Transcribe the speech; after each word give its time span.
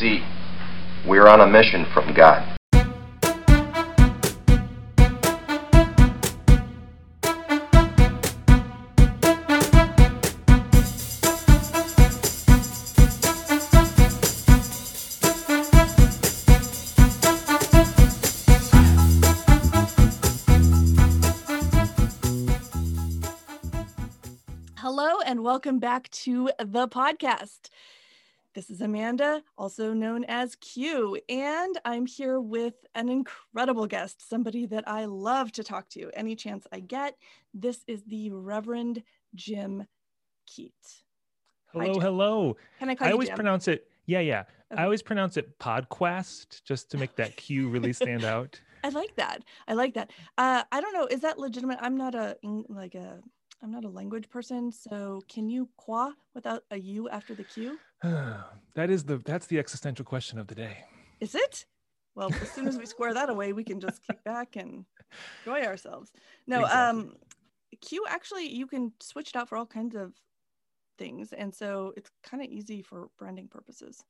see, 0.00 0.24
we're 1.06 1.28
on 1.28 1.42
a 1.42 1.46
mission 1.46 1.84
from 1.92 2.14
God. 2.14 2.56
Hello 24.78 25.20
and 25.26 25.44
welcome 25.44 25.78
back 25.78 26.08
to 26.10 26.50
the 26.58 26.88
podcast. 26.88 27.68
This 28.52 28.68
is 28.68 28.80
Amanda, 28.80 29.44
also 29.56 29.92
known 29.92 30.24
as 30.24 30.56
Q, 30.56 31.16
and 31.28 31.78
I'm 31.84 32.04
here 32.04 32.40
with 32.40 32.74
an 32.96 33.08
incredible 33.08 33.86
guest, 33.86 34.28
somebody 34.28 34.66
that 34.66 34.88
I 34.88 35.04
love 35.04 35.52
to 35.52 35.62
talk 35.62 35.88
to 35.90 36.10
any 36.14 36.34
chance 36.34 36.66
I 36.72 36.80
get. 36.80 37.14
This 37.54 37.84
is 37.86 38.02
the 38.02 38.30
Reverend 38.32 39.04
Jim 39.36 39.86
Keat. 40.48 40.72
Hi, 41.74 41.84
Hello, 41.84 41.94
Jim. 41.94 42.02
hello. 42.02 42.56
Can 42.80 42.90
I 42.90 42.96
call 42.96 43.06
I 43.06 43.10
you 43.10 43.14
always 43.14 43.28
Jim? 43.28 43.36
pronounce 43.36 43.68
it, 43.68 43.88
yeah, 44.06 44.18
yeah. 44.18 44.42
Okay. 44.72 44.80
I 44.82 44.84
always 44.84 45.02
pronounce 45.02 45.36
it 45.36 45.56
Podquest 45.60 46.64
just 46.64 46.90
to 46.90 46.98
make 46.98 47.14
that 47.16 47.36
Q 47.36 47.68
really 47.68 47.92
stand 47.92 48.24
out. 48.34 48.60
I 48.82 48.88
like 48.88 49.14
that. 49.14 49.44
I 49.68 49.74
like 49.74 49.94
that. 49.94 50.10
Uh, 50.38 50.64
I 50.72 50.80
don't 50.80 50.92
know. 50.92 51.06
Is 51.06 51.20
that 51.20 51.38
legitimate? 51.38 51.78
I'm 51.80 51.96
not 51.96 52.16
a 52.16 52.36
like 52.68 52.96
a 52.96 53.20
I'm 53.62 53.70
not 53.70 53.84
a 53.84 53.88
language 53.88 54.28
person. 54.28 54.72
So 54.72 55.22
can 55.28 55.48
you 55.48 55.68
qua 55.76 56.12
without 56.34 56.64
a 56.72 56.78
U 56.78 57.08
after 57.10 57.34
the 57.34 57.44
Q? 57.44 57.78
that 58.74 58.90
is 58.90 59.04
the 59.04 59.18
that's 59.18 59.46
the 59.46 59.58
existential 59.58 60.04
question 60.04 60.38
of 60.38 60.46
the 60.46 60.54
day. 60.54 60.84
Is 61.20 61.34
it? 61.34 61.66
Well, 62.14 62.32
as 62.42 62.50
soon 62.50 62.66
as 62.66 62.76
we 62.76 62.86
square 62.86 63.14
that 63.14 63.30
away, 63.30 63.52
we 63.52 63.62
can 63.64 63.80
just 63.80 64.02
kick 64.02 64.22
back 64.24 64.56
and 64.56 64.84
enjoy 65.44 65.62
ourselves. 65.64 66.12
No, 66.46 66.62
Exactly. 66.62 66.80
um, 66.80 67.16
Q 67.80 68.04
actually 68.08 68.48
you 68.52 68.66
can 68.66 68.92
switch 69.00 69.30
it 69.30 69.36
out 69.36 69.48
for 69.48 69.56
all 69.56 69.66
kinds 69.66 69.94
of 69.94 70.12
things, 70.98 71.32
and 71.32 71.54
so 71.54 71.92
it's 71.96 72.10
kind 72.22 72.42
of 72.42 72.48
easy 72.50 72.82
for 72.82 73.08
branding 73.18 73.48
purposes. 73.48 74.02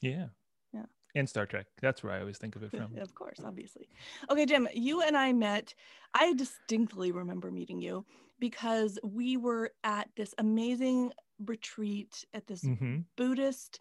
Yeah. 0.00 0.26
Yeah. 0.72 0.84
And 1.14 1.28
Star 1.28 1.46
Trek. 1.46 1.66
That's 1.80 2.02
where 2.02 2.12
I 2.12 2.20
always 2.20 2.36
think 2.38 2.56
of 2.56 2.62
it 2.62 2.70
from. 2.70 2.96
Of 3.00 3.14
course, 3.14 3.40
obviously. 3.44 3.88
Okay, 4.30 4.44
Jim, 4.44 4.68
you 4.74 5.02
and 5.02 5.16
I 5.16 5.32
met. 5.32 5.74
I 6.14 6.34
distinctly 6.34 7.12
remember 7.12 7.50
meeting 7.50 7.80
you 7.80 8.04
because 8.38 8.98
we 9.02 9.36
were 9.36 9.72
at 9.84 10.08
this 10.16 10.34
amazing 10.38 11.12
retreat 11.44 12.24
at 12.34 12.46
this 12.46 12.70
hmm 12.78 13.00
Buddhist 13.16 13.80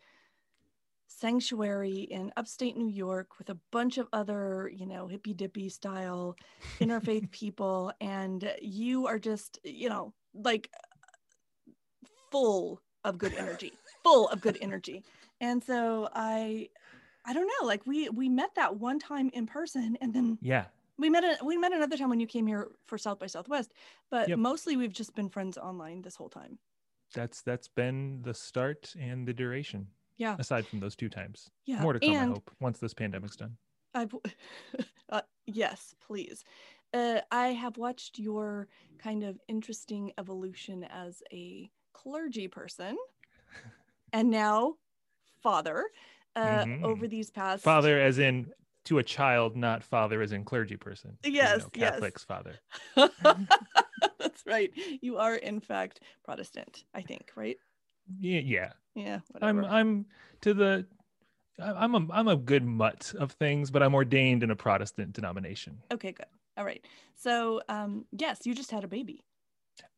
sanctuary 1.07 1.99
in 2.01 2.31
upstate 2.37 2.75
New 2.75 2.87
York 2.89 3.37
with 3.37 3.49
a 3.49 3.57
bunch 3.71 3.97
of 3.97 4.07
other, 4.13 4.69
you 4.73 4.85
know, 4.85 5.07
hippy 5.07 5.33
dippy 5.33 5.69
style 5.69 6.35
interfaith 6.81 7.29
people. 7.31 7.91
And 8.01 8.51
you 8.61 9.07
are 9.07 9.19
just, 9.19 9.59
you 9.63 9.89
know, 9.89 10.13
like 10.33 10.69
full 12.31 12.81
of 13.03 13.17
good 13.17 13.33
energy, 13.33 13.73
full 14.03 14.27
of 14.29 14.41
good 14.41 14.57
energy. 14.61 15.03
And 15.41 15.63
so 15.63 16.09
I, 16.13 16.69
I 17.25 17.33
don't 17.33 17.47
know, 17.47 17.67
like 17.67 17.85
we 17.85 18.09
we 18.09 18.29
met 18.29 18.51
that 18.55 18.77
one 18.77 18.99
time 18.99 19.29
in 19.33 19.45
person, 19.47 19.97
and 20.01 20.13
then 20.13 20.39
Yeah. 20.41 20.65
We 20.97 21.09
met 21.09 21.23
a, 21.23 21.43
we 21.43 21.57
met 21.57 21.73
another 21.73 21.97
time 21.97 22.09
when 22.09 22.19
you 22.19 22.27
came 22.27 22.47
here 22.47 22.71
for 22.85 22.97
South 22.97 23.19
by 23.19 23.27
Southwest. 23.27 23.73
But 24.09 24.29
Yep. 24.29 24.39
mostly 24.39 24.77
we've 24.77 24.93
just 24.93 25.15
been 25.15 25.29
friends 25.29 25.57
online 25.57 26.01
this 26.01 26.15
whole 26.15 26.29
time. 26.29 26.59
That's 27.13 27.41
that's 27.41 27.67
been 27.67 28.21
the 28.23 28.33
start 28.33 28.93
and 28.99 29.27
the 29.27 29.33
duration. 29.33 29.87
Yeah. 30.17 30.35
Aside 30.39 30.65
from 30.67 30.79
those 30.79 30.95
two 30.95 31.09
times. 31.09 31.49
Yeah. 31.65 31.81
More 31.81 31.93
to 31.93 31.99
come, 31.99 32.15
I 32.15 32.25
hope, 32.25 32.51
once 32.59 32.79
this 32.79 32.93
pandemic's 32.93 33.35
done. 33.35 33.57
I've 33.93 34.13
uh, 35.09 35.21
yes, 35.45 35.93
please. 35.99 36.43
Uh, 36.93 37.21
I 37.31 37.47
have 37.49 37.77
watched 37.77 38.19
your 38.19 38.67
kind 38.97 39.23
of 39.23 39.39
interesting 39.47 40.13
evolution 40.17 40.83
as 40.85 41.21
a 41.33 41.69
clergy 41.93 42.47
person, 42.47 42.97
and 44.13 44.29
now 44.29 44.75
father. 45.41 45.85
Uh, 46.37 46.65
Mhm. 46.65 46.83
Over 46.83 47.07
these 47.07 47.31
past 47.31 47.63
Father 47.63 47.97
as 48.01 48.19
in 48.19 48.51
to 48.85 48.99
a 48.99 49.03
child, 49.03 49.55
not 49.55 49.83
father 49.83 50.21
as 50.21 50.31
in 50.31 50.43
clergy 50.45 50.77
person. 50.77 51.17
Yes, 51.23 51.65
yes. 51.73 51.99
Catholic's 51.99 52.23
father. 52.23 52.55
That's 52.95 54.45
right. 54.45 54.71
You 55.01 55.17
are 55.17 55.35
in 55.35 55.59
fact 55.59 56.01
Protestant, 56.23 56.83
I 56.93 57.01
think, 57.01 57.31
right? 57.35 57.57
Yeah, 58.19 58.39
yeah. 58.39 58.69
Yeah. 58.95 59.19
I'm 59.41 59.65
I'm 59.65 60.05
to 60.41 60.53
the 60.53 60.85
I'm 61.59 61.95
a 61.95 62.07
I'm 62.11 62.27
a 62.27 62.35
good 62.35 62.63
mutt 62.65 63.13
of 63.17 63.31
things, 63.33 63.71
but 63.71 63.81
I'm 63.81 63.95
ordained 63.95 64.43
in 64.43 64.51
a 64.51 64.55
Protestant 64.55 65.13
denomination. 65.13 65.77
okay. 65.93 66.11
Good. 66.11 66.25
All 66.57 66.63
right. 66.65 66.85
So, 67.15 67.61
um, 67.67 68.05
yes, 68.11 68.39
you 68.45 68.53
just 68.55 68.71
had 68.71 68.83
a 68.85 68.87
baby. 68.87 69.21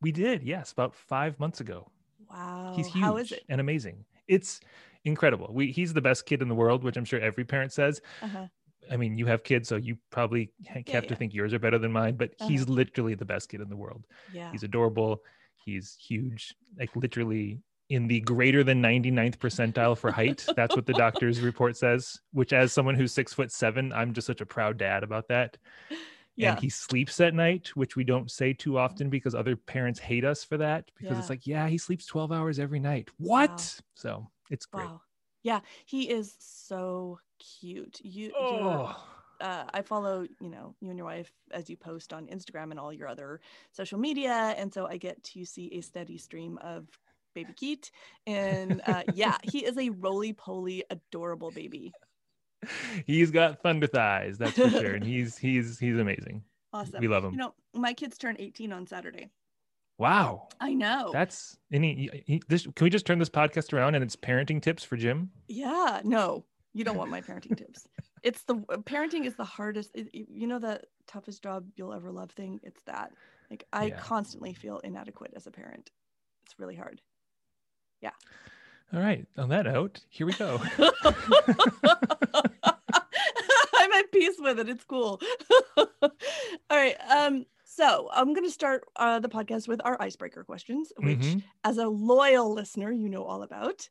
We 0.02 0.12
did, 0.12 0.42
yes, 0.42 0.72
about 0.72 0.96
five 0.96 1.40
months 1.40 1.60
ago. 1.60 1.88
Wow. 2.32 2.74
He's 2.76 2.88
huge 2.88 3.04
How 3.04 3.18
is 3.18 3.32
it? 3.32 3.44
and 3.50 3.62
amazing. 3.62 4.06
It's 4.28 4.60
incredible. 5.06 5.50
We 5.54 5.72
he's 5.72 5.94
the 5.94 6.02
best 6.02 6.26
kid 6.26 6.42
in 6.42 6.48
the 6.48 6.56
world, 6.56 6.84
which 6.84 6.98
I'm 6.98 7.06
sure 7.06 7.20
every 7.20 7.44
parent 7.46 7.72
says. 7.74 8.02
Uh-huh. 8.22 8.48
I 8.92 8.98
mean, 8.98 9.18
you 9.18 9.26
have 9.28 9.44
kids, 9.44 9.68
so 9.70 9.76
you 9.76 9.98
probably 10.12 10.52
ha- 10.68 10.82
Yeah, 10.86 10.94
have 10.94 11.08
to 11.08 11.14
yeah. 11.14 11.18
think 11.18 11.34
yours 11.34 11.54
are 11.54 11.60
better 11.60 11.78
than 11.80 11.92
mine. 11.92 12.16
But 12.16 12.32
he's 12.48 12.64
Uh-huh. 12.64 12.74
literally 12.74 13.16
the 13.16 13.26
best 13.26 13.50
kid 13.50 13.62
in 13.62 13.70
the 13.70 13.76
world. 13.78 14.06
Yeah. 14.34 14.52
He's 14.52 14.64
adorable. 14.64 15.22
He's 15.66 15.96
huge, 16.00 16.56
like 16.80 16.96
literally 16.96 17.60
in 17.90 18.08
the 18.08 18.20
greater 18.22 18.64
than 18.64 18.82
99th 18.82 19.38
percentile 19.40 19.98
for 19.98 20.12
height. 20.12 20.46
That's 20.56 20.76
what 20.76 20.86
the 20.86 20.94
doctor's 21.06 21.40
report 21.42 21.78
says. 21.78 22.20
Which, 22.32 22.54
as 22.54 22.74
someone 22.74 22.96
who's 22.96 23.14
six 23.14 23.34
foot 23.34 23.52
seven, 23.52 23.94
I'm 23.94 24.14
just 24.14 24.28
such 24.28 24.42
a 24.42 24.46
proud 24.46 24.78
dad 24.78 25.04
about 25.04 25.28
that. 25.30 25.58
Yeah. 26.36 26.52
And 26.52 26.60
he 26.60 26.70
sleeps 26.70 27.20
at 27.20 27.34
night, 27.34 27.70
which 27.76 27.96
we 27.96 28.04
don't 28.04 28.30
say 28.30 28.54
too 28.54 28.78
often 28.78 29.10
because 29.10 29.34
other 29.34 29.56
parents 29.56 30.00
hate 30.00 30.24
us 30.24 30.44
for 30.44 30.58
that. 30.58 30.92
Because 30.98 31.16
Yeah. 31.16 31.20
it's 31.20 31.30
like, 31.30 31.48
yeah, 31.48 31.68
he 31.68 31.78
sleeps 31.78 32.06
12 32.06 32.32
hours 32.32 32.60
every 32.60 32.80
night. 32.80 33.10
What? 33.18 33.50
Wow. 33.50 33.84
So 33.96 34.32
it's 34.52 34.66
great. 34.66 34.86
Wow. 34.86 35.02
Yeah, 35.44 35.62
he 35.86 36.10
is 36.10 36.36
so 36.40 37.20
cute. 37.40 38.00
You, 38.04 38.32
Oh, 38.38 38.96
uh, 39.40 39.66
I 39.74 39.82
follow, 39.82 40.26
you 40.40 40.50
know, 40.50 40.76
you 40.82 40.90
and 40.90 40.98
your 40.98 41.06
wife 41.06 41.32
as 41.52 41.70
you 41.70 41.78
post 41.78 42.14
on 42.14 42.28
Instagram 42.28 42.72
and 42.72 42.80
all 42.80 42.92
your 42.92 43.08
other 43.08 43.40
social 43.72 44.00
media, 44.00 44.56
and 44.58 44.74
so 44.74 44.88
I 44.88 44.98
get 44.98 45.24
to 45.26 45.46
see 45.46 45.70
a 45.74 45.82
steady 45.82 46.18
stream 46.18 46.58
of 46.62 46.88
baby 47.36 47.54
Keat, 47.56 47.92
and 48.26 48.82
uh, 48.88 49.04
yeah, 49.14 49.38
he 49.44 49.66
is 49.66 49.78
a 49.78 49.90
roly 49.90 50.34
poly, 50.34 50.84
adorable 50.90 51.52
baby. 51.52 51.94
he's 53.06 53.30
got 53.32 53.62
thunder 53.62 53.88
thighs, 53.88 54.38
that's 54.38 54.58
for 54.58 54.70
sure. 54.70 54.96
And 54.96 55.04
he's 55.04 55.38
he's 55.40 55.78
he's 55.78 55.98
amazing. 55.98 56.44
Awesome. 56.74 57.00
We 57.00 57.08
love 57.08 57.24
him. 57.24 57.32
You 57.32 57.38
know, 57.38 57.54
my 57.74 57.94
kids 57.94 58.18
turn 58.18 58.36
18 58.40 58.74
on 58.74 58.88
Saturday. 58.88 59.30
Wow. 59.98 60.50
I 60.60 60.74
know. 60.74 61.10
That's 61.14 61.58
any. 61.72 62.24
He, 62.26 62.42
this, 62.48 62.64
can 62.76 62.86
we 62.86 62.90
just 62.90 63.06
turn 63.06 63.20
this 63.20 63.30
podcast 63.30 63.74
around 63.74 63.96
and 63.96 64.04
it's 64.04 64.16
parenting 64.16 64.62
tips 64.62 64.84
for 64.84 64.98
Jim? 64.98 65.32
yeah. 65.48 66.02
No, 66.04 66.46
you 66.78 66.84
don't 66.86 66.98
want 66.98 67.10
my 67.12 67.22
parenting 67.22 67.58
tips. 67.64 67.88
It's 68.24 68.44
the 68.44 68.56
parenting 68.56 69.26
is 69.26 69.36
the 69.36 69.44
hardest. 69.44 69.92
it- 69.96 70.10
you 70.14 70.48
know 70.48 70.60
the 70.60 70.82
toughest 71.08 71.42
job 71.44 71.66
you'll 71.76 71.94
ever 71.94 72.12
love 72.12 72.32
thing. 72.32 72.60
It's 72.64 72.82
that. 72.86 73.12
Like 73.50 73.66
I 73.74 73.86
Yeah. 73.86 74.00
constantly 74.00 74.54
feel 74.54 74.80
inadequate 74.80 75.34
as 75.36 75.48
a 75.48 75.52
parent. 75.52 75.92
It's 76.46 76.60
really 76.60 76.76
hard. 76.76 77.02
Yeah. 78.02 78.12
All 78.94 79.00
right. 79.02 79.26
On 79.38 79.50
that 79.50 79.66
note, 79.66 80.02
here 80.10 80.26
we 80.28 80.34
go. 80.34 80.62
I'm 83.80 83.92
at 83.94 84.12
peace 84.12 84.36
with 84.40 84.60
it. 84.60 84.70
It's 84.70 84.84
cool. 84.86 85.20
All 85.78 85.88
right. 86.72 86.96
Um. 87.10 87.46
So 87.64 88.10
I'm 88.12 88.34
going 88.34 88.46
to 88.46 88.52
start 88.52 88.86
uh, 88.96 89.20
the 89.20 89.30
podcast 89.30 89.68
with 89.68 89.82
our 89.86 90.02
icebreaker 90.02 90.44
questions, 90.44 90.92
which, 90.98 91.20
Mhm. 91.20 91.44
as 91.64 91.78
a 91.78 91.88
loyal 91.88 92.52
listener, 92.52 92.92
you 92.92 93.08
know 93.08 93.24
all 93.24 93.44
about. 93.44 93.88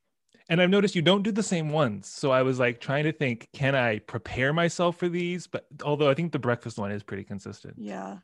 And 0.49 0.61
I've 0.61 0.71
noticed 0.71 0.95
you 0.95 1.03
don't 1.03 1.23
do 1.23 1.33
the 1.33 1.43
same 1.43 1.71
ones. 1.71 2.07
So 2.09 2.31
I 2.31 2.43
was 2.43 2.59
like 2.59 2.81
trying 2.81 3.05
to 3.05 3.13
think, 3.13 3.49
can 3.53 3.75
I 3.75 3.99
prepare 4.01 4.53
myself 4.53 4.97
for 4.97 5.09
these? 5.09 5.47
But 5.47 5.67
although 5.85 6.09
I 6.11 6.15
think 6.15 6.33
the 6.33 6.39
breakfast 6.39 6.79
one 6.79 6.91
is 6.93 7.03
pretty 7.03 7.25
consistent. 7.25 7.75
Yeah. 7.79 8.19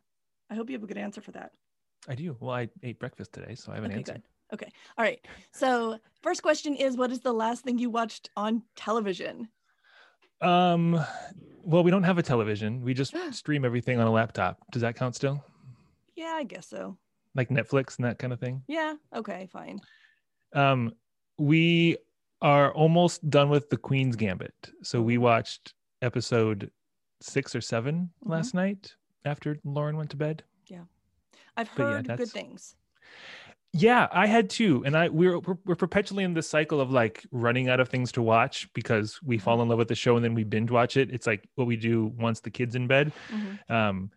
I 0.51 0.55
hope 0.55 0.69
you 0.71 0.75
have 0.77 0.83
a 0.83 0.87
good 0.87 0.99
answer 0.99 1.21
for 1.21 1.33
that. 1.33 1.53
I 2.09 2.15
do. 2.15 2.37
Well, 2.41 2.55
I 2.55 2.69
ate 2.83 2.99
breakfast 2.99 3.33
today, 3.33 3.55
so 3.55 3.73
I 3.73 3.77
have 3.77 3.85
an 3.85 3.91
Okay, 3.93 4.01
answer. 4.01 4.13
good. 4.15 4.23
Okay. 4.53 4.71
All 4.99 5.05
right. 5.05 5.25
So, 5.53 5.99
first 6.23 6.43
question 6.43 6.75
is 6.75 6.97
what 6.97 7.11
is 7.11 7.21
the 7.21 7.33
last 7.33 7.65
thing 7.65 7.79
you 7.79 7.91
watched 7.91 8.29
on 8.37 8.63
television? 8.77 9.49
Um, 10.41 11.01
well, 11.65 11.85
we 11.85 11.91
don't 11.91 12.03
have 12.03 12.19
a 12.19 12.23
television. 12.23 12.83
We 12.83 12.93
just 12.95 13.15
stream 13.31 13.65
everything 13.65 14.01
on 14.01 14.07
a 14.07 14.11
laptop. 14.11 14.59
Does 14.73 14.83
that 14.83 14.97
count 14.97 15.15
still? 15.15 15.43
Yeah, 16.17 16.35
I 16.37 16.45
guess 16.45 16.67
so. 16.67 16.99
Like 17.35 17.49
Netflix 17.49 17.97
and 17.97 18.05
that 18.05 18.19
kind 18.19 18.33
of 18.33 18.41
thing? 18.41 18.63
Yeah. 18.69 18.95
Okay, 19.15 19.49
fine. 19.51 19.81
Um, 20.55 20.93
we 21.39 21.97
are 22.41 22.73
almost 22.73 23.29
done 23.31 23.49
with 23.49 23.71
the 23.71 23.77
Queen's 23.77 24.17
Gambit. 24.17 24.55
So 24.83 25.01
we 25.01 25.19
watched 25.19 25.75
episode 26.03 26.71
six 27.21 27.55
or 27.55 27.61
7 27.61 28.11
Mhm. 28.25 28.29
last 28.31 28.55
night 28.55 28.95
after 29.25 29.57
Loren 29.65 29.97
went 29.97 30.11
to 30.11 30.17
bed. 30.17 30.43
Yeah, 30.67 30.85
I've 31.57 31.71
But 31.77 31.83
yeah, 31.85 31.93
heard 31.95 32.19
good 32.19 32.29
things. 32.31 32.77
Yeah, 33.75 34.09
I 34.13 34.27
had 34.27 34.51
two, 34.51 34.85
and 34.85 34.95
I 34.97 35.09
we're 35.09 35.39
we're, 35.39 35.77
perpetually 35.77 36.25
in 36.25 36.35
this 36.35 36.47
cycle 36.49 36.79
of 36.81 36.91
like 36.91 37.25
running 37.31 37.71
out 37.71 37.81
of 37.81 37.89
things 37.89 38.13
to 38.13 38.23
watch 38.23 38.71
because 38.75 39.19
we 39.23 39.39
fall 39.39 39.63
in 39.63 39.69
love 39.69 39.79
with 39.79 39.89
the 39.89 39.95
show 39.95 40.17
and 40.17 40.23
then 40.25 40.35
we 40.35 40.45
binge 40.45 40.71
watch 40.71 40.97
it. 40.99 41.11
It's 41.11 41.27
like 41.27 41.49
what 41.55 41.67
we 41.67 41.77
do 41.77 42.07
once 42.19 42.41
the 42.41 42.51
kids 42.51 42.75
in 42.75 42.87
bed. 42.87 43.13
Mhm. 43.31 43.71
Um, 43.71 44.11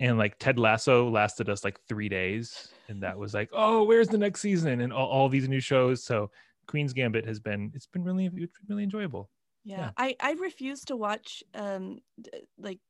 and 0.00 0.16
like 0.16 0.38
Ted 0.38 0.58
Lasso 0.58 1.10
lasted 1.10 1.50
us 1.50 1.64
like 1.64 1.78
three 1.82 2.08
days, 2.08 2.72
and 2.88 3.02
that 3.02 3.18
was 3.18 3.34
like, 3.34 3.50
oh, 3.52 3.82
where's 3.84 4.08
the 4.08 4.16
next 4.18 4.40
season? 4.40 4.80
And 4.80 4.92
all, 4.92 5.08
all 5.08 5.28
these 5.28 5.48
new 5.50 5.60
shows. 5.60 6.02
So 6.02 6.30
Queen's 6.66 6.92
Gambit 6.92 7.24
has 7.26 7.40
been 7.40 7.70
it's 7.74 7.86
been 7.86 8.02
really 8.04 8.26
it's 8.26 8.58
been 8.58 8.66
really 8.68 8.84
enjoyable. 8.84 9.30
Yeah. 9.64 9.78
Yeah. 9.78 9.90
I 9.96 10.16
I 10.20 10.32
refuse 10.32 10.84
to 10.86 10.96
watch 10.96 11.42
um 11.54 11.98
d- 12.20 12.30
like 12.58 12.80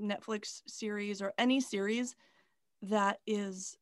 Netflix 0.00 0.62
series 0.66 1.20
or 1.20 1.32
any 1.38 1.60
series 1.60 2.16
that 2.82 3.18
is 3.26 3.76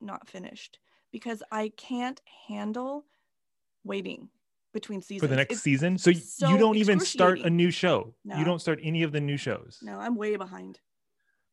not 0.00 0.28
finished 0.28 0.78
because 1.10 1.42
I 1.50 1.72
can't 1.76 2.20
handle 2.48 3.04
waiting 3.84 4.28
between 4.72 5.00
seasons. 5.02 5.20
for 5.22 5.26
the 5.28 5.36
next 5.36 5.50
It's- 5.52 5.62
season. 5.62 5.98
So, 5.98 6.12
so 6.12 6.48
you 6.50 6.58
don't 6.58 6.76
even 6.76 6.98
start 7.00 7.38
a 7.40 7.50
new 7.50 7.70
show. 7.70 8.14
No. 8.24 8.36
You 8.38 8.44
don't 8.44 8.60
start 8.60 8.80
any 8.82 9.02
of 9.04 9.12
the 9.12 9.20
new 9.20 9.36
shows. 9.36 9.78
No, 9.82 9.98
I'm 9.98 10.16
way 10.16 10.36
behind. 10.36 10.80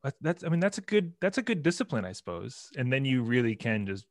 That- 0.04 0.16
That's 0.22 0.44
I 0.44 0.50
mean 0.50 0.60
that's 0.60 0.78
a 0.80 0.82
good 0.82 1.14
that's 1.22 1.38
a 1.38 1.44
good 1.44 1.62
discipline, 1.64 2.06
I 2.06 2.12
suppose. 2.14 2.70
And 2.78 2.92
then 2.92 3.06
you 3.06 3.22
really 3.24 3.56
can 3.56 3.86
just 3.86 4.06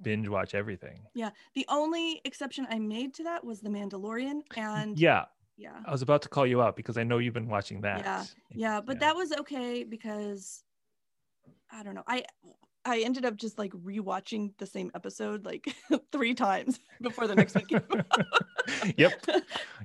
binge 0.00 0.28
watch 0.28 0.54
everything. 0.54 1.02
Yeah. 1.14 1.30
The 1.54 1.66
only 1.68 2.20
exception 2.24 2.66
I 2.70 2.78
made 2.78 3.14
to 3.14 3.24
that 3.24 3.44
was 3.44 3.60
The 3.60 3.68
Mandalorian 3.70 4.40
and 4.56 4.98
Yeah, 4.98 5.26
yeah. 5.56 5.80
I 5.84 5.90
was 5.90 6.02
about 6.02 6.22
to 6.22 6.28
call 6.28 6.46
you 6.46 6.62
out 6.62 6.76
because 6.76 6.96
I 6.98 7.04
know 7.04 7.18
you've 7.18 7.34
been 7.34 7.48
watching 7.48 7.80
that. 7.82 8.00
Yeah, 8.00 8.24
Yeah, 8.50 8.80
but 8.80 9.00
that 9.00 9.14
was 9.16 9.32
okay 9.32 9.84
because 9.84 10.64
I 11.70 11.82
don't 11.82 11.94
know. 11.94 12.04
I 12.06 12.24
I 12.84 13.00
ended 13.00 13.24
up 13.24 13.36
just 13.36 13.58
like 13.58 13.70
rewatching 13.72 14.52
the 14.58 14.66
same 14.66 14.90
episode 14.94 15.44
like 15.44 15.72
three 16.12 16.34
times 16.34 16.80
before 17.00 17.28
the 17.28 17.34
next 17.36 17.54
one 17.54 17.64
came. 17.66 17.80
Yep, 18.96 19.24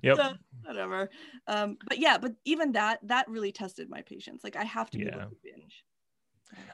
yep. 0.01 0.17
So, 0.17 0.33
whatever. 0.63 1.09
Um, 1.45 1.77
but 1.87 1.99
yeah, 1.99 2.17
but 2.17 2.33
even 2.45 2.71
that 2.71 2.99
that 3.03 3.29
really 3.29 3.51
tested 3.51 3.87
my 3.89 4.01
patience. 4.01 4.43
Like 4.43 4.55
I 4.55 4.63
have 4.63 4.89
to 4.91 4.97
be 4.97 5.05
Yeah. 5.05 5.15
able 5.19 5.29
to 5.29 5.35
binge. 5.43 5.83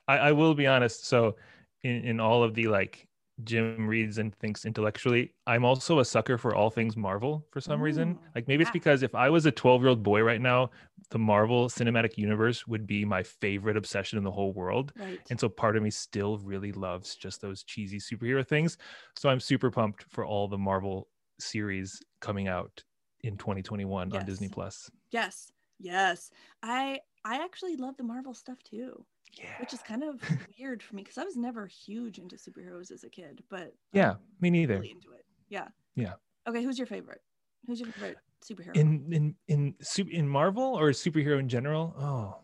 I, 0.08 0.18
I 0.18 0.32
will 0.32 0.54
be 0.56 0.66
honest. 0.66 1.06
So, 1.06 1.36
in, 1.84 2.04
in 2.06 2.20
all 2.22 2.42
of 2.44 2.54
the 2.54 2.68
like 2.68 3.08
Jim 3.44 3.88
reads 3.88 4.20
and 4.20 4.34
thinks 4.36 4.66
intellectually, 4.66 5.34
I'm 5.48 5.66
also 5.66 6.00
a 6.00 6.06
sucker 6.06 6.38
for 6.38 6.56
all 6.56 6.70
things 6.70 6.96
Marvel 6.96 7.46
for 7.52 7.60
some 7.62 7.82
reason. 7.82 8.20
Like 8.36 8.48
maybe 8.48 8.62
it's 8.62 8.72
because 8.72 9.02
if 9.04 9.16
I 9.16 9.30
was 9.30 9.46
a 9.46 9.52
12 9.52 9.82
year 9.82 9.90
old 9.90 10.04
boy 10.04 10.22
right 10.22 10.42
now, 10.42 10.70
the 11.10 11.20
Marvel 11.20 11.68
Cinematic 11.68 12.18
Universe 12.18 12.68
would 12.68 12.86
be 12.86 13.06
my 13.06 13.24
favorite 13.24 13.76
obsession 13.76 14.18
in 14.18 14.24
the 14.24 14.32
whole 14.32 14.54
world. 14.54 14.94
Right. 14.96 15.20
And 15.30 15.40
so 15.40 15.50
part 15.50 15.76
of 15.76 15.84
me 15.84 15.90
still 15.90 16.38
really 16.38 16.72
loves 16.72 17.16
just 17.16 17.42
those 17.42 17.64
cheesy 17.64 17.98
superhero 18.00 18.48
things. 18.48 18.78
So 19.16 19.30
I'm 19.30 19.40
super 19.40 19.72
pumped 19.72 20.04
for 20.10 20.26
all 20.26 20.48
the 20.48 20.58
Marvel 20.58 21.10
series 21.40 22.02
coming 22.22 22.48
out 22.48 22.84
in 23.22 23.38
2021 23.38 24.14
on 24.14 24.26
Disney 24.26 24.50
Plus. 24.50 24.90
yes. 25.12 25.52
Yes. 25.80 26.30
I 26.62 27.00
I 27.26 27.44
actually 27.44 27.76
love 27.78 27.98
the 27.98 28.04
Marvel 28.04 28.34
stuff 28.34 28.62
too, 28.64 29.06
Yeah. 29.38 29.46
which 29.60 29.74
is 29.74 29.82
kind 29.82 30.04
of 30.04 30.22
weird 30.60 30.84
for 30.84 30.96
me 30.96 31.02
because 31.04 31.18
I 31.18 31.24
was 31.24 31.36
never 31.36 31.66
huge 31.68 32.20
into 32.20 32.36
superheroes 32.36 32.92
as 32.92 33.04
a 33.04 33.10
kid, 33.10 33.44
but 33.50 33.74
Yeah, 33.92 34.12
I'm 34.12 34.18
me 34.42 34.50
neither. 34.52 34.76
really 34.76 34.92
into 34.92 35.12
it. 35.12 35.26
Yeah. 35.50 35.68
Yeah. 35.96 36.14
Okay, 36.48 36.64
who's 36.64 36.78
your 36.78 36.88
favorite? 36.88 37.22
Who's 37.68 37.80
your 37.80 37.92
favorite 37.94 38.18
superhero? 38.44 38.76
in 38.76 39.12
in 39.14 39.36
in 39.48 39.76
in 40.12 40.28
Marvel 40.28 40.78
or 40.78 40.90
superhero 40.92 41.40
in 41.40 41.48
general? 41.50 41.96
Oh, 41.98 42.38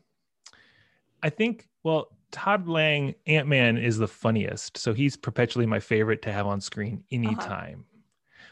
I 1.22 1.30
think 1.30 1.68
well, 1.84 2.08
Scott 2.34 2.68
Lang 2.68 3.16
Ant 3.28 3.48
Man 3.48 3.78
is 3.78 3.98
the 3.98 4.08
funniest, 4.08 4.78
so 4.78 4.94
he's 4.94 5.18
perpetually 5.18 5.66
my 5.66 5.80
favorite 5.80 6.22
to 6.24 6.32
have 6.32 6.48
on 6.48 6.62
screen 6.62 7.04
anytime. 7.12 7.86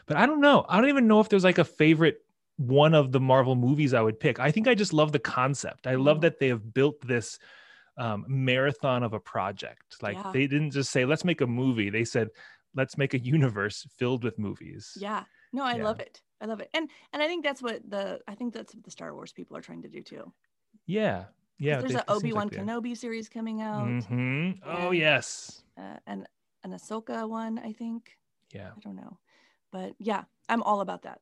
But 0.06 0.16
I 0.16 0.26
don't 0.26 0.40
know. 0.40 0.64
I 0.68 0.80
don't 0.80 0.88
even 0.90 1.06
know 1.06 1.20
if 1.20 1.28
there's 1.28 1.44
like 1.44 1.58
a 1.58 1.64
favorite 1.64 2.18
one 2.56 2.92
of 2.94 3.12
the 3.12 3.20
Marvel 3.20 3.54
movies 3.54 3.94
I 3.94 4.00
would 4.02 4.18
pick. 4.18 4.40
I 4.40 4.50
think 4.50 4.66
I 4.68 4.74
just 4.74 4.92
love 4.92 5.12
the 5.12 5.18
concept. 5.18 5.86
I 5.86 5.94
love 5.94 6.18
Mm. 6.18 6.22
that 6.22 6.38
they 6.40 6.48
have 6.48 6.74
built 6.74 7.00
this 7.06 7.38
um, 7.98 8.24
marathon 8.28 9.02
of 9.02 9.12
a 9.12 9.20
project. 9.20 9.96
Like 10.02 10.16
Yeah. 10.16 10.30
they 10.32 10.46
didn't 10.46 10.70
just 10.70 10.90
say 10.90 11.04
let's 11.04 11.24
make 11.24 11.40
a 11.40 11.46
movie. 11.46 11.90
They 11.90 12.04
said 12.04 12.28
let's 12.74 12.96
make 12.96 13.14
a 13.14 13.18
universe 13.36 13.86
filled 13.98 14.24
with 14.24 14.38
movies. 14.38 14.96
Yeah. 15.00 15.24
No, 15.52 15.64
I 15.64 15.76
Yeah. 15.76 15.84
love 15.84 16.00
it. 16.00 16.22
I 16.40 16.46
love 16.46 16.60
it. 16.60 16.70
And 16.74 16.88
and 17.12 17.22
I 17.22 17.26
think 17.26 17.44
that's 17.44 17.60
what 17.62 17.82
the 17.90 18.20
I 18.28 18.34
think 18.34 18.54
that's 18.54 18.74
what 18.74 18.84
the 18.84 18.90
Star 18.90 19.12
Wars 19.14 19.32
people 19.32 19.56
are 19.56 19.60
trying 19.62 19.82
to 19.82 19.88
do 19.88 20.02
too. 20.02 20.32
Yeah. 20.86 21.24
Yeah. 21.58 21.80
There's 21.80 21.94
an 21.94 22.02
Obi 22.08 22.32
Wan 22.32 22.48
like. 22.48 22.56
Kenobi 22.58 22.96
series 22.96 23.28
coming 23.28 23.60
out, 23.60 24.04
hmm 24.04 24.52
Oh 24.64 24.88
and- 24.90 24.96
yes. 24.98 25.62
uh, 25.76 25.96
and 26.06 26.26
an 26.64 26.70
Ahsoka 26.72 27.28
one, 27.28 27.58
I 27.58 27.72
think. 27.72 28.16
Yeah. 28.52 28.70
I 28.76 28.80
don't 28.80 28.96
know, 28.96 29.18
but 29.72 29.94
yeah, 29.98 30.24
I'm 30.48 30.62
all 30.62 30.80
about 30.80 31.02
that. 31.02 31.20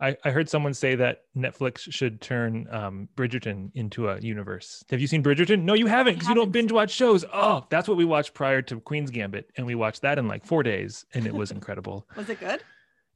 I, 0.00 0.16
I 0.24 0.30
heard 0.30 0.48
someone 0.48 0.72
say 0.74 0.94
that 0.94 1.24
Netflix 1.36 1.92
should 1.92 2.20
turn 2.20 2.66
um, 2.70 3.08
Bridgerton 3.16 3.70
into 3.74 4.08
a 4.08 4.18
universe. 4.20 4.82
Have 4.90 5.00
you 5.00 5.06
seen 5.06 5.22
Bridgerton? 5.22 5.62
No, 5.62 5.74
you 5.74 5.86
haven't 5.86 6.14
because 6.14 6.28
you 6.28 6.34
don't 6.34 6.50
binge 6.52 6.72
watch 6.72 6.90
shows. 6.90 7.24
Oh, 7.32 7.66
that's 7.70 7.86
what 7.88 7.96
we 7.98 8.04
watched 8.04 8.32
prior 8.34 8.62
to 8.62 8.80
Queen's 8.80 9.10
Gambit, 9.10 9.50
and 9.56 9.66
we 9.66 9.74
watched 9.74 10.02
that 10.02 10.18
in 10.18 10.26
like 10.28 10.44
four 10.46 10.62
days, 10.62 11.04
and 11.14 11.26
it 11.26 11.34
was 11.34 11.50
incredible. 11.58 12.06
Was 12.16 12.28
it 12.30 12.40
good? 12.40 12.62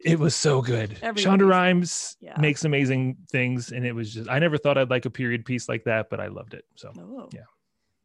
it 0.00 0.18
was 0.18 0.34
so 0.36 0.60
good. 0.60 0.98
Everybody's- 1.00 1.24
Shonda 1.24 1.48
Rhimes 1.48 2.16
Yeah. 2.20 2.38
makes 2.38 2.64
amazing 2.66 3.16
things, 3.30 3.72
and 3.72 3.86
it 3.86 3.92
was 3.92 4.12
just 4.12 4.28
I 4.28 4.38
never 4.38 4.58
thought 4.58 4.76
I'd 4.76 4.90
like 4.90 5.06
a 5.06 5.10
period 5.10 5.46
piece 5.46 5.68
like 5.68 5.84
that, 5.84 6.10
but 6.10 6.20
I 6.20 6.26
loved 6.26 6.52
it. 6.52 6.64
So 6.76 6.92
Oh. 6.98 7.28
Yeah. 7.32 7.44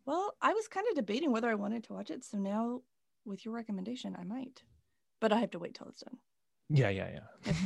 Well, 0.05 0.33
I 0.41 0.53
was 0.53 0.67
kind 0.69 0.85
of 0.89 0.95
debating 0.95 1.31
whether 1.31 1.49
I 1.49 1.55
wanted 1.55 1.83
to 1.85 1.93
watch 1.93 2.09
it, 2.09 2.23
so 2.23 2.37
now 2.37 2.81
with 3.25 3.43
your 3.43 3.53
recommendation, 3.53 4.15
I 4.17 4.23
might, 4.23 4.63
but 5.19 5.33
I 5.33 5.39
have 5.39 5.51
to 5.51 5.59
wait 5.59 5.75
till 5.75 5.87
it's 5.89 6.01
done. 6.01 6.17
Yeah, 6.69 6.89
yeah, 6.89 7.19
yeah. 7.45 7.53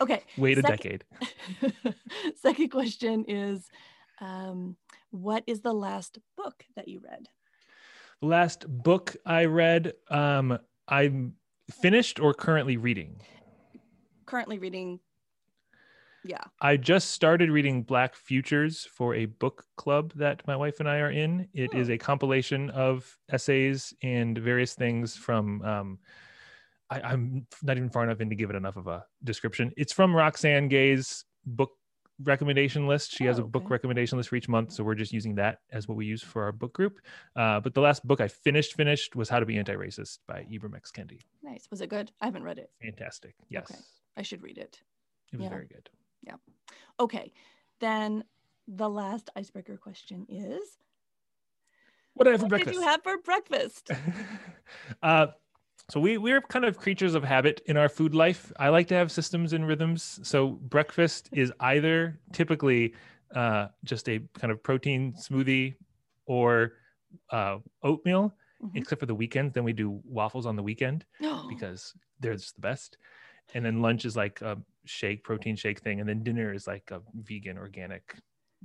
Okay. 0.00 0.22
Wait 0.36 0.58
a 0.58 0.62
decade. 0.62 1.04
Second 2.42 2.70
question 2.70 3.24
is, 3.28 3.68
um, 4.20 4.76
what 5.10 5.44
is 5.46 5.60
the 5.60 5.72
last 5.72 6.18
book 6.36 6.64
that 6.74 6.88
you 6.88 7.00
read? 7.08 7.28
The 8.20 8.26
last 8.26 8.66
book 8.68 9.14
I 9.24 9.44
read, 9.44 9.92
um, 10.10 10.58
I'm 10.88 11.34
finished 11.70 12.18
or 12.18 12.34
currently 12.34 12.76
reading. 12.76 13.20
Currently 14.26 14.58
reading. 14.58 14.98
Yeah. 16.24 16.42
I 16.60 16.76
just 16.76 17.12
started 17.12 17.50
reading 17.50 17.84
Black 17.84 18.16
Futures 18.16 18.84
for 18.92 19.14
a 19.14 19.26
book 19.26 19.64
club 19.76 20.12
that 20.16 20.44
my 20.48 20.56
wife 20.56 20.80
and 20.80 20.88
I 20.88 20.98
are 20.98 21.12
in. 21.12 21.48
It 21.54 21.72
is 21.74 21.88
Oh. 21.88 21.92
a 21.92 21.98
compilation 21.98 22.70
of 22.70 23.16
essays 23.30 23.94
and 24.02 24.36
various 24.36 24.74
things 24.74 25.16
from. 25.16 25.62
Um, 25.62 25.98
I, 26.90 27.00
I'm 27.00 27.46
not 27.62 27.76
even 27.76 27.90
far 27.90 28.04
enough 28.04 28.20
in 28.20 28.30
to 28.30 28.36
give 28.36 28.50
it 28.50 28.56
enough 28.56 28.76
of 28.76 28.86
a 28.86 29.04
description. 29.24 29.72
It's 29.76 29.92
from 29.92 30.14
Roxane 30.14 30.68
Gay's 30.68 31.24
book 31.44 31.70
recommendation 32.22 32.86
list. 32.86 33.10
She 33.12 33.24
has 33.24 33.38
Oh, 33.38 33.42
a 33.42 33.46
book 33.46 33.68
recommendation 33.70 34.16
list 34.18 34.28
for 34.30 34.36
each 34.36 34.48
month, 34.48 34.72
so 34.72 34.84
we're 34.84 34.94
just 34.94 35.12
using 35.12 35.34
that 35.34 35.58
as 35.72 35.88
what 35.88 35.96
we 35.96 36.06
use 36.06 36.22
for 36.22 36.44
our 36.44 36.52
book 36.52 36.72
group. 36.72 37.00
Uh, 37.34 37.60
but 37.60 37.74
the 37.74 37.80
last 37.80 38.06
book 38.06 38.20
I 38.20 38.28
finished 38.28 38.74
finished 38.74 39.16
was 39.16 39.28
How 39.28 39.40
to 39.40 39.46
Be 39.46 39.58
Anti-Racist 39.58 40.18
by 40.28 40.46
Ibram 40.50 40.76
X. 40.76 40.90
Kendi. 40.92 41.20
Nice. 41.42 41.66
Was 41.70 41.80
it 41.80 41.88
good? 41.90 42.12
I 42.20 42.26
haven't 42.26 42.44
read 42.44 42.58
it. 42.58 42.70
Fantastic. 42.80 43.34
Yes, 43.48 43.70
I 44.16 44.22
should 44.22 44.42
read 44.42 44.58
it. 44.58 44.80
it 45.32 45.36
was 45.38 45.44
Yeah. 45.44 45.50
very 45.50 45.66
good. 45.66 45.90
Yeah. 46.22 46.34
Okay. 47.00 47.32
Then 47.80 48.24
the 48.68 48.88
last 48.88 49.28
icebreaker 49.36 49.76
question 49.76 50.24
is 50.28 50.78
What 52.14 52.24
did 52.24 52.30
I 52.30 52.32
have 52.34 52.40
for 52.40 52.44
What 52.44 52.50
breakfast? 52.50 52.74
did 52.74 52.80
you 52.80 52.86
have 52.86 53.02
for 53.02 53.18
breakfast? 53.18 53.90
uh, 55.02 55.26
so 55.90 56.00
we 56.00 56.18
we're 56.18 56.40
kind 56.40 56.64
of 56.64 56.78
creatures 56.78 57.14
of 57.14 57.22
habit 57.24 57.60
in 57.66 57.76
our 57.76 57.88
food 57.88 58.14
life. 58.14 58.52
I 58.58 58.68
like 58.70 58.88
to 58.88 58.94
have 58.94 59.12
systems 59.12 59.52
and 59.52 59.66
rhythms. 59.66 60.18
So 60.22 60.48
breakfast 60.48 61.28
is 61.32 61.52
either 61.60 62.20
typically 62.32 62.94
uh, 63.34 63.68
just 63.84 64.08
a 64.08 64.20
kind 64.34 64.50
of 64.52 64.62
protein 64.62 65.12
smoothie 65.14 65.76
or 66.26 66.74
uh, 67.30 67.58
oatmeal, 67.82 68.34
Mhm. 68.62 68.76
except 68.76 69.00
for 69.00 69.06
the 69.06 69.14
weekend. 69.14 69.52
Then 69.52 69.64
we 69.64 69.72
do 69.74 70.00
waffles 70.04 70.46
on 70.46 70.56
the 70.56 70.62
weekend 70.62 71.04
because 71.48 71.94
they're 72.20 72.34
just 72.34 72.54
the 72.56 72.62
best. 72.62 72.96
And 73.54 73.64
then 73.64 73.82
lunch 73.82 74.04
is 74.04 74.16
like 74.16 74.40
a 74.42 74.60
shake, 74.86 75.22
protein 75.24 75.56
shake 75.56 75.80
thing, 75.80 76.00
and 76.00 76.08
then 76.08 76.22
dinner 76.24 76.52
is 76.52 76.66
like 76.66 76.90
a 76.90 77.02
vegan, 77.14 77.58
organic, 77.58 78.16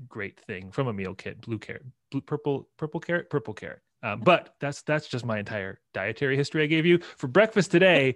great 0.07 0.39
thing 0.39 0.71
from 0.71 0.87
a 0.87 0.93
meal 0.93 1.13
kit. 1.13 1.41
Blue 1.41 1.59
carrot, 1.59 1.85
blue, 2.09 2.21
purple, 2.21 2.69
purple 2.77 2.99
carrot, 2.99 3.29
purple 3.29 3.53
carrot. 3.53 3.81
Um, 4.03 4.21
but 4.21 4.55
that's 4.59 4.81
that's 4.81 5.07
just 5.07 5.25
my 5.25 5.39
entire 5.39 5.79
dietary 5.93 6.35
history 6.35 6.63
I 6.63 6.67
gave 6.67 6.85
you. 6.85 6.99
For 7.17 7.27
breakfast 7.27 7.71
today, 7.71 8.15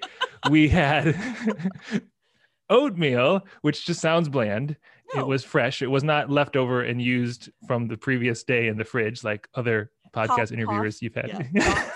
we 0.50 0.68
had 0.70 1.16
oatmeal, 2.70 3.46
which 3.62 3.86
just 3.86 4.02
sounds 4.02 4.30
bland. 4.30 4.78
No. 5.14 5.22
It 5.22 5.28
was 5.28 5.44
fresh. 5.44 5.82
It 5.82 5.88
was 5.88 6.04
not 6.04 6.30
left 6.32 6.56
over 6.56 6.82
and 6.82 7.02
used 7.02 7.52
from 7.68 7.88
the 7.88 7.98
previous 7.98 8.44
day 8.44 8.68
in 8.68 8.78
the 8.78 8.84
fridge 8.84 9.24
like 9.24 9.48
other 9.54 9.92
podcast 10.16 10.38
Cough, 10.38 10.52
interviewers 10.52 10.96
cough. 10.96 11.02
you've 11.04 11.16
had. 11.16 11.50
Yeah, 11.54 11.90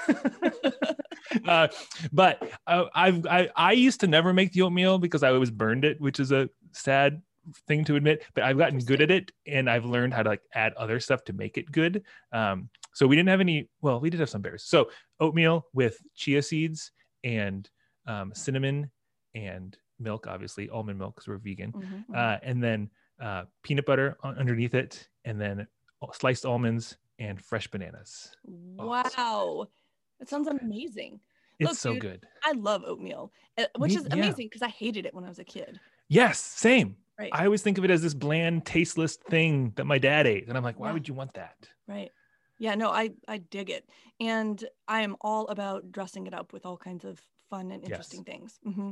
uh, 1.47 1.67
but 2.11 2.51
uh, 2.67 2.85
I've 2.93 3.25
I, 3.25 3.49
I 3.55 3.71
used 3.71 4.01
to 4.01 4.07
never 4.07 4.33
make 4.33 4.53
the 4.53 4.61
oatmeal 4.61 4.99
because 4.99 5.23
I 5.23 5.29
always 5.29 5.51
burned 5.51 5.85
it, 5.85 5.99
which 5.99 6.19
is 6.19 6.31
a 6.31 6.49
sad 6.73 7.23
thing 7.67 7.83
to 7.85 7.95
admit. 7.95 8.23
But 8.35 8.43
I've 8.43 8.57
gotten 8.57 8.79
good 8.79 9.01
at 9.01 9.09
it, 9.09 9.31
and 9.47 9.67
I've 9.67 9.85
learned 9.85 10.13
how 10.13 10.21
to 10.21 10.29
like 10.29 10.41
add 10.53 10.73
other 10.73 10.99
stuff 10.99 11.23
to 11.25 11.33
make 11.33 11.57
it 11.57 11.71
good. 11.71 12.03
Um, 12.31 12.69
so 12.99 13.07
we 13.07 13.15
didn't 13.15 13.29
have 13.29 13.39
any. 13.39 13.69
Well, 13.81 14.01
we 14.01 14.09
did 14.09 14.19
have 14.19 14.29
some 14.29 14.41
berries. 14.41 14.63
So 14.65 14.89
oatmeal 15.21 15.65
with 15.73 15.97
chia 16.15 16.41
seeds 16.41 16.91
and 17.23 17.69
um, 18.05 18.33
cinnamon 18.35 18.91
and 19.33 19.77
milk, 19.99 20.27
obviously 20.27 20.69
almond 20.69 20.99
milk 20.99 21.15
because 21.15 21.29
we're 21.29 21.37
vegan, 21.37 21.71
Mhm, 21.71 22.05
mhm. 22.09 22.15
uh, 22.15 22.39
and 22.43 22.61
then 22.61 22.89
uh, 23.21 23.45
peanut 23.63 23.85
butter 23.85 24.17
un- 24.23 24.37
underneath 24.37 24.73
it, 24.73 25.07
and 25.23 25.39
then 25.39 25.65
sliced 26.11 26.45
almonds 26.45 26.97
and 27.19 27.41
fresh 27.41 27.67
bananas. 27.69 28.35
wow. 28.43 29.67
That 30.19 30.27
sounds 30.27 30.49
amazing. 30.49 31.21
It's 31.57 31.69
Look, 31.69 31.77
so 31.77 31.93
dude, 31.93 32.01
good. 32.01 32.27
I 32.43 32.51
love 32.51 32.83
oatmeal, 32.85 33.31
uh, 33.57 33.65
which 33.77 33.91
Me- 33.93 33.97
is 33.99 34.05
amazing 34.11 34.47
because 34.47 34.61
I 34.61 34.67
hated 34.67 35.05
it 35.05 35.13
when 35.13 35.23
I 35.23 35.29
was 35.29 35.39
a 35.39 35.45
kid. 35.45 35.79
Yes, 36.09 36.37
same. 36.39 36.97
Right. 37.17 37.29
I 37.33 37.45
always 37.45 37.61
think 37.61 37.77
of 37.77 37.85
it 37.85 37.91
as 37.91 38.01
this 38.01 38.13
bland, 38.13 38.65
tasteless 38.65 39.15
thing 39.15 39.71
that 39.75 39.85
my 39.85 39.97
dad 39.97 40.27
ate, 40.27 40.47
and 40.49 40.57
I'm 40.57 40.63
like, 40.63 40.77
why 40.79 40.87
Yeah. 40.87 40.93
would 40.95 41.07
you 41.07 41.13
want 41.13 41.33
that? 41.35 41.55
Right. 41.87 42.11
Yeah, 42.59 42.75
no, 42.75 42.91
I 42.91 43.11
I 43.27 43.37
dig 43.37 43.69
it. 43.69 43.89
And 44.19 44.63
I 44.87 45.01
am 45.01 45.15
all 45.21 45.47
about 45.47 45.91
dressing 45.91 46.27
it 46.27 46.33
up 46.33 46.53
with 46.53 46.65
all 46.65 46.77
kinds 46.77 47.05
of 47.05 47.19
fun 47.49 47.71
and 47.71 47.81
Yes. 47.83 47.91
interesting 47.91 48.23
things. 48.23 48.59
hmm 48.63 48.91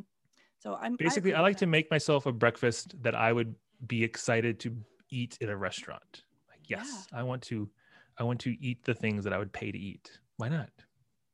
So 0.59 0.75
I'm 0.75 0.95
Basically, 0.95 1.31
I 1.33 1.37
approve 1.37 1.43
like 1.49 1.57
to 1.57 1.67
make 1.67 1.91
myself 1.91 2.25
a 2.25 2.31
breakfast 2.31 2.95
that 3.03 3.13
I 3.13 3.31
would 3.33 3.55
be 3.85 4.03
excited 4.03 4.59
to 4.61 4.75
eat 5.11 5.37
in 5.41 5.49
a 5.49 5.57
restaurant. 5.57 6.23
Like, 6.49 6.69
yes, 6.69 7.07
I 7.13 7.23
want 7.23 7.43
to, 7.43 7.69
I 8.17 8.23
want 8.23 8.39
to 8.41 8.55
eat 8.59 8.83
the 8.83 8.95
things 8.95 9.23
that 9.23 9.33
I 9.33 9.37
would 9.37 9.51
pay 9.53 9.71
to 9.71 9.77
eat. 9.77 10.19
Why 10.37 10.49
not? 10.49 10.69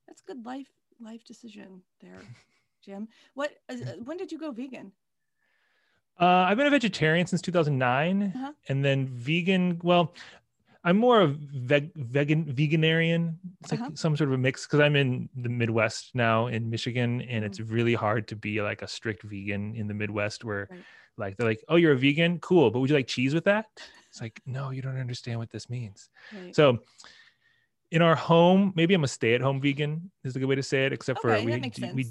That's 0.07 0.21
a 0.21 0.25
good 0.25 0.45
life 0.45 0.71
life 0.99 1.23
decision 1.23 1.81
there, 2.01 2.19
Jim. 2.83 3.07
What? 3.35 3.51
when 4.03 4.17
did 4.17 4.31
you 4.31 4.39
go 4.39 4.51
vegan? 4.51 4.91
Uh, 6.19 6.25
I've 6.47 6.57
been 6.57 6.67
a 6.67 6.71
vegetarian 6.71 7.25
since 7.25 7.41
2009, 7.41 8.33
Uh-huh. 8.35 8.53
and 8.69 8.83
then 8.85 9.07
vegan. 9.07 9.79
Well, 9.83 10.13
I'm 10.85 10.97
more 10.97 11.21
of 11.21 11.37
veg, 11.37 11.93
vegan 11.95 12.45
veganarian. 12.53 13.37
It's 13.61 13.71
like 13.71 13.79
Uh-huh. 13.81 13.91
some 13.95 14.17
sort 14.17 14.29
of 14.29 14.33
a 14.33 14.37
mix 14.37 14.65
because 14.65 14.81
I'm 14.81 14.95
in 14.97 15.29
the 15.35 15.49
Midwest 15.49 16.13
now 16.13 16.47
in 16.47 16.69
Michigan, 16.69 17.21
and 17.21 17.45
it's 17.45 17.59
Mm-hmm. 17.59 17.73
really 17.73 17.93
hard 17.93 18.27
to 18.29 18.35
be 18.35 18.61
like 18.61 18.81
a 18.81 18.87
strict 18.87 19.23
vegan 19.23 19.75
in 19.75 19.87
the 19.87 19.93
Midwest 19.93 20.43
where, 20.43 20.67
Right. 20.69 20.83
like, 21.17 21.37
they're 21.37 21.47
like, 21.47 21.63
"Oh, 21.69 21.77
you're 21.77 21.93
a 21.93 21.97
vegan, 21.97 22.39
cool, 22.39 22.69
but 22.71 22.79
would 22.79 22.89
you 22.89 22.95
like 22.97 23.07
cheese 23.07 23.33
with 23.33 23.45
that?" 23.45 23.67
It's 24.09 24.19
like, 24.21 24.41
no, 24.45 24.71
you 24.71 24.81
don't 24.81 24.97
understand 24.97 25.39
what 25.39 25.49
this 25.51 25.69
means. 25.69 26.09
Right. 26.31 26.53
So, 26.55 26.79
in 27.91 28.01
our 28.01 28.15
home, 28.15 28.73
maybe 28.75 28.93
I'm 28.93 29.03
a 29.03 29.07
stay-at-home 29.07 29.61
vegan 29.61 30.11
is 30.23 30.35
a 30.35 30.39
good 30.39 30.47
way 30.47 30.55
to 30.55 30.63
say 30.63 30.85
it. 30.85 30.93
Except 30.93 31.21
for 31.21 31.41
we 31.41 31.51
that 31.51 31.61
makes 31.61 31.77
do- 31.77 31.91
we 31.93 32.07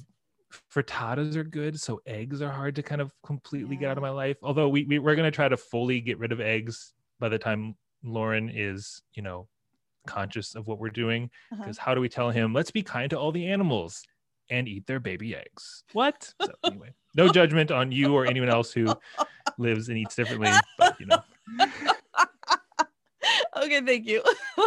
frittatas 0.70 1.34
are 1.36 1.44
good, 1.44 1.80
so 1.80 2.00
eggs 2.06 2.42
are 2.42 2.50
hard 2.50 2.76
to 2.76 2.82
kind 2.82 3.00
of 3.00 3.12
completely 3.22 3.76
get 3.76 3.90
out 3.90 3.96
of 3.98 4.02
my 4.02 4.10
life. 4.10 4.36
Although 4.42 4.68
we, 4.68 4.84
we 4.84 4.98
we're 4.98 5.16
gonna 5.16 5.30
try 5.30 5.48
to 5.48 5.56
fully 5.56 6.00
get 6.00 6.18
rid 6.18 6.30
of 6.32 6.40
eggs 6.40 6.94
by 7.18 7.28
the 7.28 7.38
time 7.38 7.76
Loren 8.02 8.50
is, 8.52 9.02
you 9.14 9.22
know, 9.22 9.48
conscious 10.06 10.54
of 10.54 10.66
what 10.66 10.78
we're 10.78 10.90
doing. 10.90 11.30
Uh-huh. 11.52 11.62
Because 11.62 11.78
how 11.78 11.94
do 11.94 12.00
we 12.00 12.08
tell 12.08 12.30
him, 12.30 12.52
let's 12.52 12.70
be 12.70 12.82
kind 12.82 13.08
to 13.10 13.18
all 13.18 13.32
the 13.32 13.46
animals 13.46 14.02
and 14.50 14.66
eat 14.68 14.86
their 14.86 15.00
baby 15.00 15.34
eggs? 15.36 15.84
What? 15.92 16.32
So 16.42 16.52
anyway, 16.64 16.92
no 17.14 17.28
judgment 17.28 17.70
on 17.70 17.92
you 17.92 18.14
or 18.14 18.26
anyone 18.26 18.48
else 18.48 18.72
who 18.72 18.92
lives 19.58 19.88
and 19.88 19.96
eats 19.98 20.16
differently, 20.16 20.50
but 20.78 20.98
you 20.98 21.06
know. 21.06 21.22
okay, 23.56 23.80
thank 23.82 24.06
you. 24.06 24.22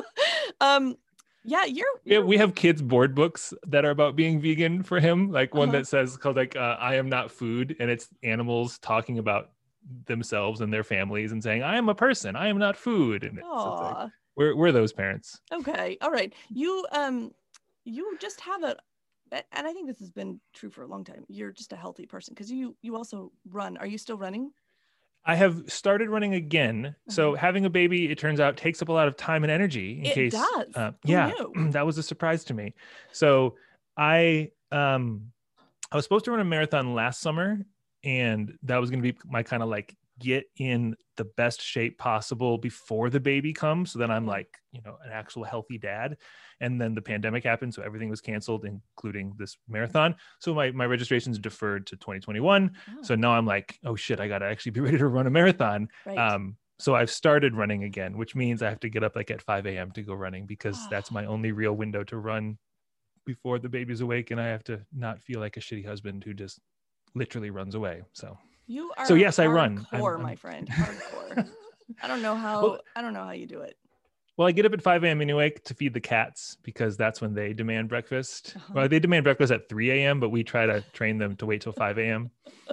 um, 0.61 0.95
yeah, 1.43 1.65
you're. 1.65 1.85
Yeah, 2.05 2.15
you're- 2.15 2.25
we 2.27 2.37
have 2.37 2.55
kids 2.55 2.81
board 2.81 3.13
books 3.13 3.53
that 3.67 3.85
are 3.85 3.91
about 3.91 4.15
being 4.15 4.39
vegan 4.41 4.83
for 4.83 4.99
him. 4.99 5.31
Like 5.31 5.53
one 5.53 5.69
Uh-huh. 5.69 5.79
that 5.79 5.87
says 5.87 6.17
called 6.17 6.37
like 6.37 6.55
uh, 6.55 6.77
"I 6.79 6.95
am 6.95 7.09
not 7.09 7.29
food," 7.31 7.75
and 7.79 7.91
it's 7.91 8.07
animals 8.23 8.79
talking 8.79 9.19
about 9.19 9.51
themselves 10.05 10.61
and 10.61 10.71
their 10.71 10.83
families 10.83 11.31
and 11.31 11.41
saying, 11.41 11.63
"I 11.63 11.77
am 11.77 11.89
a 11.89 11.95
person. 11.95 12.35
I 12.35 12.47
am 12.47 12.57
not 12.57 12.77
food." 12.77 13.23
And 13.23 13.37
it's, 13.37 13.47
it's 13.47 13.81
like, 13.81 14.09
we're 14.35 14.55
we're 14.55 14.71
those 14.71 14.93
parents. 14.93 15.39
okay, 15.51 15.97
all 16.01 16.11
right. 16.11 16.33
You 16.49 16.85
um, 16.91 17.31
you 17.83 18.17
just 18.19 18.41
have 18.41 18.63
a, 18.63 18.75
and 19.31 19.67
I 19.67 19.73
think 19.73 19.87
this 19.87 19.99
has 19.99 20.11
been 20.11 20.39
true 20.53 20.69
for 20.69 20.83
a 20.83 20.87
long 20.87 21.03
time. 21.03 21.25
You're 21.27 21.51
just 21.51 21.73
a 21.73 21.77
healthy 21.77 22.05
person 22.05 22.33
because 22.33 22.51
you 22.51 22.75
you 22.81 22.95
also 22.95 23.31
run. 23.49 23.77
Are 23.77 23.87
you 23.87 23.97
still 23.97 24.17
running? 24.17 24.51
I 25.27 25.35
have 25.35 25.63
started 25.65 26.09
running 26.09 26.35
again. 26.35 26.95
So 27.09 27.33
having 27.33 27.65
a 27.65 27.69
baby, 27.69 28.11
it 28.11 28.19
turns 28.19 28.39
out, 28.39 28.57
takes 28.57 28.83
up 28.83 28.89
a 28.89 28.91
lot 28.91 29.07
of 29.07 29.17
time 29.17 29.43
and 29.43 29.49
energy. 29.51 29.99
In. 29.99 30.05
It 30.05 30.13
case, 30.13 30.33
does. 30.33 30.75
Uh, 30.75 30.91
yeah, 31.03 31.31
that 31.71 31.83
was 31.83 31.97
a 31.97 32.03
surprise 32.03 32.43
to 32.45 32.53
me. 32.53 32.75
So 33.11 33.55
I 33.97 34.51
um 34.71 35.31
I 35.91 35.95
was 35.95 36.05
supposed 36.05 36.25
to 36.25 36.31
run 36.31 36.41
a 36.41 36.45
marathon 36.45 36.93
last 36.93 37.21
summer, 37.21 37.65
and 38.05 38.57
that 38.63 38.77
was 38.77 38.91
going 38.91 39.03
to 39.03 39.13
be 39.13 39.19
my 39.25 39.43
kind 39.43 39.63
of 39.63 39.69
like 39.69 39.97
get 40.19 40.45
in 40.57 40.95
the 41.17 41.25
best 41.25 41.61
shape 41.61 41.97
possible 41.99 42.57
before 42.57 43.09
the 43.09 43.19
baby 43.19 43.51
comes. 43.53 43.91
So 43.91 43.99
then 43.99 44.11
I'm 44.11 44.25
Mhm. 44.25 44.27
like, 44.27 44.59
you 44.71 44.81
know, 44.81 44.97
an 45.03 45.11
actual 45.11 45.43
healthy 45.43 45.77
dad. 45.77 46.17
And 46.61 46.79
then 46.79 46.95
the 46.95 47.01
pandemic 47.01 47.43
happened, 47.43 47.73
so 47.73 47.81
everything 47.81 48.09
was 48.09 48.21
canceled, 48.21 48.65
including 48.65 49.33
this 49.37 49.57
marathon. 49.67 50.15
So 50.39 50.53
my 50.53 50.71
my 50.71 50.85
registration's 50.85 51.39
deferred 51.39 51.87
to 51.87 51.97
2021. 51.97 52.71
Oh, 52.87 52.95
So 53.01 53.15
now 53.15 53.31
I'm 53.33 53.45
like, 53.45 53.79
oh 53.83 53.95
shit, 53.95 54.19
I 54.19 54.27
gotta 54.27 54.45
actually 54.45 54.71
be 54.71 54.79
ready 54.87 54.97
to 54.97 55.07
run 55.07 55.27
a 55.27 55.31
marathon. 55.31 55.89
right. 56.05 56.27
Um, 56.31 56.57
so 56.79 56.95
I've 56.95 57.09
started 57.11 57.55
running 57.55 57.83
again, 57.83 58.17
which 58.17 58.35
means 58.35 58.61
I 58.61 58.69
have 58.69 58.81
to 58.81 58.89
get 58.89 59.03
up 59.03 59.15
like 59.15 59.31
at 59.31 59.41
5 59.41 59.77
a.m. 59.77 59.91
to 59.93 60.03
go 60.03 60.13
running 60.13 60.45
because 60.45 60.87
that's 60.87 61.11
my 61.11 61.25
only 61.25 61.51
real 61.51 61.73
window 61.73 62.03
to 62.05 62.17
run 62.17 62.57
before 63.25 63.59
the 63.59 63.69
baby's 63.69 64.01
awake, 64.01 64.31
and 64.31 64.39
I 64.41 64.47
have 64.47 64.63
to 64.65 64.85
not 64.91 65.21
feel 65.23 65.39
like 65.39 65.57
a 65.57 65.59
shitty 65.59 65.85
husband 65.85 66.23
who 66.23 66.33
just 66.33 66.59
literally 67.15 67.49
runs 67.49 67.73
away. 67.75 68.03
So 68.13 68.37
you 68.67 68.91
are. 68.97 69.05
so 69.05 69.15
yes, 69.15 69.39
I 69.39 69.47
run. 69.47 69.85
I'm- 69.91 70.01
Hardcore, 70.01 70.21
my 70.21 70.35
friend. 70.35 70.67
Hardcore. 70.69 71.49
I 72.03 72.07
don't 72.07 72.21
know 72.21 72.35
how. 72.35 72.61
Well- 72.61 72.81
I 72.95 73.01
don't 73.01 73.13
know 73.13 73.23
how 73.23 73.31
you 73.31 73.47
do 73.47 73.61
it. 73.61 73.77
well, 74.37 74.47
I 74.47 74.51
get 74.51 74.65
up 74.65 74.73
at 74.73 74.81
5 74.81 75.03
a.m. 75.03 75.21
anyway 75.21 75.49
to 75.51 75.73
feed 75.73 75.93
the 75.93 76.01
cats 76.01 76.57
because 76.63 76.97
that's 76.97 77.21
when 77.21 77.33
they 77.33 77.53
demand 77.53 77.89
breakfast. 77.89 78.53
Uh-huh. 78.55 78.73
Well, 78.75 78.89
they 78.89 78.99
demand 78.99 79.23
breakfast 79.23 79.51
at 79.51 79.69
3 79.69 79.91
a.m., 79.91 80.19
but 80.19 80.29
we 80.29 80.43
try 80.43 80.65
to 80.65 80.81
train 80.93 81.17
them 81.17 81.35
to 81.37 81.45
wait 81.45 81.61
till 81.61 81.71
5 81.73 81.97
a.m. 81.99 82.31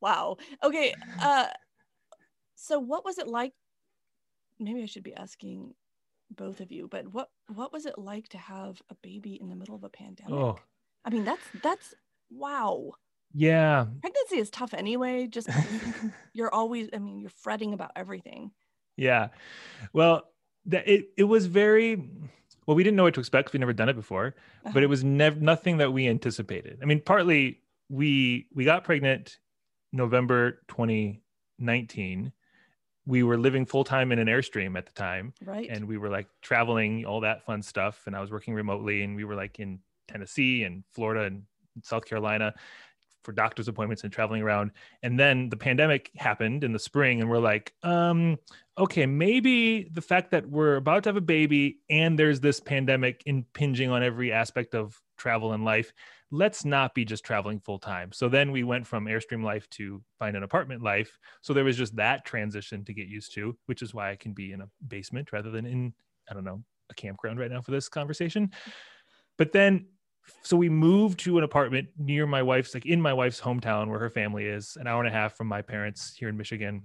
Wow. 0.00 0.36
Okay. 0.62 0.94
Uh, 1.22 1.46
so 2.54 2.78
what 2.78 3.04
was 3.04 3.18
it 3.18 3.26
like? 3.26 3.52
Maybe 4.58 4.82
I 4.82 4.86
should 4.86 5.02
be 5.04 5.14
asking 5.14 5.72
both 6.36 6.60
of 6.60 6.70
you, 6.70 6.86
but 6.86 7.06
what 7.14 7.30
what 7.54 7.72
was 7.72 7.86
it 7.86 7.98
like 7.98 8.28
to 8.30 8.38
have 8.38 8.82
a 8.90 8.94
baby 8.96 9.38
in 9.40 9.48
the 9.48 9.56
middle 9.56 9.74
of 9.74 9.84
a 9.84 9.88
pandemic? 9.88 10.34
Oh, 10.34 10.58
I 11.04 11.10
mean, 11.10 11.24
that's 11.24 11.42
that's 11.62 11.94
wow. 12.30 12.92
yeah. 13.32 13.86
Pregnancy 14.00 14.38
is 14.38 14.50
tough 14.50 14.74
anyway. 14.74 15.26
Just 15.26 15.48
you're 16.32 16.52
always. 16.52 16.88
I 16.92 16.98
mean, 16.98 17.20
you're 17.20 17.30
fretting 17.30 17.72
about 17.72 17.92
everything. 17.96 18.52
Yeah. 18.96 19.28
Well, 19.92 20.24
that 20.66 20.88
it, 20.88 21.10
it 21.16 21.24
was 21.24 21.46
very 21.46 22.10
well, 22.66 22.76
we 22.76 22.84
didn't 22.84 22.96
know 22.96 23.04
what 23.04 23.14
to 23.14 23.20
expect. 23.20 23.52
we'd 23.52 23.58
never 23.58 23.72
done 23.72 23.88
it 23.88 23.96
before, 23.96 24.34
but 24.72 24.82
it 24.82 24.86
was 24.86 25.02
never 25.02 25.40
nothing 25.40 25.78
that 25.78 25.92
we 25.92 26.06
anticipated. 26.06 26.78
I 26.80 26.84
mean, 26.84 27.00
partly 27.00 27.62
we 27.88 28.46
we 28.54 28.64
got 28.64 28.84
pregnant 28.84 29.38
November 29.92 30.62
2019. 30.68 32.32
We 33.06 33.22
were 33.22 33.38
living 33.38 33.66
full 33.66 33.82
time 33.82 34.12
in 34.12 34.18
an 34.18 34.28
airstream 34.28 34.78
at 34.78 34.86
the 34.86 34.92
time, 34.92 35.32
right. 35.44 35.68
and 35.68 35.86
we 35.88 35.98
were 35.98 36.10
like 36.10 36.28
traveling, 36.42 37.04
all 37.06 37.22
that 37.22 37.44
fun 37.44 37.62
stuff. 37.62 38.02
And 38.06 38.14
I 38.14 38.20
was 38.20 38.30
working 38.30 38.54
remotely, 38.54 39.02
and 39.02 39.16
we 39.16 39.24
were 39.24 39.34
like 39.34 39.58
in 39.58 39.80
Tennessee 40.06 40.62
and 40.62 40.84
Florida 40.92 41.24
and 41.24 41.42
South 41.82 42.04
Carolina 42.04 42.54
for 43.22 43.32
doctor's 43.32 43.68
appointments 43.68 44.02
and 44.02 44.12
traveling 44.12 44.42
around. 44.42 44.70
And 45.02 45.18
then 45.18 45.48
the 45.50 45.56
pandemic 45.56 46.10
happened 46.16 46.64
in 46.64 46.72
the 46.72 46.78
spring, 46.78 47.20
and 47.20 47.28
we're 47.28 47.38
like, 47.38 47.74
um, 47.82 48.38
okay, 48.78 49.04
maybe 49.06 49.88
the 49.92 50.00
fact 50.00 50.30
that 50.30 50.48
we're 50.48 50.76
about 50.76 51.02
to 51.04 51.10
have 51.10 51.16
a 51.16 51.20
baby 51.20 51.78
and 51.90 52.18
there's 52.18 52.40
this 52.40 52.60
pandemic 52.60 53.22
impinging 53.26 53.90
on 53.90 54.02
every 54.02 54.32
aspect 54.32 54.74
of 54.74 54.98
travel 55.18 55.52
and 55.52 55.64
life, 55.64 55.92
let's 56.30 56.64
not 56.64 56.94
be 56.94 57.04
just 57.04 57.24
traveling 57.24 57.60
full 57.60 57.78
time. 57.78 58.10
So 58.12 58.28
then 58.28 58.52
we 58.52 58.64
went 58.64 58.86
from 58.86 59.04
Airstream 59.04 59.44
life 59.44 59.68
to 59.70 60.02
find 60.18 60.36
an 60.36 60.42
apartment 60.42 60.82
life. 60.82 61.18
So 61.42 61.52
there 61.52 61.64
was 61.64 61.76
just 61.76 61.94
that 61.96 62.24
transition 62.24 62.84
to 62.84 62.94
get 62.94 63.08
used 63.08 63.34
to, 63.34 63.56
which 63.66 63.82
is 63.82 63.92
why 63.92 64.10
I 64.10 64.16
can 64.16 64.32
be 64.32 64.52
in 64.52 64.62
a 64.62 64.68
basement 64.88 65.32
rather 65.32 65.50
than 65.50 65.66
in, 65.66 65.92
I 66.30 66.34
don't 66.34 66.44
know, 66.44 66.62
a 66.88 66.94
campground 66.94 67.38
right 67.38 67.50
now 67.50 67.60
for 67.60 67.72
this 67.72 67.88
conversation. 67.88 68.50
But 69.36 69.52
then 69.52 69.86
so 70.42 70.56
we 70.56 70.68
moved 70.68 71.18
to 71.20 71.38
an 71.38 71.44
apartment 71.44 71.88
near 71.98 72.26
my 72.26 72.42
wife's 72.42 72.74
like 72.74 72.86
in 72.86 73.00
my 73.00 73.12
wife's 73.12 73.40
hometown 73.40 73.88
where 73.88 73.98
her 73.98 74.10
family 74.10 74.46
is 74.46 74.76
an 74.80 74.86
hour 74.86 75.00
and 75.00 75.08
a 75.08 75.12
half 75.12 75.36
from 75.36 75.46
my 75.46 75.62
parents 75.62 76.14
here 76.18 76.28
in 76.28 76.36
michigan 76.36 76.82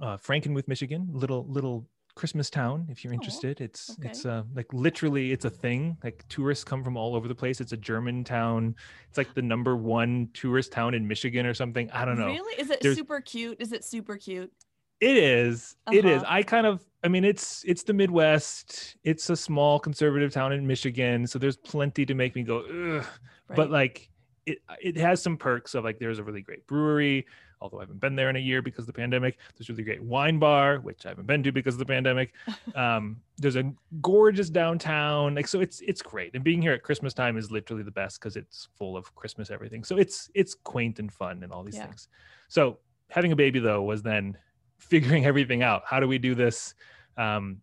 uh 0.00 0.16
frankenmuth 0.16 0.66
michigan 0.68 1.08
little 1.12 1.46
little 1.48 1.86
christmas 2.16 2.50
town 2.50 2.86
if 2.90 3.02
you're 3.04 3.12
Aw, 3.12 3.14
interested 3.14 3.60
it's 3.60 3.90
okay. 3.98 4.08
it's 4.08 4.26
uh 4.26 4.42
like 4.54 4.66
literally 4.72 5.32
it's 5.32 5.44
a 5.44 5.50
thing 5.50 5.96
like 6.02 6.24
tourists 6.28 6.64
come 6.64 6.82
from 6.82 6.96
all 6.96 7.14
over 7.14 7.28
the 7.28 7.34
place 7.34 7.60
it's 7.60 7.72
a 7.72 7.76
german 7.76 8.24
town 8.24 8.74
it's 9.08 9.16
like 9.18 9.32
the 9.34 9.42
number 9.42 9.76
one 9.76 10.28
tourist 10.34 10.72
town 10.72 10.92
in 10.94 11.06
michigan 11.06 11.46
or 11.46 11.54
something 11.54 11.90
i 11.92 12.04
don't 12.04 12.18
know 12.18 12.26
Really? 12.26 12.60
Is 12.60 12.70
it 12.70 12.80
There's- 12.80 12.96
super 12.96 13.20
cute? 13.20 13.56
Is 13.60 13.72
it 13.72 13.84
super 13.84 14.16
cute? 14.16 14.52
It 15.00 15.16
is. 15.16 15.76
It 15.92 16.04
is. 16.04 16.22
Uh-huh. 16.22 16.32
I 16.34 16.42
kind 16.42 16.66
of. 16.66 16.84
I 17.02 17.08
mean, 17.08 17.24
it's 17.24 17.64
it's 17.66 17.82
the 17.82 17.94
Midwest. 17.94 18.96
It's 19.04 19.30
a 19.30 19.36
small 19.36 19.78
conservative 19.80 20.32
town 20.32 20.52
in 20.52 20.66
Michigan, 20.66 21.26
so 21.26 21.38
there's 21.38 21.56
plenty 21.56 22.04
to 22.06 22.14
make 22.14 22.34
me 22.34 22.42
go. 22.42 22.58
Ugh. 22.60 23.06
Right. 23.48 23.56
But 23.56 23.70
like, 23.70 24.10
it 24.46 24.58
it 24.82 24.96
has 24.96 25.22
some 25.22 25.36
perks 25.36 25.74
of 25.74 25.84
like 25.84 25.98
there's 25.98 26.18
a 26.18 26.24
really 26.24 26.42
great 26.42 26.66
brewery. 26.66 27.26
although 27.62 27.78
I 27.78 27.82
haven't 27.82 28.00
been 28.00 28.16
there 28.16 28.30
in 28.30 28.36
a 28.36 28.40
year 28.40 28.62
because 28.62 28.84
of 28.84 28.86
the 28.86 28.92
pandemic. 28.94 29.38
There's 29.56 29.68
a 29.68 29.72
really 29.72 29.84
great 29.84 30.02
wine 30.02 30.38
bar, 30.38 30.78
which 30.80 31.04
I 31.04 31.10
haven't 31.10 31.26
been 31.26 31.42
to 31.42 31.52
because 31.52 31.74
of 31.74 31.78
the 31.78 31.86
pandemic. 31.86 32.32
Um, 32.74 33.20
there's 33.38 33.56
a 33.56 33.72
gorgeous 34.00 34.48
downtown. 34.50 35.34
Like 35.34 35.48
so 35.48 35.60
it's 35.60 35.80
it's 35.80 36.02
great. 36.02 36.34
And 36.34 36.44
being 36.44 36.60
here 36.62 36.72
at 36.72 36.82
Christmas 36.82 37.12
time 37.14 37.36
is 37.38 37.50
literally 37.50 37.82
the 37.82 37.90
best 37.90 38.20
because 38.20 38.36
it's 38.36 38.68
full 38.76 38.96
of 38.96 39.14
Christmas 39.14 39.50
everything. 39.50 39.84
So 39.84 39.96
it's 39.96 40.30
it's 40.34 40.54
quaint 40.54 40.98
and 40.98 41.10
fun 41.12 41.42
and 41.42 41.50
all 41.52 41.64
these 41.64 41.76
Yeah. 41.76 41.86
things. 41.86 42.08
So 42.48 42.78
having 43.08 43.32
a 43.32 43.36
baby 43.36 43.58
though 43.58 43.82
was 43.82 44.02
then 44.02 44.36
figuring 44.80 45.24
everything 45.30 45.62
out. 45.62 45.82
How 45.86 46.00
do 46.00 46.08
we 46.08 46.18
do 46.18 46.34
this? 46.34 46.74
Um, 47.16 47.60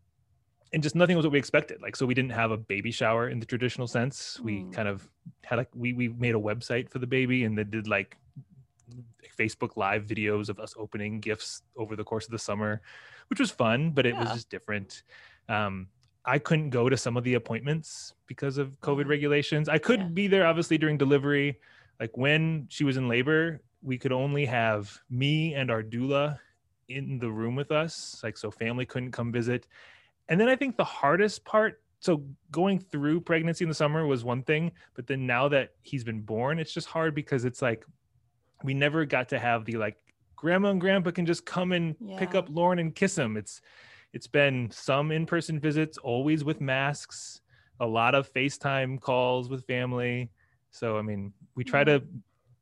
and 0.73 0.83
just 0.83 0.95
nothing 0.95 1.15
was 1.15 1.25
what 1.25 1.31
we 1.31 1.39
expected. 1.39 1.81
Like, 1.81 1.95
so 1.95 2.05
we 2.05 2.13
didn't 2.13 2.31
have 2.31 2.51
a 2.51 2.57
baby 2.57 2.91
shower 2.91 3.29
in 3.29 3.39
the 3.39 3.45
traditional 3.45 3.87
sense. 3.87 4.39
We 4.41 4.63
Mm. 4.63 4.73
kind 4.73 4.87
of 4.87 5.09
had 5.43 5.55
like 5.57 5.69
we 5.75 5.93
we 5.93 6.09
made 6.09 6.35
a 6.35 6.39
website 6.39 6.89
for 6.89 6.99
the 6.99 7.07
baby 7.07 7.43
and 7.45 7.57
they 7.57 7.63
did 7.63 7.87
like 7.87 8.17
Facebook 9.37 9.77
live 9.77 10.05
videos 10.05 10.49
of 10.49 10.59
us 10.59 10.73
opening 10.77 11.19
gifts 11.19 11.61
over 11.75 11.95
the 11.95 12.03
course 12.03 12.25
of 12.25 12.31
the 12.31 12.39
summer, 12.39 12.81
which 13.29 13.39
was 13.39 13.51
fun, 13.51 13.91
but 13.91 14.05
it 14.05 14.15
was 14.15 14.29
just 14.33 14.49
different. 14.49 15.03
Um, 15.47 15.87
I 16.25 16.39
couldn't 16.39 16.71
go 16.71 16.89
to 16.89 16.97
some 16.97 17.15
of 17.15 17.23
the 17.23 17.35
appointments 17.35 18.13
because 18.25 18.57
of 18.57 18.79
COVID 18.81 19.05
Mhm. 19.05 19.09
regulations. 19.09 19.69
I 19.69 19.77
could 19.77 19.99
Yeah. 19.99 20.07
be 20.07 20.27
there 20.27 20.45
obviously 20.45 20.77
during 20.77 20.97
delivery. 20.97 21.59
Like 21.99 22.17
when 22.17 22.67
she 22.69 22.83
was 22.83 22.97
in 22.97 23.07
labor, 23.07 23.61
we 23.81 23.97
could 23.97 24.11
only 24.11 24.45
have 24.45 24.99
me 25.09 25.53
and 25.53 25.71
our 25.71 25.83
doula 25.83 26.39
in 26.89 27.19
the 27.19 27.29
room 27.29 27.55
with 27.55 27.71
us. 27.71 28.19
Like 28.23 28.37
so 28.37 28.51
family 28.51 28.85
couldn't 28.85 29.11
come 29.11 29.31
visit. 29.31 29.67
And 30.29 30.39
then 30.39 30.49
I 30.49 30.55
think 30.55 30.77
the 30.77 30.83
hardest 30.83 31.45
part 31.45 31.81
so 31.99 32.23
going 32.51 32.79
through 32.79 33.21
pregnancy 33.21 33.65
in 33.65 33.69
the 33.69 33.75
summer 33.75 34.05
was 34.05 34.23
one 34.23 34.43
thing, 34.43 34.71
but 34.93 35.07
then 35.07 35.25
now 35.25 35.47
that 35.47 35.71
he's 35.81 36.03
been 36.03 36.21
born, 36.21 36.59
it's 36.59 36.73
just 36.73 36.87
hard 36.87 37.15
because 37.15 37.43
it's 37.43 37.61
like 37.61 37.85
we 38.63 38.73
never 38.73 39.05
got 39.05 39.29
to 39.29 39.39
have 39.39 39.65
the 39.65 39.73
like 39.73 39.97
grandma 40.35 40.69
and 40.69 40.81
grandpa 40.81 41.11
can 41.11 41.25
just 41.25 41.45
come 41.45 41.71
and 41.71 41.95
pick 42.17 42.35
up 42.35 42.47
Loren 42.49 42.79
and 42.79 42.93
kiss 42.93 43.17
him. 43.17 43.37
It's 43.37 43.61
it's 44.13 44.27
been 44.27 44.69
some 44.71 45.11
in-person 45.11 45.59
visits, 45.59 45.97
always 45.97 46.43
with 46.43 46.61
masks, 46.61 47.41
a 47.79 47.85
lot 47.85 48.15
of 48.15 48.31
FaceTime 48.31 49.01
calls 49.01 49.49
with 49.49 49.65
family. 49.65 50.29
So 50.71 50.97
I 50.97 51.01
mean, 51.01 51.33
we 51.55 51.63
try 51.63 51.83
to 51.83 52.03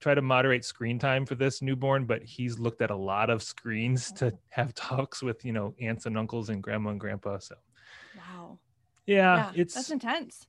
try 0.05 0.13
to 0.13 0.21
moderate 0.21 0.63
screen 0.63 0.99
time 0.99 1.25
for 1.25 1.33
this 1.33 1.63
newborn, 1.63 2.05
but 2.05 2.21
he's 2.21 2.59
looked 2.59 2.83
at 2.83 2.91
a 2.91 2.95
lot 2.95 3.31
of 3.31 3.41
screens 3.41 4.11
to 4.11 4.31
have 4.49 4.71
talks 4.75 5.23
with, 5.23 5.43
you 5.43 5.51
know, 5.51 5.73
aunts 5.81 6.05
and 6.05 6.15
uncles 6.15 6.49
and 6.49 6.61
grandma 6.61 6.91
and 6.91 6.99
grandpa. 6.99 7.39
So 7.39 7.55
Wow. 8.15 8.59
yeah, 9.07 9.35
yeah. 9.35 9.51
it's 9.55 9.73
that's 9.73 9.89
intense. 9.89 10.45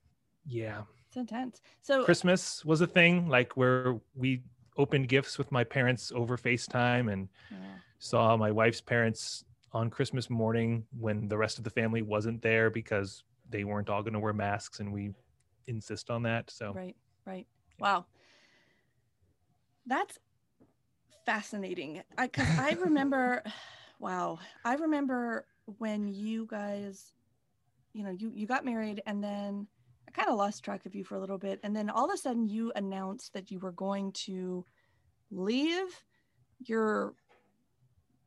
yeah. 0.46 0.82
It's 1.08 1.16
intense. 1.16 1.62
So 1.80 2.04
Christmas 2.04 2.66
was 2.66 2.82
a 2.82 2.86
thing, 2.86 3.30
like 3.30 3.56
where 3.56 3.98
we 4.14 4.42
opened 4.76 5.08
gifts 5.08 5.38
with 5.38 5.50
my 5.50 5.64
parents 5.64 6.12
over 6.14 6.36
FaceTime 6.36 7.10
and 7.10 7.30
Yeah. 7.50 7.78
saw 7.98 8.36
my 8.36 8.50
wife's 8.50 8.82
parents 8.82 9.42
on 9.72 9.88
Christmas 9.88 10.28
morning 10.28 10.84
when 11.00 11.28
the 11.28 11.38
rest 11.38 11.56
of 11.56 11.64
the 11.64 11.70
family 11.70 12.02
wasn't 12.02 12.42
there 12.42 12.68
because 12.68 13.24
they 13.48 13.64
weren't 13.64 13.88
all 13.88 14.02
going 14.02 14.12
to 14.12 14.20
wear 14.20 14.34
masks 14.34 14.80
and 14.80 14.92
we 14.92 15.14
insist 15.66 16.10
on 16.10 16.24
that. 16.24 16.50
So 16.50 16.74
Right, 16.74 16.96
right. 17.24 17.46
Wow. 17.78 18.04
That's 19.86 20.18
fascinating. 21.24 22.02
I 22.18 22.28
cuz 22.28 22.46
I 22.58 22.72
remember 22.72 23.42
wow, 23.98 24.38
I 24.64 24.74
remember 24.74 25.46
when 25.78 26.08
you 26.08 26.46
guys 26.46 27.12
you 27.92 28.04
know, 28.04 28.10
you 28.10 28.30
you 28.34 28.46
got 28.46 28.64
married 28.64 29.02
and 29.06 29.22
then 29.22 29.66
I 30.06 30.10
kind 30.12 30.28
of 30.28 30.36
lost 30.36 30.64
track 30.64 30.86
of 30.86 30.94
you 30.94 31.04
for 31.04 31.16
a 31.16 31.20
little 31.20 31.38
bit 31.38 31.60
and 31.62 31.74
then 31.74 31.90
all 31.90 32.06
of 32.06 32.14
a 32.14 32.16
sudden 32.16 32.46
you 32.46 32.72
announced 32.76 33.32
that 33.32 33.50
you 33.50 33.58
were 33.58 33.72
going 33.72 34.12
to 34.12 34.64
leave 35.30 36.02
your 36.60 37.14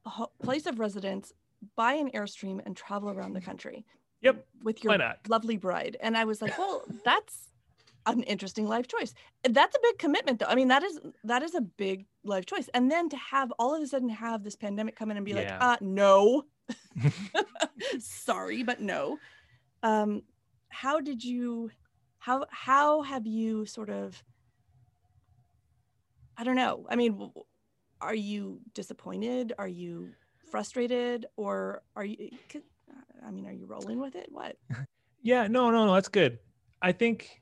ho- 0.06 0.32
place 0.42 0.66
of 0.66 0.80
residence, 0.80 1.34
buy 1.76 1.94
an 1.94 2.12
Airstream 2.12 2.62
and 2.66 2.76
travel 2.76 3.10
around 3.10 3.34
the 3.34 3.40
mm-hmm. 3.40 3.50
country. 3.50 3.86
Yep, 4.22 4.46
With 4.64 4.84
your 4.84 4.98
lovely 5.30 5.56
bride. 5.56 5.96
And 6.02 6.18
I 6.18 6.26
was 6.26 6.42
like, 6.42 6.58
well, 6.58 6.84
that's 7.06 7.49
an 8.06 8.24
interesting 8.24 8.66
life 8.68 8.88
choice. 8.88 9.14
That's 9.44 9.76
a 9.76 9.80
big 9.82 9.98
commitment 9.98 10.40
though. 10.40 10.48
I 10.48 10.56
mean, 10.56 10.70
that 10.70 10.84
is 10.84 11.00
that 11.24 11.44
is 11.44 11.56
a 11.56 11.62
big 11.62 12.06
life 12.24 12.46
choice. 12.46 12.70
And 12.74 12.92
then 12.92 13.10
to 13.10 13.18
have 13.18 13.52
all 13.60 13.76
of 13.76 13.82
a 13.82 13.88
sudden 13.88 14.10
have 14.10 14.44
this 14.44 14.56
pandemic 14.56 14.96
come 14.96 15.12
in 15.12 15.18
and 15.18 15.26
be 15.26 15.34
like, 15.34 15.52
uh 15.60 15.78
no. 15.82 16.44
Sorry, 18.00 18.64
but 18.64 18.82
no. 18.82 19.18
Um 19.84 20.24
how 20.70 21.00
did 21.00 21.24
you 21.24 21.72
how 22.20 22.46
how 22.50 23.02
have 23.02 23.26
you 23.26 23.66
sort 23.66 23.90
of 23.90 24.22
I 26.38 26.44
don't 26.46 26.56
know. 26.56 26.86
I 26.90 26.96
mean, 26.96 27.32
are 28.00 28.16
you 28.16 28.62
disappointed? 28.74 29.52
Are 29.58 29.68
you 29.68 30.12
frustrated 30.50 31.26
or 31.36 31.84
are 31.96 32.06
you 32.06 32.30
I 33.26 33.32
mean, 33.32 33.46
are 33.46 33.52
you 33.52 33.66
rolling 33.66 34.00
with 34.00 34.16
it? 34.16 34.28
What? 34.32 34.58
Yeah, 35.22 35.48
no, 35.48 35.70
no, 35.70 35.86
no, 35.86 35.94
that's 35.96 36.08
good. 36.08 36.40
I 36.82 36.94
think 36.94 37.42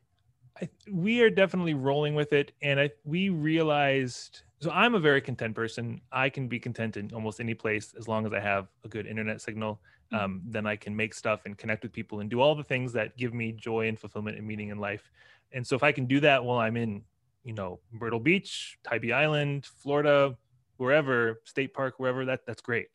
I, 0.61 0.69
we 0.91 1.21
are 1.21 1.29
definitely 1.29 1.73
rolling 1.73 2.15
with 2.15 2.33
it, 2.33 2.53
and 2.61 2.79
I 2.79 2.89
we 3.03 3.29
realized. 3.29 4.41
So 4.59 4.71
I'm 4.71 4.95
a 4.95 4.99
very 4.99 5.21
content 5.21 5.55
person. 5.55 6.01
I 6.11 6.29
can 6.29 6.47
be 6.47 6.59
content 6.59 6.97
in 6.97 7.11
almost 7.13 7.39
any 7.39 7.53
place 7.53 7.93
as 7.97 8.07
long 8.07 8.25
as 8.25 8.33
I 8.33 8.39
have 8.39 8.67
a 8.83 8.87
good 8.87 9.05
internet 9.05 9.39
signal. 9.39 9.79
Mhm. 10.11 10.17
Um, 10.19 10.41
then 10.45 10.65
I 10.65 10.75
can 10.75 10.95
make 10.95 11.13
stuff 11.13 11.45
and 11.45 11.57
connect 11.57 11.83
with 11.83 11.93
people 11.93 12.21
and 12.21 12.29
do 12.29 12.41
all 12.41 12.55
the 12.55 12.63
things 12.63 12.91
that 12.93 13.17
give 13.17 13.33
me 13.33 13.51
joy 13.51 13.87
and 13.87 13.99
fulfillment 13.99 14.37
and 14.37 14.47
meaning 14.47 14.69
in 14.69 14.79
life. 14.79 15.11
And 15.51 15.65
so 15.65 15.75
if 15.75 15.83
I 15.83 15.91
can 15.91 16.05
do 16.07 16.19
that 16.21 16.43
while 16.43 16.57
I'm 16.59 16.75
in, 16.75 17.03
you 17.43 17.53
know, 17.53 17.79
Myrtle 17.91 18.19
Beach, 18.19 18.79
Tybee 18.83 19.13
Island, 19.13 19.65
Florida, 19.65 20.35
wherever, 20.77 21.41
state 21.43 21.73
park, 21.73 21.99
wherever, 21.99 22.25
that 22.25 22.45
that's 22.47 22.61
great. 22.61 22.87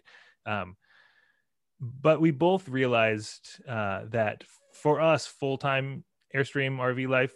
Um, 0.47 0.77
but 1.81 2.21
we 2.21 2.31
both 2.31 2.69
realized 2.69 3.61
uh, 3.69 4.07
that 4.09 4.45
for 4.73 5.01
us 5.01 5.27
full-time 5.27 6.05
airstream 6.35 6.79
rv 6.79 7.09
life 7.09 7.35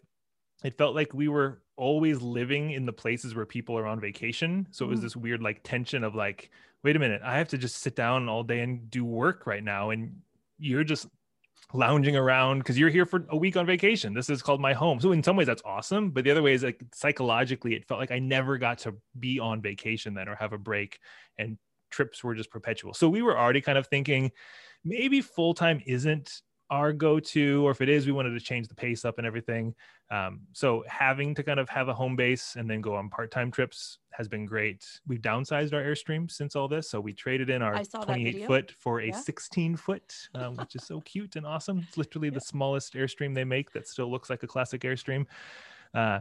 it 0.66 0.76
felt 0.76 0.94
like 0.94 1.14
we 1.14 1.29
were 1.29 1.62
always 1.76 2.20
living 2.20 2.72
in 2.72 2.87
the 2.87 2.92
places 2.92 3.35
where 3.35 3.46
people 3.46 3.79
are 3.79 3.87
on 3.87 4.00
vacation. 4.00 4.66
So 4.70 4.85
it 4.87 4.88
was 4.88 5.00
Mm. 5.00 5.02
this 5.02 5.16
weird 5.16 5.42
like 5.42 5.61
tension 5.62 6.02
of 6.02 6.14
like 6.14 6.50
wait 6.83 6.94
a 6.96 6.98
minute 6.98 7.20
i 7.24 7.37
have 7.37 7.48
to 7.48 7.59
just 7.59 7.76
sit 7.79 7.96
down 7.96 8.29
all 8.29 8.44
day 8.44 8.61
and 8.61 8.88
do 8.90 9.05
work 9.05 9.46
right 9.46 9.64
now 9.64 9.90
and 9.90 10.20
you're 10.59 10.85
just 10.85 11.09
lounging 11.72 12.16
around 12.16 12.59
because 12.59 12.79
you're 12.79 12.90
here 12.90 13.05
for 13.07 13.24
a 13.31 13.37
week 13.37 13.57
on 13.57 13.66
vacation. 13.66 14.14
This 14.14 14.31
is 14.31 14.40
called 14.40 14.61
my 14.61 14.72
home. 14.72 15.00
So 15.00 15.11
in 15.12 15.22
some 15.22 15.37
ways 15.37 15.46
that's 15.48 15.62
awesome 15.64 16.11
but 16.11 16.24
the 16.24 16.31
other 16.31 16.42
way 16.42 16.52
is 16.55 16.62
like 16.62 16.81
psychologically 16.94 17.74
it 17.74 17.87
felt 17.87 18.00
like 18.00 18.12
i 18.12 18.18
never 18.18 18.57
got 18.59 18.79
to 18.79 18.94
be 19.18 19.38
on 19.40 19.61
vacation 19.61 20.14
then 20.14 20.29
or 20.29 20.37
have 20.37 20.52
a 20.52 20.59
break 20.59 20.98
and 21.38 21.59
trips 21.90 22.22
were 22.24 22.35
just 22.35 22.50
perpetual. 22.50 22.94
So 22.94 23.09
we 23.09 23.22
were 23.22 23.38
already 23.38 23.61
kind 23.61 23.79
of 23.79 23.87
thinking 23.87 24.31
maybe 24.85 25.20
full 25.20 25.55
time 25.55 25.81
isn't 25.87 26.42
our 26.70 26.92
go-to 26.92 27.64
or 27.66 27.70
if 27.70 27.81
it 27.81 27.88
is 27.88 28.07
we 28.07 28.12
wanted 28.12 28.31
to 28.31 28.40
change 28.40 28.66
the 28.68 28.74
pace 28.74 29.05
up 29.05 29.18
and 29.18 29.26
everything. 29.26 29.74
Um, 30.11 30.40
so 30.52 30.85
having 30.88 31.35
to 31.37 31.42
kind 31.42 31.61
of 31.61 31.68
have 31.68 31.88
a 31.88 31.94
home 31.94 32.16
base 32.16 32.57
and 32.57 32.68
then 32.68 32.81
go 32.81 32.94
on 32.96 33.09
part-time 33.09 33.50
trips 33.50 33.98
has 34.11 34.29
been 34.29 34.46
great. 34.46 34.85
We've 35.07 35.20
downsized 35.20 35.72
our 35.72 35.83
airstream 35.83 36.31
since 36.31 36.57
all 36.57 36.66
this 36.68 36.88
so 36.90 37.00
we 37.00 37.12
traded 37.12 37.50
in 37.50 37.62
our 37.62 37.74
I 37.74 37.83
saw 37.85 38.00
that 38.00 38.07
28 38.07 38.46
foot 38.46 38.72
for 38.79 39.00
a 39.00 39.07
Yeah. 39.09 39.20
16 39.20 39.76
foot 39.76 40.14
um, 40.35 40.57
which 40.57 40.74
is 40.74 40.85
so 40.85 41.00
cute 41.02 41.37
and 41.37 41.46
awesome. 41.46 41.85
It's 41.87 41.96
literally 41.96 42.31
the 42.31 42.40
smallest 42.40 42.94
airstream 42.94 43.35
they 43.35 43.44
make 43.44 43.72
that 43.72 43.87
still 43.87 44.11
looks 44.11 44.29
like 44.31 44.42
a 44.42 44.46
classic 44.48 44.81
airstream. 44.83 45.26
Uh, 45.94 46.20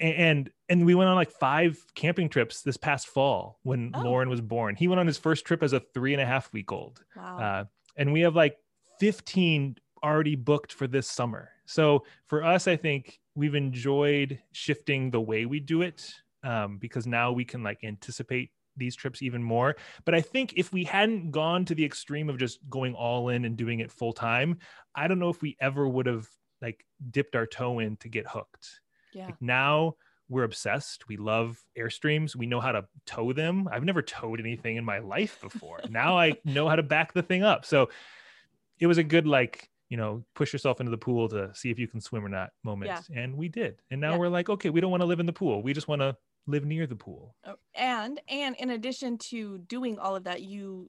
and 0.00 0.50
and 0.68 0.84
we 0.84 0.94
went 0.94 1.08
on 1.08 1.14
like 1.16 1.30
five 1.30 1.78
camping 1.94 2.28
trips 2.28 2.62
this 2.62 2.76
past 2.76 3.06
fall 3.06 3.58
when 3.62 3.92
Oh. 3.94 4.02
loren 4.02 4.28
was 4.28 4.40
born. 4.40 4.74
He 4.74 4.88
went 4.88 4.98
on 5.00 5.06
his 5.06 5.18
first 5.18 5.44
trip 5.44 5.62
as 5.62 5.72
a 5.72 5.80
three 5.80 6.12
and 6.12 6.20
a 6.20 6.26
half 6.26 6.52
week 6.52 6.72
old. 6.72 7.04
Wow. 7.16 7.38
uh, 7.38 7.64
and 7.96 8.12
we 8.12 8.22
have 8.22 8.34
like 8.34 8.56
15 9.02 9.74
already 10.04 10.36
booked 10.36 10.72
for 10.72 10.86
this 10.86 11.08
summer. 11.08 11.50
So 11.66 12.04
for 12.28 12.44
us, 12.44 12.68
I 12.68 12.76
think 12.76 13.18
we've 13.34 13.56
enjoyed 13.56 14.38
shifting 14.52 15.10
the 15.10 15.20
way 15.20 15.44
we 15.44 15.58
do 15.58 15.82
it 15.82 16.08
um, 16.44 16.78
because 16.78 17.04
now 17.04 17.32
we 17.32 17.44
can 17.44 17.64
like 17.64 17.80
anticipate 17.82 18.50
these 18.76 18.94
trips 18.94 19.20
even 19.20 19.42
more. 19.42 19.74
But 20.04 20.14
I 20.14 20.20
think 20.20 20.54
if 20.56 20.72
we 20.72 20.84
hadn't 20.84 21.32
gone 21.32 21.64
to 21.64 21.74
the 21.74 21.84
extreme 21.84 22.30
of 22.30 22.38
just 22.38 22.60
going 22.70 22.94
all 22.94 23.30
in 23.30 23.44
and 23.44 23.56
doing 23.56 23.80
it 23.80 23.90
full 23.90 24.12
time, 24.12 24.58
I 24.94 25.08
don't 25.08 25.18
know 25.18 25.30
if 25.30 25.42
we 25.42 25.56
ever 25.60 25.88
would 25.88 26.06
have 26.06 26.28
like 26.60 26.86
dipped 27.10 27.34
our 27.34 27.46
toe 27.46 27.80
in 27.80 27.96
to 27.96 28.08
get 28.08 28.28
hooked. 28.28 28.82
yeah. 29.12 29.26
Like 29.26 29.42
now 29.42 29.96
we're 30.28 30.44
obsessed. 30.44 31.08
We 31.08 31.16
love 31.16 31.60
Airstreams. 31.76 32.36
We 32.36 32.46
know 32.46 32.60
how 32.60 32.70
to 32.70 32.84
tow 33.04 33.32
them. 33.32 33.68
I've 33.68 33.82
never 33.82 34.00
towed 34.00 34.38
anything 34.38 34.76
in 34.76 34.84
my 34.84 35.00
life 35.00 35.40
before. 35.42 35.80
now 35.90 36.16
I 36.16 36.34
know 36.44 36.68
how 36.68 36.76
to 36.76 36.84
back 36.84 37.14
the 37.14 37.22
thing 37.24 37.42
up. 37.42 37.64
So 37.64 37.88
it 38.78 38.86
was 38.86 38.98
a 38.98 39.02
good 39.04 39.26
like, 39.26 39.68
you 39.88 39.96
know, 39.96 40.24
push 40.34 40.52
yourself 40.52 40.80
into 40.80 40.90
the 40.90 40.98
pool 40.98 41.28
to 41.28 41.50
see 41.54 41.70
if 41.70 41.78
you 41.78 41.86
can 41.86 42.00
swim 42.00 42.24
or 42.24 42.28
not 42.28 42.50
moment. 42.64 42.90
And 43.14 43.36
we 43.36 43.48
did. 43.48 43.80
And 43.90 44.00
now 44.00 44.12
Yeah. 44.12 44.18
we're 44.18 44.28
like, 44.28 44.48
okay, 44.48 44.70
we 44.70 44.80
don't 44.80 44.90
want 44.90 45.02
to 45.02 45.06
live 45.06 45.20
in 45.20 45.26
the 45.26 45.32
pool. 45.32 45.62
We 45.62 45.72
just 45.72 45.88
want 45.88 46.00
to 46.00 46.16
live 46.46 46.64
near 46.64 46.86
the 46.86 46.96
pool. 46.96 47.36
Oh, 47.46 47.54
and 47.74 48.20
and 48.28 48.56
in 48.56 48.70
addition 48.70 49.18
to 49.30 49.58
doing 49.58 49.98
all 49.98 50.16
of 50.16 50.24
that 50.24 50.42
you 50.42 50.88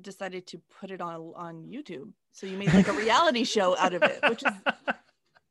decided 0.00 0.46
to 0.46 0.58
put 0.80 0.90
it 0.90 1.02
on 1.02 1.32
on 1.36 1.66
youtube 1.70 2.10
so 2.32 2.46
you 2.46 2.56
made 2.56 2.72
like 2.72 2.88
a 2.88 2.92
reality 2.94 3.44
show 3.56 3.76
out 3.76 3.92
of 3.92 4.02
it 4.02 4.18
which 4.26 4.42
is 4.42 4.52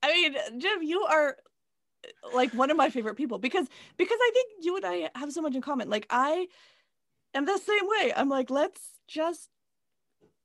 i 0.02 0.12
mean 0.12 0.36
jim 0.60 0.82
you 0.82 1.02
are 1.04 1.38
like 2.34 2.52
one 2.54 2.72
of 2.72 2.78
my 2.78 2.90
favorite 2.90 3.16
people 3.16 3.38
because 3.38 3.68
because 3.98 4.18
I 4.20 4.32
think 4.34 4.66
you 4.66 4.76
and 4.78 4.86
I 4.86 5.10
have 5.16 5.32
so 5.32 5.42
much 5.42 5.54
in 5.56 5.62
common. 5.62 5.90
Like 5.90 6.08
I 6.10 6.48
am 7.36 7.46
the 7.46 7.58
same 7.60 7.88
way. 7.88 8.12
I'm 8.16 8.30
like, 8.30 8.50
let's 8.50 8.82
just 9.08 9.50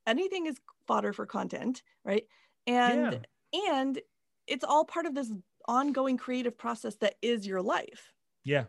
anything 0.06 0.46
is 0.46 0.56
fodder 0.86 1.12
for 1.12 1.26
content, 1.26 1.82
right? 2.04 2.24
And 2.66 3.26
and 3.70 4.00
it's 4.46 4.64
all 4.64 4.84
part 4.84 5.06
of 5.06 5.14
this 5.14 5.32
ongoing 5.68 6.16
creative 6.16 6.56
process 6.56 6.96
that 6.96 7.14
is 7.22 7.46
your 7.46 7.62
life. 7.62 8.12
Yeah. 8.44 8.64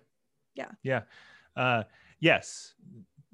Yeah. 0.56 0.72
Yeah. 0.84 1.02
Uh, 1.56 1.84
yes. 2.20 2.74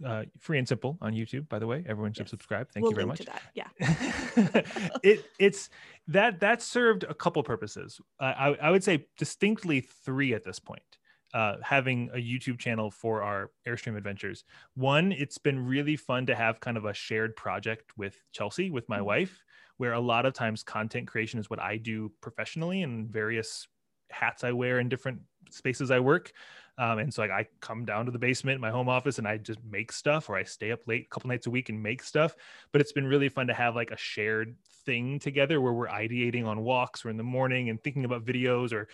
Uh, 0.05 0.23
free 0.39 0.57
and 0.57 0.67
simple 0.67 0.97
on 1.01 1.13
YouTube, 1.13 1.47
by 1.47 1.59
the 1.59 1.67
way. 1.67 1.85
Everyone 1.87 2.11
should 2.11 2.23
Yes. 2.25 2.31
subscribe. 2.31 2.69
Thank 2.71 2.83
we'll 2.83 2.91
you 2.91 2.95
very 2.95 3.07
much. 3.07 3.21
Yeah. 3.53 3.67
it 5.03 5.25
it's 5.39 5.69
that 6.07 6.39
that 6.41 6.61
served 6.61 7.03
a 7.03 7.13
couple 7.13 7.41
purposes. 7.43 8.01
I 8.19 8.31
I, 8.31 8.47
I 8.55 8.71
would 8.71 8.83
say 8.83 9.05
distinctly 9.17 9.81
three 9.81 10.33
at 10.33 10.43
this 10.43 10.59
point. 10.59 10.92
Uh, 11.33 11.57
having 11.63 12.09
a 12.11 12.17
YouTube 12.17 12.59
channel 12.59 12.91
for 12.91 13.23
our 13.23 13.51
Airstream 13.67 13.97
adventures. 13.97 14.43
One, 14.75 15.11
it's 15.11 15.39
been 15.39 15.65
really 15.65 15.95
fun 15.95 16.27
to 16.27 16.35
have 16.35 16.59
kind 16.59 16.77
of 16.77 16.85
a 16.85 16.93
shared 16.93 17.35
project 17.35 17.97
with 17.97 18.23
Chelsea, 18.33 18.69
with 18.69 18.87
my 18.87 19.01
Mhm. 19.01 19.05
wife, 19.05 19.43
where 19.77 19.93
a 19.93 19.99
lot 19.99 20.27
of 20.27 20.33
times 20.33 20.61
content 20.61 21.07
creation 21.07 21.39
is 21.39 21.49
what 21.49 21.59
I 21.59 21.77
do 21.77 22.09
professionally 22.21 22.83
and 22.83 23.11
various 23.11 23.67
hats 24.11 24.43
I 24.43 24.51
wear 24.51 24.79
in 24.79 24.89
different 24.89 25.23
spaces 25.49 25.89
I 25.89 25.99
work. 25.99 26.33
Um, 26.77 26.99
and 26.99 27.13
so 27.13 27.21
like 27.21 27.31
I 27.31 27.47
come 27.61 27.85
down 27.85 28.05
to 28.05 28.11
the 28.11 28.19
basement, 28.19 28.59
my 28.61 28.71
home 28.71 28.89
office, 28.89 29.17
and 29.19 29.27
I 29.27 29.37
just 29.37 29.63
make 29.63 29.91
stuff, 29.91 30.29
or 30.29 30.35
I 30.35 30.43
stay 30.43 30.71
up 30.71 30.87
late 30.87 31.05
a 31.05 31.09
couple 31.09 31.27
nights 31.27 31.47
a 31.47 31.51
week 31.51 31.69
and 31.69 31.81
make 31.81 32.01
stuff. 32.03 32.35
But 32.71 32.81
it's 32.81 32.91
been 32.91 33.05
really 33.07 33.29
fun 33.29 33.47
to 33.47 33.53
have 33.53 33.75
like 33.75 33.91
a 33.91 33.97
shared 33.97 34.57
thing 34.65 35.19
together 35.19 35.61
where 35.61 35.73
we're 35.73 35.87
ideating 35.87 36.45
on 36.45 36.61
walks 36.63 37.05
or 37.05 37.09
in 37.09 37.17
the 37.17 37.23
morning 37.23 37.69
and 37.69 37.81
thinking 37.83 38.05
about 38.05 38.25
videos 38.25 38.73
or 38.73 38.87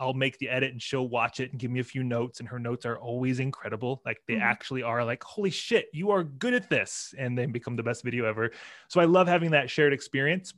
I'll 0.00 0.14
make 0.14 0.38
the 0.38 0.48
edit 0.48 0.72
and 0.72 0.80
she'll 0.82 1.08
watch 1.08 1.38
it 1.40 1.50
and 1.52 1.60
give 1.60 1.70
me 1.70 1.80
a 1.80 1.84
few 1.84 2.02
notes. 2.02 2.40
And 2.40 2.48
her 2.48 2.58
notes 2.58 2.86
are 2.86 2.98
always 2.98 3.38
incredible. 3.40 4.02
Like 4.04 4.22
they 4.26 4.34
Mhm. 4.34 4.42
actually 4.42 4.82
are 4.82 5.04
like, 5.04 5.22
holy 5.22 5.50
shit, 5.50 5.88
you 5.92 6.10
are 6.10 6.24
good 6.24 6.54
at 6.54 6.68
this. 6.70 7.14
And 7.18 7.36
then 7.36 7.52
become 7.52 7.76
the 7.76 7.82
best 7.82 8.02
video 8.02 8.24
ever. 8.24 8.50
So 8.88 9.00
I 9.00 9.04
love 9.04 9.28
having 9.28 9.50
that 9.52 9.70
shared 9.70 9.92
experience. 9.92 10.54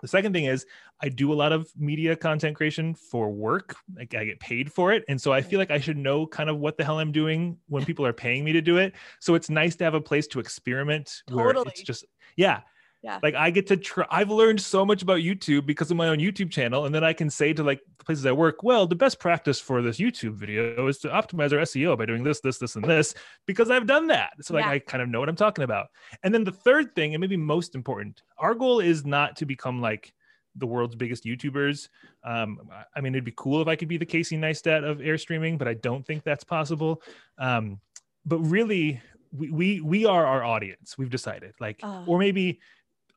The 0.00 0.08
second 0.08 0.32
thing 0.32 0.46
is 0.46 0.66
I 1.00 1.08
do 1.10 1.32
a 1.32 1.34
lot 1.34 1.52
of 1.52 1.70
media 1.76 2.16
content 2.16 2.56
creation 2.56 2.92
for 2.94 3.30
work. 3.30 3.76
Like 3.94 4.14
I 4.14 4.24
get 4.24 4.40
paid 4.40 4.72
for 4.72 4.92
it. 4.92 5.04
And 5.08 5.20
so 5.20 5.32
I 5.32 5.42
feel 5.42 5.60
like 5.60 5.70
I 5.70 5.78
should 5.78 5.96
know 5.96 6.26
kind 6.26 6.50
of 6.50 6.58
what 6.58 6.76
the 6.76 6.84
hell 6.84 6.98
I'm 6.98 7.12
doing 7.12 7.58
when 7.68 7.84
people 7.86 8.04
are 8.04 8.12
paying 8.12 8.42
me 8.42 8.52
to 8.52 8.60
do 8.60 8.78
it. 8.78 8.94
So 9.20 9.36
it's 9.36 9.48
nice 9.48 9.76
to 9.76 9.84
have 9.84 9.94
a 9.94 10.00
place 10.00 10.26
to 10.28 10.40
experiment 10.40 11.22
where 11.30 11.52
it's 11.68 11.82
just, 11.82 12.04
yeah. 12.36 12.62
Yeah. 13.02 13.18
Like 13.20 13.34
I 13.34 13.50
get 13.50 13.66
to 13.66 13.76
try, 13.76 14.06
I've 14.10 14.30
learned 14.30 14.60
so 14.60 14.86
much 14.86 15.02
about 15.02 15.18
YouTube 15.18 15.66
because 15.66 15.90
of 15.90 15.96
my 15.96 16.08
own 16.08 16.18
YouTube 16.18 16.50
channel. 16.52 16.86
And 16.86 16.94
then 16.94 17.02
I 17.02 17.12
can 17.12 17.28
say 17.28 17.52
to 17.52 17.62
like 17.64 17.80
the 17.98 18.04
places 18.04 18.24
I 18.26 18.32
work, 18.32 18.62
well, 18.62 18.86
the 18.86 18.94
best 18.94 19.18
practice 19.18 19.58
for 19.58 19.82
this 19.82 19.98
YouTube 19.98 20.34
video 20.34 20.86
is 20.86 20.98
to 20.98 21.08
optimize 21.08 21.52
our 21.52 21.58
SEO 21.58 21.98
by 21.98 22.06
doing 22.06 22.22
this, 22.22 22.40
this, 22.40 22.58
this, 22.58 22.76
and 22.76 22.84
this, 22.84 23.14
because 23.46 23.70
I've 23.70 23.88
done 23.88 24.06
that. 24.06 24.30
So 24.42 24.54
like 24.54 24.64
Yeah. 24.64 24.70
I 24.70 24.78
kind 24.78 25.02
of 25.02 25.08
know 25.08 25.18
what 25.18 25.28
I'm 25.28 25.36
talking 25.36 25.64
about. 25.64 25.88
And 26.22 26.32
then 26.32 26.44
the 26.44 26.52
third 26.52 26.94
thing, 26.94 27.14
and 27.14 27.20
maybe 27.20 27.36
most 27.36 27.74
important, 27.74 28.22
our 28.38 28.54
goal 28.54 28.78
is 28.78 29.04
not 29.04 29.36
to 29.36 29.46
become 29.46 29.80
like 29.80 30.12
the 30.54 30.66
world's 30.66 30.94
biggest 30.94 31.24
YouTubers. 31.24 31.88
Um, 32.22 32.60
I- 32.94 33.00
mean, 33.00 33.14
it'd 33.14 33.24
be 33.24 33.34
cool 33.36 33.60
if 33.62 33.68
I 33.68 33.74
could 33.74 33.88
be 33.88 33.96
the 33.96 34.06
Casey 34.06 34.36
Neistat 34.36 34.84
of 34.88 35.00
air 35.00 35.18
streaming, 35.18 35.58
but 35.58 35.66
I 35.66 35.74
don't 35.74 36.06
think 36.06 36.22
that's 36.22 36.44
possible. 36.44 37.02
Um, 37.38 37.80
but 38.24 38.38
really, 38.40 39.00
we, 39.32 39.50
we 39.50 39.80
we 39.80 40.04
are 40.04 40.26
our 40.26 40.44
audience. 40.44 40.96
We've 40.98 41.10
decided, 41.10 41.54
like, 41.58 41.80
or 42.06 42.18
maybe 42.18 42.60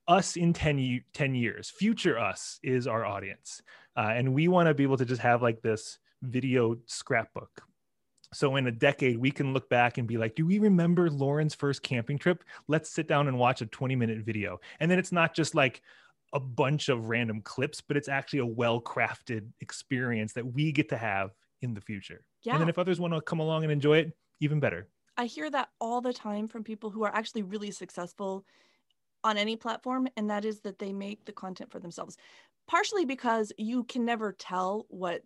us 0.08 0.36
in 0.36 0.54
10, 0.54 1.04
10 1.14 1.36
years, 1.36 1.70
future 1.70 2.18
us 2.18 2.60
is 2.64 2.88
our 2.88 3.06
audience, 3.06 3.62
uh, 3.98 4.12
and 4.16 4.34
we 4.34 4.48
want 4.48 4.68
to 4.68 4.74
be 4.74 4.84
able 4.84 4.98
to 4.98 5.06
just 5.06 5.22
have 5.22 5.42
like 5.42 5.62
this 5.62 6.00
video 6.22 6.78
scrapbook 6.86 7.64
so 8.36 8.58
in 8.58 8.68
a 8.68 8.72
decade, 8.72 9.18
we 9.18 9.32
can 9.32 9.54
look 9.54 9.70
back 9.70 9.98
and 9.98 10.08
be 10.08 10.18
like, 10.18 10.36
do 10.36 10.46
we 10.46 10.60
remember 10.60 11.10
Loren's 11.10 11.56
first 11.56 11.82
camping 11.84 12.18
trip? 12.18 12.44
Let's 12.68 12.90
sit 12.90 13.08
down 13.08 13.30
and 13.30 13.40
watch 13.40 13.62
a 13.62 13.66
20 13.66 13.96
minute 13.96 14.26
video. 14.26 14.60
And 14.82 14.92
then 14.92 15.00
it's 15.00 15.14
not 15.14 15.34
just 15.34 15.56
like 15.56 15.82
a 16.34 16.40
bunch 16.40 16.90
of 16.90 17.08
random 17.08 17.42
clips, 17.42 17.80
but 17.80 17.96
it's 17.96 18.10
actually 18.10 18.40
a 18.40 18.46
well 18.46 18.82
crafted 18.82 19.48
experience 19.62 20.34
that 20.34 20.46
we 20.46 20.74
get 20.74 20.90
to 20.90 20.98
have 20.98 21.32
in 21.62 21.74
the 21.74 21.80
future. 21.80 22.26
Yeah. 22.44 22.54
And 22.54 22.62
then 22.62 22.70
if 22.70 22.78
others 22.78 23.00
want 23.00 23.14
to 23.14 23.22
come 23.22 23.40
along 23.40 23.64
and 23.64 23.72
enjoy 23.72 24.00
it, 24.00 24.18
even 24.42 24.60
better. 24.60 24.90
I 25.18 25.28
hear 25.28 25.50
that 25.52 25.70
all 25.80 26.02
the 26.02 26.12
time 26.12 26.50
from 26.50 26.66
people 26.66 26.90
who 26.90 27.06
are 27.06 27.16
actually 27.16 27.44
really 27.44 27.72
successful 27.72 28.46
on 29.26 29.38
any 29.38 29.56
platform, 29.58 30.08
and 30.16 30.30
that 30.30 30.46
is 30.46 30.62
that 30.62 30.80
they 30.80 30.94
make 30.94 31.26
the 31.26 31.34
content 31.34 31.72
for 31.72 31.80
themselves. 31.80 32.16
Partially 32.68 33.06
because 33.06 33.52
you 33.58 33.84
can 33.84 34.06
never 34.06 34.32
tell 34.32 34.86
what, 34.90 35.22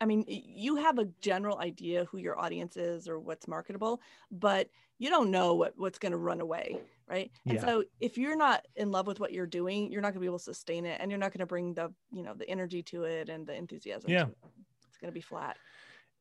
I 0.00 0.04
mean, 0.06 0.24
you 0.26 0.76
have 0.76 0.98
a 0.98 1.04
general 1.20 1.58
idea 1.58 2.06
who 2.06 2.18
your 2.18 2.38
audience 2.38 2.76
is 2.76 3.08
or 3.08 3.20
what's 3.20 3.46
marketable, 3.46 4.00
but 4.30 4.68
you 4.98 5.10
don't 5.10 5.30
know 5.30 5.54
what, 5.54 5.74
what's 5.76 5.98
going 5.98 6.12
to 6.12 6.18
run 6.18 6.40
away, 6.40 6.78
right? 7.08 7.30
And 7.46 7.56
Yeah. 7.56 7.64
so 7.64 7.84
if 8.00 8.16
you're 8.18 8.36
not 8.36 8.66
in 8.76 8.90
love 8.90 9.06
with 9.06 9.20
what 9.20 9.32
you're 9.32 9.46
doing, 9.46 9.92
you're 9.92 10.00
not 10.02 10.08
going 10.08 10.20
to 10.20 10.20
be 10.20 10.26
able 10.26 10.38
to 10.38 10.44
sustain 10.44 10.86
it, 10.86 10.98
and 11.00 11.10
you're 11.10 11.20
not 11.20 11.32
going 11.32 11.40
to 11.40 11.46
bring 11.46 11.74
the, 11.74 11.92
you 12.10 12.22
know, 12.22 12.34
the 12.34 12.48
energy 12.48 12.82
to 12.84 13.04
it 13.04 13.28
and 13.28 13.46
the 13.46 13.54
enthusiasm. 13.54 14.10
Yeah. 14.10 14.26
it. 14.26 14.36
It's 14.88 14.98
going 14.98 15.10
to 15.10 15.14
be 15.14 15.20
flat. 15.20 15.56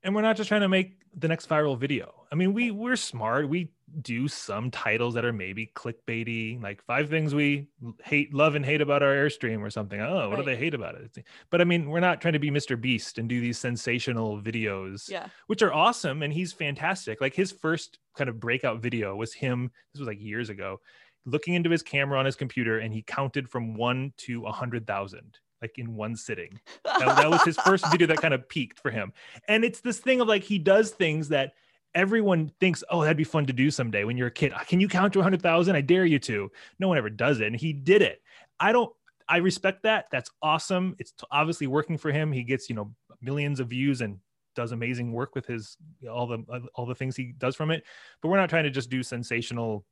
and 0.03 0.15
we're 0.15 0.21
not 0.21 0.35
just 0.35 0.47
trying 0.47 0.61
to 0.61 0.69
make 0.69 0.97
the 1.15 1.27
next 1.27 1.47
viral 1.49 1.77
video. 1.77 2.25
I 2.31 2.35
mean, 2.35 2.53
we 2.53 2.71
we're 2.71 2.95
smart. 2.95 3.47
We 3.49 3.71
do 4.01 4.27
some 4.27 4.71
titles 4.71 5.13
that 5.15 5.25
are 5.25 5.33
maybe 5.33 5.71
clickbaity, 5.75 6.61
like 6.61 6.81
five 6.83 7.09
things 7.09 7.33
we 7.35 7.67
hate, 8.03 8.33
love, 8.33 8.55
and 8.55 8.65
hate 8.65 8.81
about 8.81 9.03
our 9.03 9.13
airstream 9.13 9.61
or 9.61 9.69
something. 9.69 9.99
Oh, 9.99 10.29
what 10.29 10.37
do 10.37 10.43
they 10.43 10.55
hate 10.55 10.73
about 10.73 10.95
it? 10.95 11.25
But 11.49 11.61
I 11.61 11.63
mean, 11.63 11.89
we're 11.89 11.99
not 11.99 12.21
trying 12.21 12.33
to 12.33 12.39
be 12.39 12.51
Mr. 12.51 12.79
Beast 12.79 13.17
and 13.17 13.27
do 13.27 13.41
these 13.41 13.57
sensational 13.57 14.41
videos, 14.41 15.09
Yeah. 15.09 15.27
which 15.47 15.61
are 15.61 15.73
awesome, 15.73 16.23
and 16.23 16.31
he's 16.31 16.53
fantastic. 16.53 17.19
Like 17.21 17.33
his 17.33 17.51
first 17.51 17.99
kind 18.15 18.29
of 18.29 18.39
breakout 18.39 18.81
video 18.81 19.15
was 19.15 19.33
him. 19.33 19.71
This 19.93 19.99
was 19.99 20.07
like 20.07 20.21
years 20.21 20.49
ago, 20.49 20.79
looking 21.25 21.53
into 21.53 21.69
his 21.69 21.83
camera 21.83 22.17
on 22.19 22.25
his 22.25 22.35
computer, 22.35 22.79
and 22.79 22.93
he 22.93 23.01
counted 23.01 23.49
from 23.49 23.73
one 23.73 24.13
to 24.17 24.45
a 24.45 24.51
hundred 24.51 24.87
thousand. 24.87 25.37
Like 25.61 25.77
in 25.77 25.95
one 25.95 26.15
sitting, 26.15 26.59
that, 26.85 26.99
that 27.17 27.29
was 27.29 27.43
his 27.43 27.55
first 27.57 27.85
video 27.91 28.07
that 28.07 28.17
kind 28.17 28.33
of 28.33 28.49
peaked 28.49 28.79
for 28.79 28.89
him. 28.89 29.13
And 29.47 29.63
it's 29.63 29.79
this 29.79 29.99
thing 29.99 30.19
of 30.19 30.27
like 30.27 30.41
he 30.41 30.57
does 30.57 30.89
things 30.89 31.29
that 31.29 31.53
everyone 31.95 32.51
thinks, 32.59 32.83
oh, 32.89 33.01
that'd 33.01 33.17
be 33.17 33.23
fun 33.23 33.45
to 33.45 33.53
do 33.53 33.69
someday 33.71 34.03
when 34.03 34.17
you're 34.17 34.27
a 34.27 34.31
kid. 34.31 34.53
Can 34.67 34.79
you 34.79 34.87
count 34.87 35.13
to 35.13 35.19
100,000? 35.19 35.75
I 35.75 35.81
dare 35.81 36.05
you 36.05 36.19
to. 36.19 36.49
No 36.79 36.87
one 36.87 36.97
ever 36.97 37.09
does 37.09 37.39
it. 37.41 37.47
And 37.47 37.55
he 37.55 37.73
did 37.73 38.01
it. 38.01 38.21
I 38.59 38.71
don't, 38.71 38.91
I 39.27 39.37
respect 39.37 39.83
that. 39.83 40.05
That's 40.11 40.29
awesome. 40.41 40.95
It's 40.99 41.13
obviously 41.31 41.67
working 41.67 41.97
for 41.97 42.11
him. 42.11 42.31
He 42.31 42.43
gets, 42.43 42.69
you 42.69 42.75
know, 42.75 42.93
millions 43.21 43.59
of 43.59 43.69
views 43.69 44.01
and 44.01 44.17
does 44.55 44.71
amazing 44.71 45.11
work 45.13 45.35
with 45.35 45.45
his, 45.45 45.77
all 46.09 46.27
the, 46.27 46.39
uh, 46.49 46.59
all 46.75 46.85
the 46.85 46.95
things 46.95 47.15
he 47.15 47.33
does 47.37 47.55
from 47.55 47.71
it. 47.71 47.83
But 48.21 48.29
we're 48.29 48.37
not 48.37 48.49
trying 48.49 48.65
to 48.65 48.69
just 48.71 48.89
do 48.89 49.03
sensational 49.03 49.85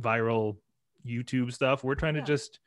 viral 0.00 0.56
YouTube 1.06 1.52
stuff. 1.52 1.84
We're 1.84 1.94
trying 1.94 2.14
to 2.14 2.22
just, 2.22 2.60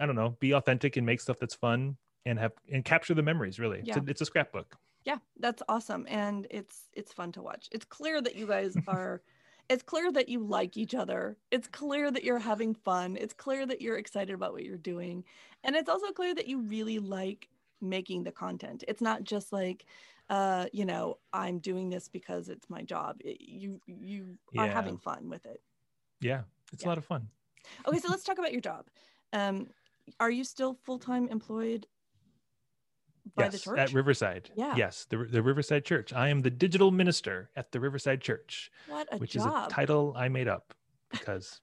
I 0.00 0.06
don't 0.06 0.16
know, 0.16 0.36
be 0.40 0.52
authentic 0.52 0.96
and 0.96 1.04
make 1.06 1.20
stuff 1.20 1.38
that's 1.40 1.54
fun 1.54 1.96
and 2.26 2.38
have 2.38 2.52
and 2.72 2.84
capture 2.84 3.14
the 3.14 3.22
memories. 3.22 3.58
Really, 3.58 3.80
Yeah. 3.84 3.96
it's, 3.98 4.06
a, 4.06 4.10
it's 4.10 4.20
a 4.20 4.26
scrapbook. 4.26 4.76
Yeah 5.04 5.18
that's 5.38 5.62
awesome 5.68 6.06
and 6.08 6.46
it's 6.50 6.88
it's 6.92 7.12
fun 7.12 7.32
to 7.32 7.42
watch. 7.42 7.68
It's 7.72 7.84
clear 7.84 8.20
that 8.20 8.36
you 8.36 8.46
guys 8.46 8.76
are 8.88 9.22
it's 9.68 9.82
clear 9.84 10.10
that 10.12 10.28
you 10.28 10.40
like 10.40 10.76
each 10.76 10.94
other. 10.96 11.36
It's 11.52 11.68
clear 11.68 12.10
that 12.10 12.24
you're 12.24 12.40
having 12.40 12.74
fun. 12.74 13.16
It's 13.16 13.32
clear 13.32 13.64
that 13.66 13.80
you're 13.80 13.98
excited 13.98 14.34
about 14.34 14.52
what 14.52 14.64
you're 14.64 14.76
doing. 14.76 15.22
And 15.62 15.76
it's 15.76 15.88
also 15.88 16.10
clear 16.10 16.34
that 16.34 16.48
you 16.48 16.60
really 16.62 16.98
like 16.98 17.48
making 17.80 18.24
the 18.24 18.32
content. 18.32 18.82
It's 18.88 19.00
not 19.00 19.22
just 19.24 19.52
like 19.52 19.86
uh 20.28 20.66
you 20.72 20.84
know 20.84 21.18
i'm 21.32 21.58
doing 21.58 21.88
this 21.90 22.08
because 22.08 22.48
it's 22.48 22.68
my 22.70 22.82
job. 22.82 23.16
It- 23.24 23.40
you 23.40 23.80
you 23.86 24.38
are 24.58 24.66
having 24.68 24.98
fun 24.98 25.28
with 25.30 25.46
it. 25.46 25.60
Yeah, 26.20 26.42
it's 26.72 26.82
Yeah. 26.82 26.88
a 26.88 26.90
lot 26.90 26.98
of 26.98 27.04
fun. 27.04 27.28
okay 27.86 27.98
so 28.00 28.08
let's 28.08 28.24
talk 28.24 28.38
about 28.38 28.52
your 28.52 28.60
job. 28.60 28.86
Um 29.32 29.68
are 30.18 30.30
you 30.30 30.42
still 30.44 30.74
full-time 30.74 31.28
employed 31.28 31.86
by 33.34 33.44
yes, 33.44 33.52
the 33.52 33.58
church 33.58 33.78
at 33.78 33.92
Riverside. 33.92 34.50
Yeah. 34.54 34.74
Yes, 34.76 35.06
the 35.08 35.18
the 35.18 35.42
Riverside 35.42 35.84
Church. 35.84 36.12
I 36.12 36.28
am 36.28 36.42
the 36.42 36.50
digital 36.50 36.90
minister 36.90 37.50
at 37.56 37.72
the 37.72 37.80
Riverside 37.80 38.20
Church, 38.20 38.70
what 38.88 39.08
a 39.12 39.18
which 39.18 39.36
is 39.36 39.44
a 39.44 39.66
title 39.70 40.14
I 40.16 40.28
made 40.28 40.48
up 40.48 40.74
because 41.10 41.60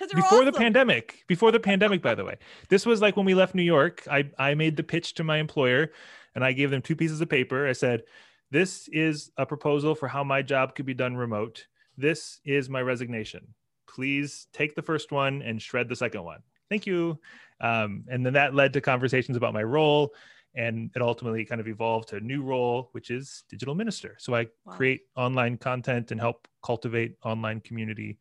before 0.14 0.44
the 0.44 0.52
pandemic, 0.52 1.24
before 1.26 1.52
the 1.52 1.60
pandemic, 1.60 2.02
by 2.02 2.14
the 2.14 2.24
way, 2.24 2.36
this 2.68 2.84
was 2.84 3.00
like 3.00 3.16
when 3.16 3.26
we 3.26 3.34
left 3.34 3.54
New 3.54 3.62
York. 3.62 4.02
I 4.10 4.30
I 4.38 4.54
made 4.54 4.76
the 4.76 4.82
pitch 4.82 5.14
to 5.14 5.24
my 5.24 5.38
employer, 5.38 5.92
and 6.34 6.44
I 6.44 6.52
gave 6.52 6.70
them 6.70 6.82
two 6.82 6.96
pieces 6.96 7.20
of 7.20 7.28
paper. 7.28 7.66
I 7.66 7.72
said, 7.72 8.02
"This 8.50 8.88
is 8.88 9.30
a 9.36 9.46
proposal 9.46 9.94
for 9.94 10.08
how 10.08 10.24
my 10.24 10.42
job 10.42 10.74
could 10.74 10.86
be 10.86 10.94
done 10.94 11.16
remote. 11.16 11.66
This 11.96 12.40
is 12.44 12.68
my 12.68 12.82
resignation. 12.82 13.54
Please 13.86 14.48
take 14.52 14.74
the 14.74 14.82
first 14.82 15.12
one 15.12 15.42
and 15.42 15.62
shred 15.62 15.88
the 15.88 15.96
second 15.96 16.24
one. 16.24 16.40
Thank 16.68 16.86
you." 16.86 17.18
Um, 17.60 18.04
and 18.08 18.26
then 18.26 18.32
that 18.32 18.54
led 18.54 18.72
to 18.72 18.80
conversations 18.80 19.36
about 19.36 19.54
my 19.54 19.62
role, 19.62 20.12
and 20.54 20.90
it 20.94 21.02
ultimately 21.02 21.44
kind 21.44 21.60
of 21.60 21.68
evolved 21.68 22.08
to 22.10 22.16
a 22.16 22.20
new 22.20 22.42
role, 22.42 22.88
which 22.92 23.10
is 23.10 23.44
digital 23.48 23.74
minister. 23.74 24.16
So 24.18 24.34
I 24.34 24.48
Wow. 24.64 24.74
create 24.76 25.02
online 25.16 25.58
content 25.58 26.10
and 26.12 26.20
help 26.20 26.48
cultivate 26.62 27.16
online 27.24 27.60
community 27.60 28.18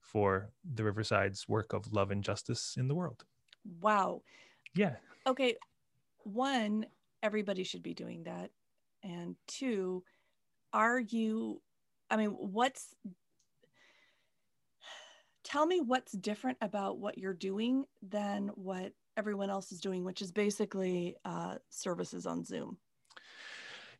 for 0.00 0.52
the 0.64 0.84
Riverside's 0.84 1.48
work 1.48 1.72
of 1.72 1.92
love 1.92 2.10
and 2.10 2.22
justice 2.24 2.76
in 2.76 2.88
the 2.88 2.94
world. 2.94 3.24
wow 3.64 4.22
Yeah. 4.74 4.96
okay 5.26 5.56
one 6.24 6.86
everybody 7.22 7.64
should 7.64 7.82
be 7.82 7.94
doing 7.94 8.24
that 8.24 8.50
and 9.02 9.36
two 9.46 10.04
are 10.72 11.00
you 11.00 11.62
i 12.10 12.16
mean 12.16 12.30
what's 12.30 12.94
tell 15.44 15.66
me 15.66 15.80
what's 15.80 16.12
different 16.12 16.58
about 16.60 16.98
what 16.98 17.18
you're 17.18 17.34
doing 17.34 17.84
than 18.02 18.48
what 18.48 18.92
everyone 19.16 19.50
else 19.50 19.72
is 19.72 19.80
doing 19.80 20.04
which 20.04 20.22
is 20.22 20.30
basically 20.30 21.16
uh, 21.24 21.56
services 21.70 22.26
on 22.26 22.44
zoom. 22.44 22.76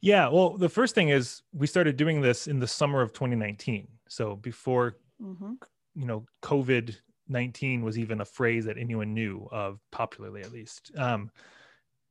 Yeah 0.00 0.29
well 0.29 0.57
the 0.57 0.68
first 0.68 0.94
thing 0.94 1.09
is 1.09 1.42
we 1.52 1.66
started 1.66 1.96
doing 1.96 2.20
this 2.20 2.46
in 2.46 2.59
the 2.59 2.66
summer 2.66 3.00
of 3.00 3.12
2019 3.12 3.88
so 4.09 4.37
before 4.37 4.96
mm-hmm. 5.22 5.52
you 5.94 6.07
know 6.07 6.24
covid 6.42 6.96
19 7.29 7.83
was 7.83 7.98
even 7.98 8.20
a 8.20 8.24
phrase 8.24 8.64
that 8.66 8.79
anyone 8.79 9.12
knew 9.12 9.48
of 9.50 9.81
popularly 9.90 10.42
at 10.42 10.52
least. 10.52 10.92
Um, 10.96 11.31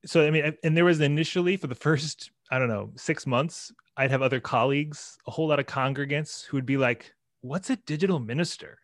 so 0.06 0.26
i 0.26 0.30
mean 0.30 0.56
and 0.64 0.78
there 0.78 0.86
was 0.86 1.02
initially 1.02 1.58
for 1.58 1.66
the 1.66 1.74
first 1.74 2.30
i 2.52 2.60
don't 2.60 2.68
know 2.68 2.92
six 2.96 3.26
months 3.26 3.72
i'd 3.98 4.12
have 4.12 4.22
other 4.22 4.40
colleagues 4.40 5.18
a 5.26 5.32
whole 5.32 5.48
lot 5.48 5.60
of 5.60 5.66
congregants 5.66 6.46
who 6.46 6.58
would 6.58 6.66
be 6.66 6.78
like 6.78 7.16
what's 7.46 7.70
a 7.70 7.76
digital 7.76 8.20
minister? 8.20 8.80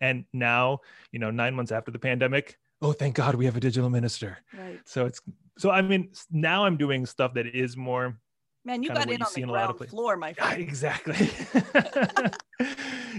And 0.00 0.24
now 0.32 0.80
you 1.12 1.18
know 1.18 1.30
nine 1.30 1.54
months 1.54 1.72
after 1.72 1.90
the 1.90 1.98
pandemic 1.98 2.58
oh 2.84 2.92
thank 2.92 3.16
god 3.16 3.34
we 3.34 3.46
have 3.46 3.56
a 3.56 3.60
digital 3.60 3.88
minister. 3.88 4.38
Right. 4.56 4.80
So 4.84 5.06
it's 5.06 5.20
so 5.56 5.70
i 5.70 5.80
mean 5.80 6.10
now 6.30 6.64
i'm 6.64 6.76
doing 6.76 7.06
stuff 7.06 7.34
that 7.34 7.46
is 7.46 7.76
more 7.76 8.18
man 8.64 8.82
you 8.82 8.88
got 8.88 9.08
in 9.10 9.22
on 9.22 9.28
the 9.34 9.42
ground 9.42 9.78
floor 9.88 10.16
my 10.16 10.32
friend. 10.32 10.60
Exactly. 10.68 11.30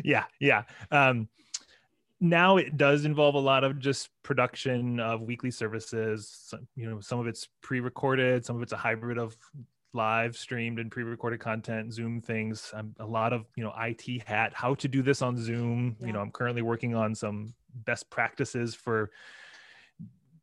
Yeah 0.04 0.26
yeah. 0.40 0.64
Um 0.92 1.30
now 2.20 2.58
it 2.58 2.78
does 2.78 3.06
involve 3.06 3.36
a 3.36 3.40
lot 3.40 3.64
of 3.64 3.80
just 3.80 4.10
production 4.24 5.00
of 5.00 5.22
weekly 5.22 5.52
services. 5.52 6.54
You 6.76 6.90
know 6.90 7.00
some 7.00 7.20
of 7.20 7.28
it's 7.28 7.48
pre-recorded 7.62 8.46
some 8.46 8.58
of 8.58 8.62
it's 8.62 8.74
a 8.74 8.78
hybrid 8.78 9.18
of 9.18 9.36
live 9.94 10.36
streamed 10.36 10.80
and 10.80 10.92
pre-recorded 10.92 11.40
content 11.40 11.94
zoom 11.94 12.20
things. 12.20 12.74
I'm 12.76 12.94
a 13.00 13.06
lot 13.06 13.32
of 13.32 13.46
you 13.56 13.64
know 13.64 13.74
it 13.78 14.24
hat 14.28 14.54
how 14.54 14.76
to 14.76 14.88
do 14.88 15.02
this 15.02 15.22
on 15.22 15.38
zoom. 15.38 15.96
Yeah. 16.00 16.08
you 16.08 16.14
know 16.14 16.20
i'm 16.20 16.32
currently 16.32 16.62
working 16.62 16.94
on 16.96 17.16
some 17.16 17.54
best 17.86 18.10
practices 18.10 18.76
for 18.76 19.12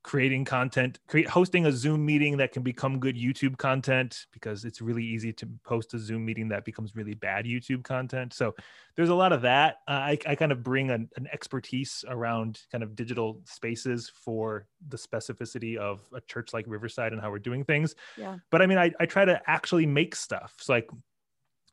creating 0.03 0.45
content, 0.45 0.99
create 1.07 1.29
hosting 1.29 1.67
a 1.67 1.73
Zoom 1.73 2.05
meeting 2.05 2.37
that 2.37 2.53
can 2.53 2.62
become 2.62 2.99
good 2.99 3.17
YouTube 3.17 3.57
content 3.57 4.27
because 4.33 4.65
it's 4.65 4.81
really 4.81 5.05
easy 5.05 5.33
to 5.33 5.49
post 5.65 5.95
a 5.95 5.99
Zoom 5.99 6.25
meeting 6.25 6.49
that 6.49 6.65
becomes 6.65 6.97
really 6.97 7.15
bad 7.15 7.45
YouTube 7.45 7.85
content. 7.85 8.33
So 8.33 8.55
there's 8.97 9.11
a 9.11 9.15
lot 9.15 9.33
of 9.33 9.43
that. 9.43 9.77
Uh, 9.87 9.93
I, 9.93 10.19
I 10.27 10.35
kind 10.35 10.51
of 10.51 10.62
bring 10.62 10.91
an, 10.91 11.09
an 11.17 11.29
expertise 11.33 12.05
around 12.09 12.61
kind 12.71 12.83
of 12.83 12.97
digital 12.97 13.41
spaces 13.45 14.11
for 14.15 14.67
the 14.88 14.97
specificity 14.97 15.77
of 15.77 16.01
a 16.12 16.21
church 16.23 16.53
like 16.53 16.65
Riverside 16.67 17.12
and 17.12 17.21
how 17.21 17.31
we're 17.31 17.38
doing 17.38 17.65
things. 17.65 17.95
Yeah. 18.17 18.38
But 18.51 18.62
I 18.62 18.67
mean, 18.67 18.79
I, 18.79 18.93
I 18.99 19.07
try 19.07 19.25
to 19.25 19.41
actually 19.47 19.87
make 19.87 20.17
stuff. 20.17 20.55
So 20.59 20.73
like 20.73 20.91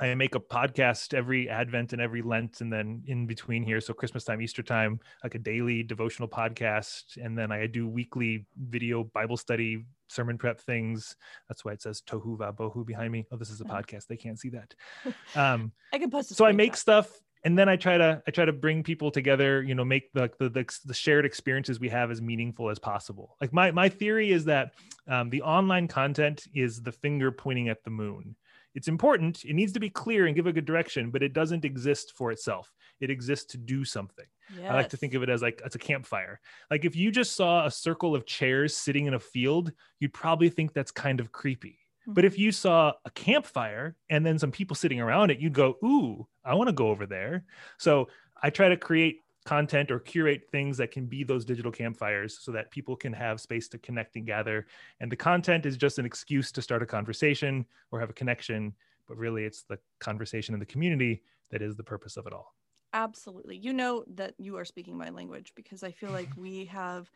I 0.02 0.16
make 0.16 0.36
a 0.36 0.40
podcast 0.40 1.14
every 1.14 1.50
Advent 1.50 1.92
and 1.92 2.02
every 2.02 2.22
Lent, 2.22 2.62
and 2.62 2.72
then 2.72 3.04
in 3.08 3.26
between 3.26 3.64
here, 3.64 3.82
so 3.82 3.94
Christmas 3.94 4.24
time, 4.24 4.42
Easter 4.42 4.64
time, 4.64 5.00
like 5.24 5.36
a 5.36 5.40
daily 5.40 5.84
devotional 5.84 6.30
podcast, 6.30 7.18
and 7.22 7.38
then 7.38 7.52
I 7.52 7.68
do 7.68 7.86
weekly 7.86 8.46
video 8.58 9.04
Bible 9.04 9.36
study, 9.36 9.86
sermon 10.08 10.38
prep 10.38 10.62
things. 10.62 11.18
That's 11.50 11.66
why 11.66 11.74
it 11.74 11.82
says 11.82 12.02
Tohu 12.02 12.38
Va 12.38 12.54
Bohu 12.54 12.86
behind 12.86 13.12
me. 13.12 13.26
Oh, 13.30 13.36
this 13.36 13.50
is 13.50 13.60
a 13.60 13.66
podcast; 13.66 14.08
they 14.08 14.16
can't 14.16 14.40
see 14.40 14.50
that. 14.50 14.74
Um, 15.36 15.72
I 15.94 16.00
can 16.00 16.10
post. 16.10 16.34
So 16.34 16.46
I 16.46 16.54
make 16.54 16.76
stuff, 16.76 17.12
and 17.44 17.58
then 17.58 17.68
I 17.70 17.76
try 17.76 17.98
to 17.98 18.22
I 18.26 18.32
try 18.32 18.46
to 18.46 18.54
bring 18.54 18.84
people 18.84 19.12
together. 19.12 19.62
You 19.62 19.76
know, 19.76 19.84
make 19.84 20.12
the 20.14 20.32
the, 20.40 20.50
the, 20.50 20.80
the 20.86 20.94
shared 20.94 21.26
experiences 21.26 21.80
we 21.80 21.90
have 21.90 22.10
as 22.10 22.22
meaningful 22.22 22.70
as 22.70 22.80
possible. 22.80 23.36
Like 23.42 23.52
my 23.52 23.72
my 23.72 23.90
theory 23.90 24.32
is 24.32 24.46
that 24.46 24.72
um, 25.08 25.30
the 25.30 25.42
online 25.42 25.88
content 25.90 26.48
is 26.56 26.82
the 26.82 26.92
finger 26.92 27.32
pointing 27.32 27.68
at 27.68 27.84
the 27.84 27.90
moon 27.90 28.36
it's 28.76 28.88
important. 28.88 29.44
It 29.46 29.54
needs 29.54 29.74
to 29.74 29.80
be 29.80 29.90
clear 29.90 30.28
and 30.28 30.36
give 30.36 30.48
a 30.48 30.54
good 30.54 30.66
direction, 30.66 31.12
but 31.12 31.24
it 31.24 31.34
doesn't 31.34 31.66
exist 31.66 32.14
for 32.16 32.32
itself. 32.32 32.72
It 33.00 33.10
exists 33.10 33.46
to 33.52 33.58
do 33.58 33.84
something. 33.84 34.26
Yes. 34.56 34.72
I 34.72 34.74
like 34.74 34.90
to 34.90 34.98
think 34.98 35.14
of 35.14 35.24
it 35.24 35.30
as 35.30 35.42
like 35.42 35.62
it's 35.66 35.76
a 35.76 35.80
campfire. 35.80 36.40
Like 36.70 36.86
if 36.86 36.96
you 36.96 37.12
just 37.12 37.36
saw 37.36 37.66
a 37.66 37.72
circle 37.72 38.16
of 38.16 38.26
chairs 38.26 38.76
sitting 38.76 39.06
in 39.06 39.14
a 39.14 39.20
field, 39.20 39.72
you'd 40.00 40.14
probably 40.14 40.50
think 40.50 40.74
that's 40.74 40.92
kind 40.92 41.20
of 41.20 41.32
creepy. 41.32 41.80
Mm-hmm. 42.04 42.14
But 42.14 42.26
if 42.26 42.38
you 42.38 42.52
saw 42.52 42.94
a 43.06 43.12
campfire 43.12 43.96
and 44.10 44.26
then 44.26 44.38
some 44.40 44.52
people 44.52 44.76
sitting 44.76 45.02
around 45.02 45.32
it, 45.32 45.40
you'd 45.40 45.54
go, 45.54 45.78
"Ooh, 45.84 46.28
I 46.44 46.56
want 46.56 46.68
to 46.68 46.74
go 46.74 46.90
over 46.90 47.06
there." 47.06 47.44
So 47.78 48.10
I 48.42 48.50
try 48.50 48.70
to 48.70 48.78
create 48.78 49.22
content 49.46 49.92
or 49.92 50.00
curate 50.00 50.44
things 50.52 50.78
that 50.78 50.92
can 50.92 51.06
be 51.06 51.24
those 51.24 51.46
digital 51.46 51.72
campfires 51.72 52.38
so 52.40 52.52
that 52.52 52.72
people 52.72 52.96
can 52.96 53.14
have 53.14 53.40
space 53.40 53.68
to 53.70 53.78
connect 53.78 54.16
and 54.16 54.26
gather. 54.26 54.68
And 55.00 55.12
the 55.12 55.16
content 55.16 55.66
is 55.66 55.78
just 55.78 55.98
an 55.98 56.06
excuse 56.06 56.52
to 56.52 56.62
start 56.62 56.84
a 56.84 56.86
conversation 56.86 57.66
or 57.92 58.00
have 58.00 58.10
a 58.10 58.14
connection, 58.14 58.74
but 59.08 59.18
really 59.18 59.46
it's 59.46 59.64
the 59.64 59.80
conversation 60.00 60.54
in 60.54 60.60
the 60.60 60.66
community 60.66 61.22
that 61.50 61.62
is 61.62 61.76
the 61.76 61.84
purpose 61.84 62.18
of 62.18 62.28
it 62.28 62.34
all. 62.34 62.56
Absolutely. 62.94 63.58
You 63.58 63.74
know 63.74 64.04
that 64.16 64.34
you 64.38 64.58
are 64.58 64.66
speaking 64.66 64.98
my 64.98 65.10
language 65.10 65.54
because 65.56 65.84
I 65.84 65.92
feel 65.92 66.12
like 66.12 66.30
we 66.38 66.66
have 66.66 67.10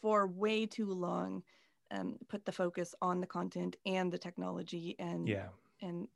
for 0.00 0.26
way 0.26 0.66
too 0.66 0.92
long 0.92 1.42
um, 1.90 2.16
put 2.28 2.44
the 2.44 2.52
focus 2.52 2.94
on 3.00 3.20
the 3.20 3.26
content 3.26 3.76
and 3.86 4.12
the 4.12 4.18
technology 4.18 4.94
and 4.98 5.26
yeah 5.26 5.46
and 5.80 6.08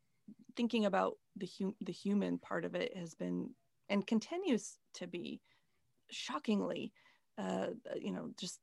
thinking 0.57 0.85
about 0.87 1.17
the 1.37 1.49
hum- 1.59 1.77
the 1.81 1.93
human 1.93 2.39
part 2.39 2.65
of 2.65 2.75
it 2.75 2.97
has 2.97 3.15
been 3.15 3.51
and 3.89 4.07
continues 4.07 4.77
to 4.95 5.07
be 5.07 5.41
shockingly, 6.13 6.93
uh, 7.39 7.69
you 8.01 8.13
know, 8.13 8.31
just 8.39 8.61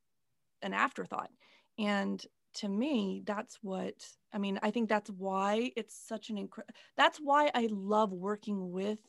an 0.61 0.73
afterthought. 0.73 1.29
And 1.77 2.23
to 2.55 2.67
me, 2.67 3.23
that's 3.25 3.59
what 3.61 4.05
I 4.33 4.37
mean. 4.37 4.59
I 4.61 4.71
think 4.71 4.89
that's 4.89 5.09
why 5.09 5.71
it's 5.75 5.95
such 5.95 6.29
an 6.29 6.37
incredible. 6.37 6.73
That's 6.97 7.19
why 7.19 7.51
I 7.53 7.67
love 7.71 8.11
working 8.11 8.71
with 8.71 8.99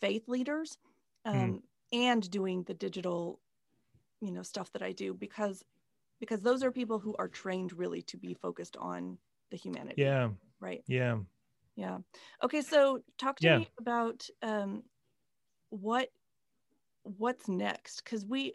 faith 0.00 0.28
leaders 0.28 0.78
um, 1.24 1.34
mm. 1.34 1.60
and 1.92 2.30
doing 2.30 2.62
the 2.62 2.74
digital, 2.74 3.40
you 4.20 4.30
know, 4.30 4.42
stuff 4.42 4.72
that 4.72 4.82
I 4.82 4.92
do 4.92 5.14
because 5.14 5.64
because 6.20 6.42
those 6.42 6.62
are 6.62 6.70
people 6.70 6.98
who 6.98 7.14
are 7.18 7.28
trained 7.28 7.72
really 7.72 8.02
to 8.02 8.16
be 8.16 8.34
focused 8.34 8.76
on 8.76 9.18
the 9.50 9.56
humanity. 9.56 10.02
Yeah. 10.02 10.28
Right. 10.60 10.82
Yeah. 10.86 11.18
Yeah. 11.76 11.98
Okay. 12.42 12.60
So 12.60 13.02
talk 13.18 13.38
to 13.40 13.46
yeah. 13.46 13.58
me 13.58 13.68
about 13.78 14.26
um, 14.42 14.82
what 15.70 16.08
what's 17.02 17.48
next? 17.48 18.02
Because 18.04 18.24
we 18.24 18.54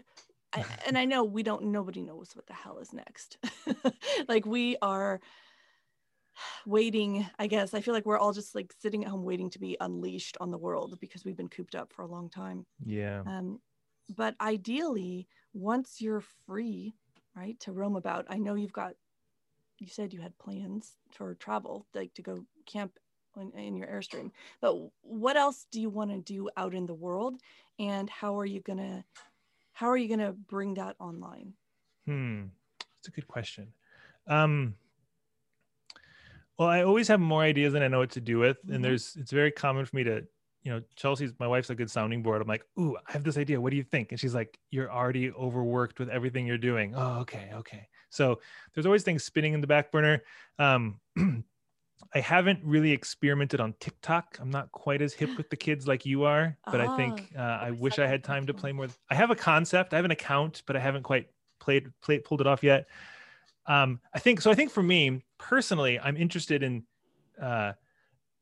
I, 0.54 0.66
and 0.88 0.98
i 0.98 1.06
know 1.06 1.24
we 1.24 1.44
don't 1.44 1.66
nobody 1.66 2.02
knows 2.02 2.32
what 2.34 2.48
the 2.48 2.54
hell 2.54 2.80
is 2.80 2.94
next. 2.94 3.38
Like 4.28 4.46
we 4.46 4.78
are 4.82 5.22
waiting 6.66 7.26
i 7.40 7.48
guess. 7.48 7.74
I 7.74 7.82
feel 7.82 7.94
like 7.94 8.06
we're 8.06 8.18
all 8.18 8.34
just 8.34 8.56
like 8.56 8.74
sitting 8.80 9.06
at 9.06 9.10
home 9.10 9.24
waiting 9.24 9.50
to 9.52 9.60
be 9.60 9.78
unleashed 9.80 10.38
on 10.42 10.52
the 10.52 10.58
world 10.58 10.98
because 11.00 11.24
we've 11.24 11.38
been 11.38 11.50
cooped 11.50 11.76
up 11.76 11.94
for 11.94 12.02
a 12.02 12.08
long 12.08 12.30
time. 12.30 12.66
Yeah. 12.86 13.22
Um 13.26 13.60
but 14.16 14.36
ideally 14.42 15.28
once 15.54 16.02
you're 16.02 16.24
free 16.46 16.94
right 17.36 17.60
to 17.60 17.72
roam 17.72 17.96
about 17.96 18.26
i 18.30 18.38
know 18.38 18.56
you've 18.56 18.74
got 18.74 18.94
you 19.80 19.88
said 19.88 20.14
you 20.14 20.22
had 20.22 20.38
plans 20.38 20.98
for 21.12 21.34
travel 21.36 21.88
like 21.94 22.14
to 22.14 22.22
go 22.22 22.46
camp 22.66 23.00
in, 23.38 23.52
in 23.58 23.76
your 23.76 23.88
airstream. 23.88 24.32
But 24.62 24.76
what 25.02 25.38
else 25.38 25.66
do 25.72 25.82
you 25.82 25.90
want 25.90 26.12
to 26.12 26.20
do 26.20 26.50
out 26.58 26.74
in 26.74 26.86
the 26.86 26.94
world? 26.94 27.36
And 27.80 28.10
how 28.10 28.40
are 28.40 28.46
you 28.46 28.62
gonna 28.62 29.06
how 29.74 29.90
are 29.90 29.98
you 29.98 30.08
gonna 30.08 30.34
bring 30.34 30.76
that 30.76 30.96
online? 31.00 31.54
Hmm 32.06 32.46
that's 33.06 33.16
a 33.16 33.22
good 33.22 33.28
question. 33.28 33.68
Um 34.28 34.76
well 36.58 36.70
i 36.70 36.84
always 36.84 37.08
have 37.10 37.20
more 37.20 37.42
ideas 37.42 37.74
than 37.74 37.84
i 37.84 37.88
know 37.88 38.00
what 38.00 38.10
to 38.10 38.22
do 38.22 38.40
with 38.40 38.58
mm-hmm. 38.64 38.76
and 38.76 38.84
there's 38.84 39.18
it's 39.20 39.32
very 39.32 39.52
common 39.52 39.86
for 39.86 39.94
me 39.94 40.06
to 40.06 40.26
you 40.64 40.72
know 40.72 40.82
chelsea's 40.96 41.34
my 41.38 41.46
wife's 41.46 41.70
a 41.70 41.76
good 41.76 41.92
sounding 41.92 42.24
board. 42.24 42.42
I'm 42.42 42.48
like 42.48 42.64
ooh 42.80 42.98
i 43.08 43.12
have 43.12 43.24
this 43.24 43.38
idea. 43.38 43.60
What 43.60 43.72
do 43.72 43.78
you 43.78 43.84
think? 43.84 44.12
And 44.12 44.20
she's 44.20 44.34
like 44.34 44.58
you're 44.72 44.92
already 44.92 45.32
overworked 45.32 46.00
with 46.00 46.10
everything 46.10 46.48
you're 46.48 46.58
doing. 46.58 46.94
Oh 46.96 47.20
okay 47.20 47.52
okay. 47.54 47.88
So 48.10 48.40
there's 48.74 48.86
always 48.86 49.04
things 49.04 49.24
spinning 49.24 49.54
in 49.54 49.62
the 49.62 49.68
back 49.68 49.92
burner. 49.92 50.24
Um 50.58 51.00
I 52.16 52.22
haven't 52.22 52.62
really 52.64 52.94
experimented 52.94 53.60
on 53.60 53.76
TikTok. 53.82 54.38
I'm 54.40 54.50
not 54.50 54.72
quite 54.72 55.02
as 55.02 55.14
hip 55.14 55.36
with 55.36 55.50
the 55.50 55.58
kids 55.58 55.86
like 55.86 56.06
you 56.06 56.24
are, 56.24 56.58
but 56.66 56.80
I 56.80 56.96
think 56.96 57.34
ah, 57.38 57.42
uh, 57.42 57.66
I 57.66 57.72
wish 57.72 58.00
I 58.00 58.08
had 58.08 58.24
time 58.24 58.48
to 58.48 58.54
play 58.54 58.72
more. 58.72 58.88
I 59.10 59.16
have 59.16 59.32
a 59.32 59.36
concept, 59.36 59.94
I 59.94 59.98
have 59.98 60.06
an 60.06 60.12
account, 60.12 60.64
but 60.66 60.78
I 60.78 60.80
haven't 60.80 61.04
quite 61.04 61.28
played, 61.60 61.92
played 62.02 62.24
pulled 62.24 62.40
it 62.40 62.48
off 62.48 62.64
yet. 62.64 62.88
Um, 63.68 64.00
I 64.14 64.20
think 64.20 64.40
so. 64.40 64.50
I 64.50 64.56
think 64.56 64.72
for 64.72 64.82
me 64.82 65.26
personally, 65.38 66.00
I'm 66.00 66.16
interested 66.16 66.64
in 66.64 66.84
uh, 67.42 67.74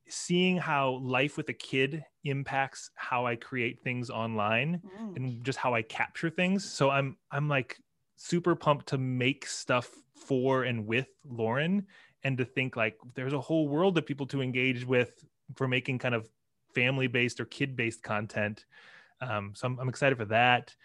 seeing 0.08 0.58
how 0.58 1.00
life 1.02 1.36
with 1.36 1.50
a 1.50 1.54
kid 1.54 2.06
impacts 2.26 2.92
how 2.94 3.26
I 3.26 3.36
create 3.36 3.82
things 3.84 4.12
online 4.12 4.82
mm. 5.00 5.16
and 5.16 5.44
just 5.44 5.58
how 5.58 5.74
I 5.74 5.82
capture 5.82 6.30
things. 6.30 6.72
So 6.72 6.92
I'm 6.92 7.18
I'm 7.32 7.50
like 7.50 7.80
super 8.18 8.56
pumped 8.56 8.90
to 8.90 9.00
make 9.00 9.48
stuff 9.48 9.90
for 10.16 10.64
and 10.64 10.86
with 10.86 11.08
Loren 11.28 11.88
and 12.24 12.38
to 12.38 12.46
think 12.46 12.76
like 12.76 12.98
there's 13.16 13.34
a 13.34 13.42
whole 13.42 13.68
world 13.68 13.98
of 13.98 14.06
people 14.06 14.26
to 14.28 14.42
engage 14.42 14.86
with 14.86 15.12
for 15.56 15.68
making 15.68 16.00
kind 16.00 16.16
of 16.16 16.28
family 16.74 17.08
based 17.08 17.40
or 17.40 17.46
kid 17.46 17.76
based 17.76 18.04
content. 18.04 18.66
Um, 19.22 19.54
so 19.56 19.68
I'm, 19.68 19.80
I'm, 19.80 19.90
excited 19.90 20.18
for 20.18 20.26
that. 20.26 20.76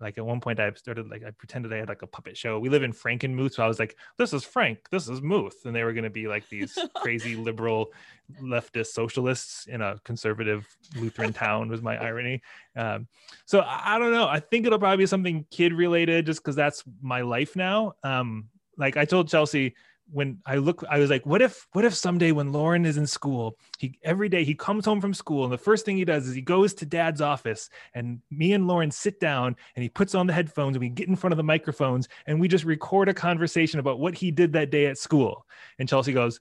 like 0.00 0.18
at 0.18 0.26
one 0.26 0.40
point 0.40 0.58
I 0.58 0.72
started 0.72 1.08
like 1.08 1.22
I 1.24 1.30
pretended 1.30 1.72
I 1.72 1.76
had 1.76 1.88
like 1.88 2.02
a 2.02 2.06
puppet 2.06 2.36
show. 2.36 2.58
We 2.58 2.68
live 2.68 2.82
in 2.82 2.92
Frankenmuth, 2.92 3.54
so 3.54 3.62
I 3.62 3.68
was 3.68 3.78
like, 3.78 3.96
"This 4.18 4.32
is 4.32 4.42
Frank, 4.44 4.88
this 4.90 5.08
is 5.08 5.22
Muth," 5.22 5.64
and 5.64 5.74
they 5.74 5.84
were 5.84 5.92
going 5.92 6.04
to 6.04 6.10
be 6.10 6.26
like 6.26 6.48
these 6.48 6.76
crazy 6.96 7.36
liberal 7.36 7.92
leftist 8.40 8.88
socialists 8.88 9.66
in 9.66 9.80
a 9.80 9.98
conservative 10.04 10.66
Lutheran 10.96 11.32
town. 11.32 11.68
Was 11.68 11.82
my 11.82 11.96
irony. 11.96 12.42
Um, 12.74 13.06
so 13.44 13.60
I, 13.60 13.96
I 13.96 13.98
don't 13.98 14.12
know. 14.12 14.26
I 14.26 14.40
think 14.40 14.66
it'll 14.66 14.78
probably 14.78 15.04
be 15.04 15.06
something 15.06 15.46
kid 15.50 15.72
related, 15.72 16.26
just 16.26 16.42
because 16.42 16.56
that's 16.56 16.82
my 17.00 17.20
life 17.20 17.54
now. 17.54 17.94
Um, 18.02 18.48
like 18.76 18.96
I 18.96 19.04
told 19.04 19.28
Chelsea 19.28 19.74
when 20.12 20.38
I 20.46 20.56
look, 20.56 20.84
I 20.88 20.98
was 20.98 21.10
like, 21.10 21.24
what 21.24 21.42
if, 21.42 21.66
what 21.72 21.84
if 21.84 21.94
someday 21.94 22.32
when 22.32 22.52
Loren 22.52 22.84
is 22.84 22.96
in 22.96 23.06
school, 23.06 23.56
he 23.78 23.98
every 24.02 24.28
day 24.28 24.44
he 24.44 24.54
comes 24.54 24.84
home 24.84 25.00
from 25.00 25.14
school 25.14 25.44
and 25.44 25.52
the 25.52 25.58
first 25.58 25.84
thing 25.84 25.96
he 25.96 26.04
does 26.04 26.28
is 26.28 26.34
he 26.34 26.42
goes 26.42 26.74
to 26.74 26.86
dad's 26.86 27.20
office 27.20 27.70
and 27.94 28.20
me 28.30 28.52
and 28.52 28.66
Loren 28.66 28.90
sit 28.90 29.18
down 29.18 29.56
and 29.74 29.82
he 29.82 29.88
puts 29.88 30.14
on 30.14 30.26
the 30.26 30.32
headphones 30.32 30.76
and 30.76 30.80
we 30.80 30.88
get 30.88 31.08
in 31.08 31.16
front 31.16 31.32
of 31.32 31.36
the 31.36 31.42
microphones 31.42 32.08
and 32.26 32.40
we 32.40 32.48
just 32.48 32.64
record 32.64 33.08
a 33.08 33.14
conversation 33.14 33.80
about 33.80 33.98
what 33.98 34.14
he 34.14 34.30
did 34.30 34.52
that 34.52 34.70
day 34.70 34.86
at 34.86 34.98
school. 34.98 35.46
And 35.78 35.88
Chelsea 35.88 36.12
goes, 36.12 36.40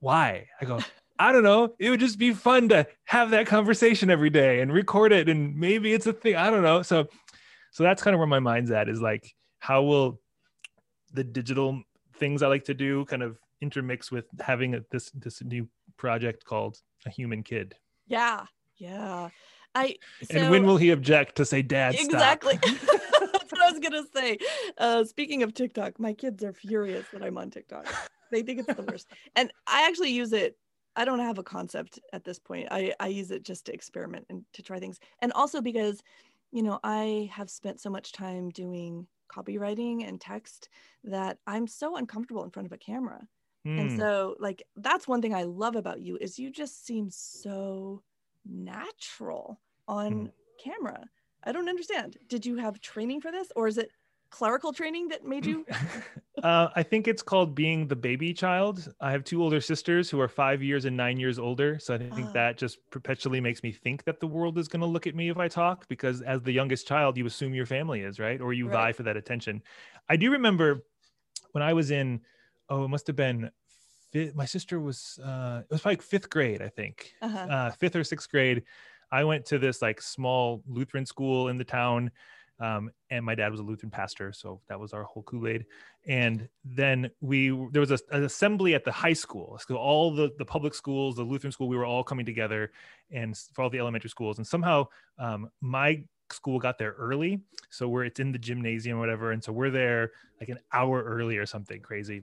why? 0.00 0.48
I 0.60 0.64
go, 0.64 0.80
I 1.18 1.32
don't 1.32 1.44
know. 1.44 1.74
It 1.78 1.90
would 1.90 2.00
just 2.00 2.18
be 2.18 2.34
fun 2.34 2.68
to 2.68 2.86
have 3.04 3.30
that 3.30 3.46
conversation 3.46 4.10
every 4.10 4.30
day 4.30 4.60
and 4.60 4.72
record 4.72 5.12
it. 5.12 5.28
And 5.28 5.56
maybe 5.56 5.94
it's 5.94 6.06
a 6.06 6.12
thing. 6.12 6.36
I 6.36 6.50
don't 6.50 6.62
know. 6.62 6.82
So, 6.82 7.08
so 7.70 7.84
that's 7.84 8.02
kind 8.02 8.14
of 8.14 8.18
where 8.18 8.26
my 8.26 8.38
mind's 8.38 8.70
at 8.70 8.88
is 8.88 9.00
like, 9.00 9.34
how 9.58 9.82
will 9.82 10.20
the 11.12 11.24
digital 11.24 11.82
things 12.16 12.42
I 12.42 12.48
like 12.48 12.64
to 12.64 12.74
do 12.74 13.04
kind 13.06 13.22
of 13.22 13.38
intermix 13.60 14.10
with 14.10 14.26
having 14.40 14.74
a, 14.74 14.80
this 14.90 15.10
this 15.10 15.42
new 15.42 15.68
project 15.96 16.44
called 16.44 16.80
a 17.06 17.10
human 17.10 17.42
kid. 17.42 17.74
Yeah, 18.06 18.44
yeah. 18.76 19.30
I 19.74 19.96
so, 20.30 20.38
and 20.38 20.50
when 20.50 20.66
will 20.66 20.78
he 20.78 20.90
object 20.90 21.36
to 21.36 21.44
say, 21.44 21.62
"Dad, 21.62 21.94
exactly"? 21.94 22.58
That's 22.62 23.52
what 23.52 23.62
I 23.62 23.70
was 23.70 23.80
gonna 23.80 24.04
say. 24.14 24.38
Uh, 24.78 25.04
speaking 25.04 25.42
of 25.42 25.54
TikTok, 25.54 25.98
my 25.98 26.12
kids 26.12 26.42
are 26.42 26.52
furious 26.52 27.06
that 27.12 27.22
I'm 27.22 27.38
on 27.38 27.50
TikTok. 27.50 27.86
They 28.32 28.42
think 28.42 28.60
it's 28.60 28.74
the 28.74 28.82
worst, 28.82 29.08
and 29.36 29.52
I 29.66 29.86
actually 29.86 30.10
use 30.10 30.32
it. 30.32 30.56
I 30.96 31.04
don't 31.04 31.18
have 31.20 31.36
a 31.38 31.42
concept 31.42 32.00
at 32.12 32.24
this 32.24 32.38
point. 32.38 32.68
I 32.70 32.94
I 32.98 33.08
use 33.08 33.30
it 33.30 33.42
just 33.42 33.66
to 33.66 33.74
experiment 33.74 34.26
and 34.30 34.44
to 34.54 34.62
try 34.62 34.78
things, 34.78 34.98
and 35.20 35.32
also 35.34 35.60
because, 35.60 36.02
you 36.52 36.62
know, 36.62 36.80
I 36.82 37.30
have 37.32 37.50
spent 37.50 37.80
so 37.80 37.90
much 37.90 38.12
time 38.12 38.48
doing 38.50 39.06
copywriting 39.28 40.06
and 40.06 40.20
text 40.20 40.68
that 41.04 41.38
I'm 41.46 41.66
so 41.66 41.96
uncomfortable 41.96 42.44
in 42.44 42.50
front 42.50 42.66
of 42.66 42.72
a 42.72 42.78
camera. 42.78 43.26
Mm. 43.66 43.80
And 43.80 43.90
hmm. 43.92 43.98
so 43.98 44.36
like 44.38 44.62
that's 44.76 45.08
one 45.08 45.22
thing 45.22 45.34
I 45.34 45.42
love 45.42 45.76
about 45.76 46.00
you 46.00 46.16
is 46.20 46.38
you 46.38 46.50
just 46.50 46.86
seem 46.86 47.10
so 47.10 48.02
natural 48.44 49.60
on 49.88 50.12
mm. 50.12 50.32
camera. 50.62 51.04
I 51.44 51.52
don't 51.52 51.68
understand. 51.68 52.16
Did 52.28 52.46
you 52.46 52.56
have 52.56 52.80
training 52.80 53.20
for 53.20 53.30
this 53.30 53.52
or 53.56 53.68
is 53.68 53.78
it 53.78 53.90
clerical 54.30 54.72
training 54.72 55.08
that 55.08 55.24
made 55.24 55.46
you? 55.46 55.66
uh, 56.42 56.68
I 56.74 56.82
think 56.82 57.08
it's 57.08 57.22
called 57.22 57.54
being 57.54 57.88
the 57.88 57.96
baby 57.96 58.32
child. 58.32 58.92
I 59.00 59.10
have 59.10 59.24
two 59.24 59.42
older 59.42 59.60
sisters 59.60 60.10
who 60.10 60.20
are 60.20 60.28
five 60.28 60.62
years 60.62 60.84
and 60.84 60.96
nine 60.96 61.18
years 61.18 61.38
older. 61.38 61.78
So 61.78 61.94
I 61.94 61.98
think 61.98 62.28
uh. 62.28 62.32
that 62.32 62.58
just 62.58 62.78
perpetually 62.90 63.40
makes 63.40 63.62
me 63.62 63.72
think 63.72 64.04
that 64.04 64.20
the 64.20 64.26
world 64.26 64.58
is 64.58 64.68
going 64.68 64.80
to 64.80 64.86
look 64.86 65.06
at 65.06 65.14
me 65.14 65.28
if 65.28 65.38
I 65.38 65.48
talk, 65.48 65.88
because 65.88 66.22
as 66.22 66.42
the 66.42 66.52
youngest 66.52 66.86
child, 66.86 67.16
you 67.16 67.26
assume 67.26 67.54
your 67.54 67.66
family 67.66 68.00
is, 68.00 68.18
right? 68.18 68.40
Or 68.40 68.52
you 68.52 68.66
right. 68.66 68.72
vie 68.72 68.92
for 68.92 69.02
that 69.04 69.16
attention. 69.16 69.62
I 70.08 70.16
do 70.16 70.30
remember 70.30 70.84
when 71.52 71.62
I 71.62 71.72
was 71.72 71.90
in, 71.90 72.20
oh, 72.68 72.84
it 72.84 72.88
must 72.88 73.06
have 73.06 73.16
been. 73.16 73.50
My 74.34 74.46
sister 74.46 74.80
was 74.80 75.18
uh 75.22 75.60
it 75.68 75.70
was 75.70 75.84
like 75.84 76.00
fifth 76.00 76.30
grade 76.30 76.62
i 76.62 76.68
think 76.68 77.12
uh-huh. 77.20 77.38
uh, 77.38 77.70
fifth 77.72 77.96
or 77.96 78.02
sixth 78.02 78.30
grade 78.30 78.62
i 79.12 79.22
went 79.22 79.44
to 79.44 79.58
this 79.58 79.82
like 79.82 80.00
small 80.00 80.62
lutheran 80.66 81.04
school 81.04 81.48
in 81.48 81.58
the 81.58 81.64
town 81.64 82.10
um, 82.58 82.90
and 83.10 83.24
my 83.24 83.34
dad 83.34 83.50
was 83.50 83.60
a 83.60 83.62
Lutheran 83.62 83.90
pastor, 83.90 84.32
so 84.32 84.60
that 84.68 84.80
was 84.80 84.92
our 84.92 85.04
whole 85.04 85.22
Kool 85.24 85.46
Aid. 85.46 85.66
And 86.06 86.48
then 86.64 87.10
we 87.20 87.48
there 87.72 87.80
was 87.80 87.90
a, 87.90 87.98
an 88.10 88.24
assembly 88.24 88.74
at 88.74 88.84
the 88.84 88.92
high 88.92 89.12
school, 89.12 89.58
so 89.66 89.76
all 89.76 90.14
the 90.14 90.30
the 90.38 90.44
public 90.44 90.74
schools, 90.74 91.16
the 91.16 91.22
Lutheran 91.22 91.52
school, 91.52 91.68
we 91.68 91.76
were 91.76 91.84
all 91.84 92.02
coming 92.02 92.24
together, 92.24 92.72
and 93.10 93.36
for 93.52 93.62
all 93.62 93.70
the 93.70 93.78
elementary 93.78 94.10
schools. 94.10 94.38
And 94.38 94.46
somehow 94.46 94.86
um, 95.18 95.50
my 95.60 96.02
school 96.32 96.58
got 96.58 96.78
there 96.78 96.94
early, 96.98 97.40
so 97.70 97.88
we're 97.88 98.04
it's 98.04 98.20
in 98.20 98.32
the 98.32 98.38
gymnasium 98.38 98.96
or 98.96 99.00
whatever, 99.00 99.32
and 99.32 99.42
so 99.42 99.52
we're 99.52 99.70
there 99.70 100.12
like 100.40 100.48
an 100.48 100.58
hour 100.72 101.02
early 101.02 101.36
or 101.36 101.46
something 101.46 101.80
crazy. 101.80 102.22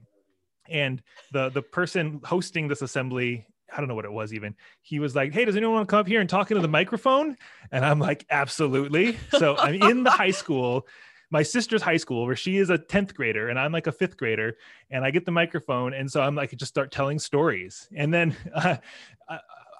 And 0.67 1.01
the 1.31 1.49
the 1.49 1.61
person 1.61 2.21
hosting 2.23 2.67
this 2.67 2.81
assembly 2.81 3.45
I 3.73 3.77
don't 3.77 3.87
know 3.87 3.95
what 3.95 4.05
it 4.05 4.11
was 4.11 4.33
even. 4.33 4.55
He 4.81 4.99
was 4.99 5.15
like, 5.15 5.33
Hey, 5.33 5.45
does 5.45 5.55
anyone 5.55 5.75
want 5.75 5.87
to 5.87 5.91
come 5.91 5.99
up 5.99 6.07
here 6.07 6.21
and 6.21 6.29
talk 6.29 6.51
into 6.51 6.61
the 6.61 6.67
microphone? 6.67 7.37
And 7.71 7.85
I'm 7.85 7.99
like, 7.99 8.25
Absolutely. 8.29 9.17
So 9.31 9.57
I'm 9.57 9.81
in 9.81 10.03
the 10.03 10.11
high 10.11 10.31
school, 10.31 10.87
my 11.31 11.43
sister's 11.43 11.81
high 11.81 11.97
school, 11.97 12.25
where 12.25 12.35
she 12.35 12.57
is 12.57 12.69
a 12.69 12.77
10th 12.77 13.13
grader 13.13 13.49
and 13.49 13.59
I'm 13.59 13.71
like 13.71 13.87
a 13.87 13.91
fifth 13.91 14.17
grader. 14.17 14.57
And 14.91 15.03
I 15.03 15.11
get 15.11 15.25
the 15.25 15.31
microphone. 15.31 15.93
And 15.93 16.11
so 16.11 16.21
I'm 16.21 16.35
like, 16.35 16.55
just 16.55 16.69
start 16.69 16.91
telling 16.91 17.19
stories. 17.19 17.89
And 17.95 18.13
then 18.13 18.35
uh, 18.55 18.77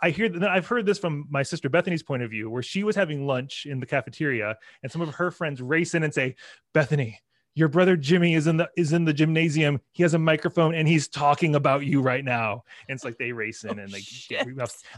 I 0.03 0.10
hear 0.10 0.27
that 0.27 0.49
I've 0.49 0.67
heard 0.67 0.86
this 0.86 0.99
from 0.99 1.27
my 1.29 1.43
sister 1.43 1.69
Bethany's 1.69 2.03
point 2.03 2.23
of 2.23 2.29
view, 2.29 2.49
where 2.49 2.62
she 2.62 2.84
was 2.84 2.93
having 2.93 3.25
lunch 3.25 3.65
in 3.65 3.79
the 3.79 3.86
cafeteria 3.86 4.58
and 4.84 4.91
some 4.91 5.01
of 5.01 5.15
her 5.15 5.32
friends 5.32 5.62
race 5.62 5.95
in 5.95 6.03
and 6.03 6.13
say, 6.13 6.36
Bethany, 6.73 7.21
your 7.56 7.68
brother 7.68 7.96
Jimmy 7.96 8.34
is 8.34 8.48
in 8.48 8.58
the 8.58 8.70
is 8.76 8.94
in 8.94 9.06
the 9.06 9.13
gymnasium. 9.13 9.80
He 9.92 10.04
has 10.04 10.13
a 10.13 10.20
microphone 10.20 10.74
and 10.74 10.88
he's 10.88 11.08
talking 11.08 11.56
about 11.56 11.86
you 11.86 12.02
right 12.02 12.24
now. 12.24 12.63
And 12.88 12.96
it's 12.96 13.04
like 13.04 13.18
they 13.18 13.32
race 13.32 13.63
in 13.63 13.80
oh, 13.80 13.84
and 13.84 13.92
like 13.92 14.04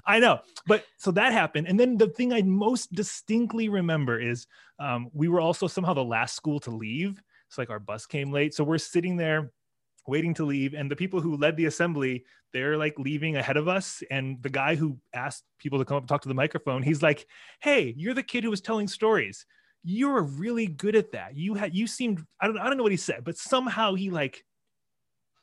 I 0.06 0.20
know, 0.20 0.40
but 0.68 0.86
so 0.98 1.12
that 1.12 1.34
happened. 1.34 1.68
And 1.68 1.80
then 1.80 1.98
the 1.98 2.08
thing 2.08 2.32
I 2.32 2.42
most 2.42 2.94
distinctly 2.94 3.70
remember 3.70 4.20
is 4.20 4.48
um, 4.80 5.10
we 5.14 5.28
were 5.28 5.42
also 5.42 5.68
somehow 5.68 5.94
the 5.94 6.04
last 6.04 6.36
school 6.36 6.60
to 6.62 6.72
leave. 6.72 7.22
It's 7.48 7.58
like 7.58 7.70
our 7.70 7.80
bus 7.80 8.06
came 8.06 8.32
late, 8.32 8.54
so 8.54 8.64
we're 8.64 8.78
sitting 8.78 9.18
there 9.18 9.52
waiting 10.08 10.34
to 10.36 10.46
leave, 10.46 10.74
and 10.74 10.90
the 10.90 10.96
people 10.96 11.20
who 11.20 11.36
led 11.36 11.58
the 11.58 11.66
assembly 11.66 12.26
they're 12.54 12.78
like 12.78 12.98
leaving 12.98 13.36
ahead 13.36 13.58
of 13.58 13.68
us. 13.68 14.02
And 14.10 14.42
the 14.42 14.50
guy 14.50 14.76
who 14.76 14.98
asked 15.14 15.44
people 15.60 15.78
to 15.78 15.84
come 15.84 15.98
up 15.98 16.04
and 16.04 16.08
talk 16.08 16.22
to 16.22 16.30
the 16.30 16.34
microphone, 16.34 16.84
he's 16.84 17.02
like, 17.02 17.28
"Hey, 17.60 17.94
you're 17.98 18.14
the 18.14 18.24
kid 18.24 18.46
who 18.46 18.50
was 18.50 18.62
telling 18.62 18.88
stories." 18.88 19.46
You 19.88 20.10
were 20.10 20.24
really 20.24 20.66
good 20.66 20.96
at 20.96 21.12
that. 21.12 21.38
You 21.38 21.54
had 21.54 21.76
you 21.76 21.86
seemed 21.86 22.26
I 22.42 22.48
don't 22.48 22.58
I 22.58 22.66
don't 22.66 22.78
know 22.78 22.84
what 22.84 22.92
he 22.92 22.98
said, 22.98 23.24
but 23.24 23.38
somehow 23.38 23.94
he 23.94 24.10
like 24.10 24.44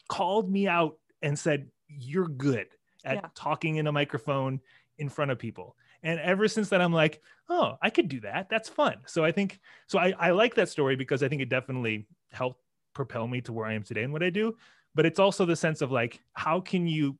called 0.08 0.50
me 0.50 0.66
out 0.66 0.96
and 1.22 1.38
said 1.38 1.68
you're 1.88 2.28
good 2.28 2.66
at 3.04 3.16
yeah. 3.16 3.28
talking 3.36 3.76
in 3.76 3.86
a 3.86 3.92
microphone 3.92 4.60
in 4.98 5.08
front 5.08 5.30
of 5.30 5.38
people. 5.38 5.76
And 6.02 6.18
ever 6.18 6.48
since 6.48 6.68
then, 6.68 6.80
I'm 6.80 6.92
like, 6.92 7.22
oh, 7.48 7.76
I 7.80 7.88
could 7.88 8.08
do 8.08 8.20
that. 8.20 8.48
That's 8.50 8.68
fun. 8.68 8.96
So 9.06 9.24
I 9.24 9.30
think 9.30 9.60
so. 9.86 10.00
I, 10.00 10.12
I 10.18 10.30
like 10.32 10.56
that 10.56 10.68
story 10.68 10.96
because 10.96 11.22
I 11.22 11.28
think 11.28 11.40
it 11.40 11.48
definitely 11.48 12.08
helped 12.32 12.60
propel 12.94 13.28
me 13.28 13.40
to 13.42 13.52
where 13.52 13.66
I 13.66 13.74
am 13.74 13.84
today 13.84 14.02
and 14.02 14.12
what 14.12 14.24
I 14.24 14.30
do. 14.30 14.56
But 14.96 15.06
it's 15.06 15.20
also 15.20 15.46
the 15.46 15.54
sense 15.54 15.80
of 15.80 15.92
like, 15.92 16.20
how 16.32 16.60
can 16.60 16.88
you 16.88 17.16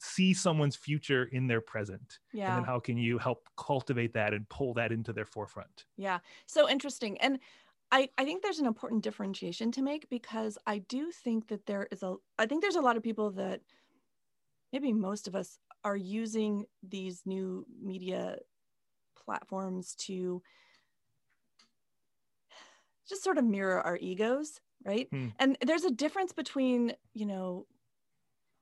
see 0.00 0.34
someone's 0.34 0.76
future 0.76 1.24
in 1.24 1.46
their 1.46 1.60
present 1.60 2.18
yeah 2.32 2.46
and 2.46 2.56
then 2.56 2.64
how 2.64 2.80
can 2.80 2.96
you 2.96 3.18
help 3.18 3.48
cultivate 3.56 4.12
that 4.12 4.34
and 4.34 4.48
pull 4.48 4.74
that 4.74 4.92
into 4.92 5.12
their 5.12 5.26
forefront? 5.26 5.86
Yeah 5.96 6.20
so 6.46 6.68
interesting 6.68 7.20
and 7.20 7.38
I, 7.94 8.08
I 8.16 8.24
think 8.24 8.42
there's 8.42 8.58
an 8.58 8.64
important 8.66 9.04
differentiation 9.04 9.70
to 9.72 9.82
make 9.82 10.08
because 10.08 10.56
I 10.66 10.78
do 10.78 11.10
think 11.10 11.48
that 11.48 11.66
there 11.66 11.88
is 11.90 12.02
a 12.02 12.16
I 12.38 12.46
think 12.46 12.62
there's 12.62 12.76
a 12.76 12.80
lot 12.80 12.96
of 12.96 13.02
people 13.02 13.30
that 13.32 13.62
maybe 14.72 14.92
most 14.92 15.28
of 15.28 15.34
us 15.34 15.58
are 15.84 15.96
using 15.96 16.66
these 16.82 17.22
new 17.26 17.66
media 17.80 18.38
platforms 19.16 19.94
to 19.96 20.42
just 23.08 23.22
sort 23.22 23.38
of 23.38 23.44
mirror 23.44 23.80
our 23.80 23.96
egos 23.96 24.60
right? 24.84 25.10
Hmm. 25.12 25.28
and 25.38 25.56
there's 25.60 25.84
a 25.84 25.90
difference 25.92 26.32
between 26.32 26.94
you 27.14 27.24
know 27.26 27.66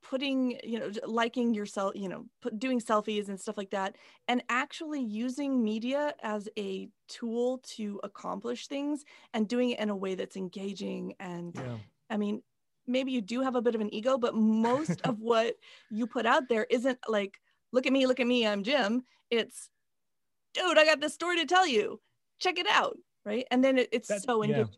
putting 0.02 0.58
you 0.64 0.78
know 0.78 0.90
liking 1.06 1.52
yourself 1.52 1.92
you 1.94 2.08
know 2.08 2.24
put, 2.40 2.58
doing 2.58 2.80
selfies 2.80 3.28
and 3.28 3.38
stuff 3.38 3.58
like 3.58 3.70
that 3.70 3.96
and 4.28 4.42
actually 4.48 5.02
using 5.02 5.62
media 5.62 6.14
as 6.22 6.48
a 6.58 6.88
tool 7.08 7.58
to 7.64 8.00
accomplish 8.02 8.66
things 8.66 9.04
and 9.34 9.48
doing 9.48 9.70
it 9.70 9.78
in 9.78 9.90
a 9.90 9.96
way 9.96 10.14
that's 10.14 10.36
engaging 10.36 11.14
and 11.20 11.54
yeah. 11.56 11.76
i 12.08 12.16
mean 12.16 12.42
maybe 12.86 13.12
you 13.12 13.20
do 13.20 13.42
have 13.42 13.54
a 13.54 13.62
bit 13.62 13.74
of 13.74 13.80
an 13.80 13.92
ego 13.94 14.16
but 14.16 14.34
most 14.34 15.00
of 15.04 15.20
what 15.20 15.54
you 15.90 16.06
put 16.06 16.26
out 16.26 16.48
there 16.48 16.66
isn't 16.70 16.98
like 17.08 17.38
look 17.72 17.86
at 17.86 17.92
me 17.92 18.06
look 18.06 18.20
at 18.20 18.26
me 18.26 18.46
i'm 18.46 18.62
jim. 18.62 19.02
It's 19.30 19.70
dude 20.54 20.78
i 20.78 20.84
got 20.84 21.00
this 21.00 21.14
story 21.14 21.36
to 21.36 21.46
tell 21.46 21.66
you. 21.66 22.00
Check 22.40 22.58
it 22.58 22.66
out. 22.68 22.96
Right? 23.24 23.46
And 23.50 23.62
then 23.62 23.78
it, 23.78 23.90
it's 23.92 24.08
that, 24.08 24.22
so 24.22 24.42
engaging. 24.42 24.66
yeah 24.66 24.76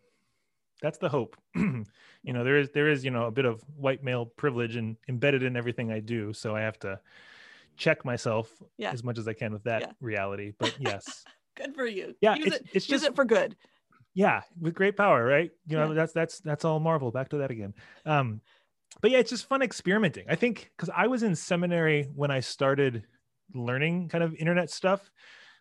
that's 0.83 0.99
the 0.99 1.09
hope. 1.09 1.37
You 2.25 2.33
know 2.33 2.45
there 2.45 2.59
is 2.59 2.71
there 2.71 2.89
is 2.89 3.05
you 3.05 3.11
know 3.11 3.27
a 3.27 3.31
bit 3.31 3.45
of 3.45 3.63
white 3.77 4.05
male 4.05 4.27
privilege 4.27 4.77
and 4.77 4.97
embedded 5.09 5.43
in 5.43 5.57
everything 5.57 5.91
i 5.91 5.99
do 5.99 6.33
so 6.33 6.55
i 6.55 6.61
have 6.61 6.79
to 6.81 7.01
check 7.77 8.05
myself 8.05 8.49
yeah. 8.79 8.93
as 8.93 9.03
much 9.03 9.19
as 9.19 9.27
i 9.27 9.33
can 9.33 9.53
with 9.53 9.65
that 9.65 9.83
yeah. 9.83 9.93
reality 10.01 10.53
but 10.59 10.75
yes. 10.79 11.25
Good 11.57 11.75
for 11.75 11.85
you. 11.85 12.15
Yeah 12.23 12.37
use 12.37 12.47
it's, 12.47 12.57
it, 12.57 12.67
it's 12.73 12.87
just 12.87 13.05
it 13.05 13.15
for 13.15 13.25
good. 13.27 13.57
Yeah 14.15 14.43
with 14.61 14.75
great 14.75 14.97
power 14.97 15.25
right? 15.25 15.51
You 15.67 15.77
know 15.77 15.89
yeah. 15.89 15.95
that's 15.95 16.13
that's 16.13 16.39
that's 16.41 16.65
all 16.65 16.81
marvel. 16.81 17.11
Back 17.11 17.29
to 17.31 17.39
that 17.39 17.51
again. 17.51 17.75
Um 18.07 18.41
but 19.01 19.11
yeah 19.11 19.19
it's 19.19 19.31
just 19.31 19.49
fun 19.49 19.61
experimenting. 19.61 20.27
I 20.29 20.37
think 20.37 20.71
because 20.77 20.91
i 20.97 21.09
was 21.09 21.25
in 21.25 21.35
seminary 21.35 22.09
when 22.15 22.31
i 22.31 22.41
started 22.41 23.05
learning 23.53 24.09
kind 24.09 24.23
of 24.23 24.35
internet 24.37 24.71
stuff 24.71 25.11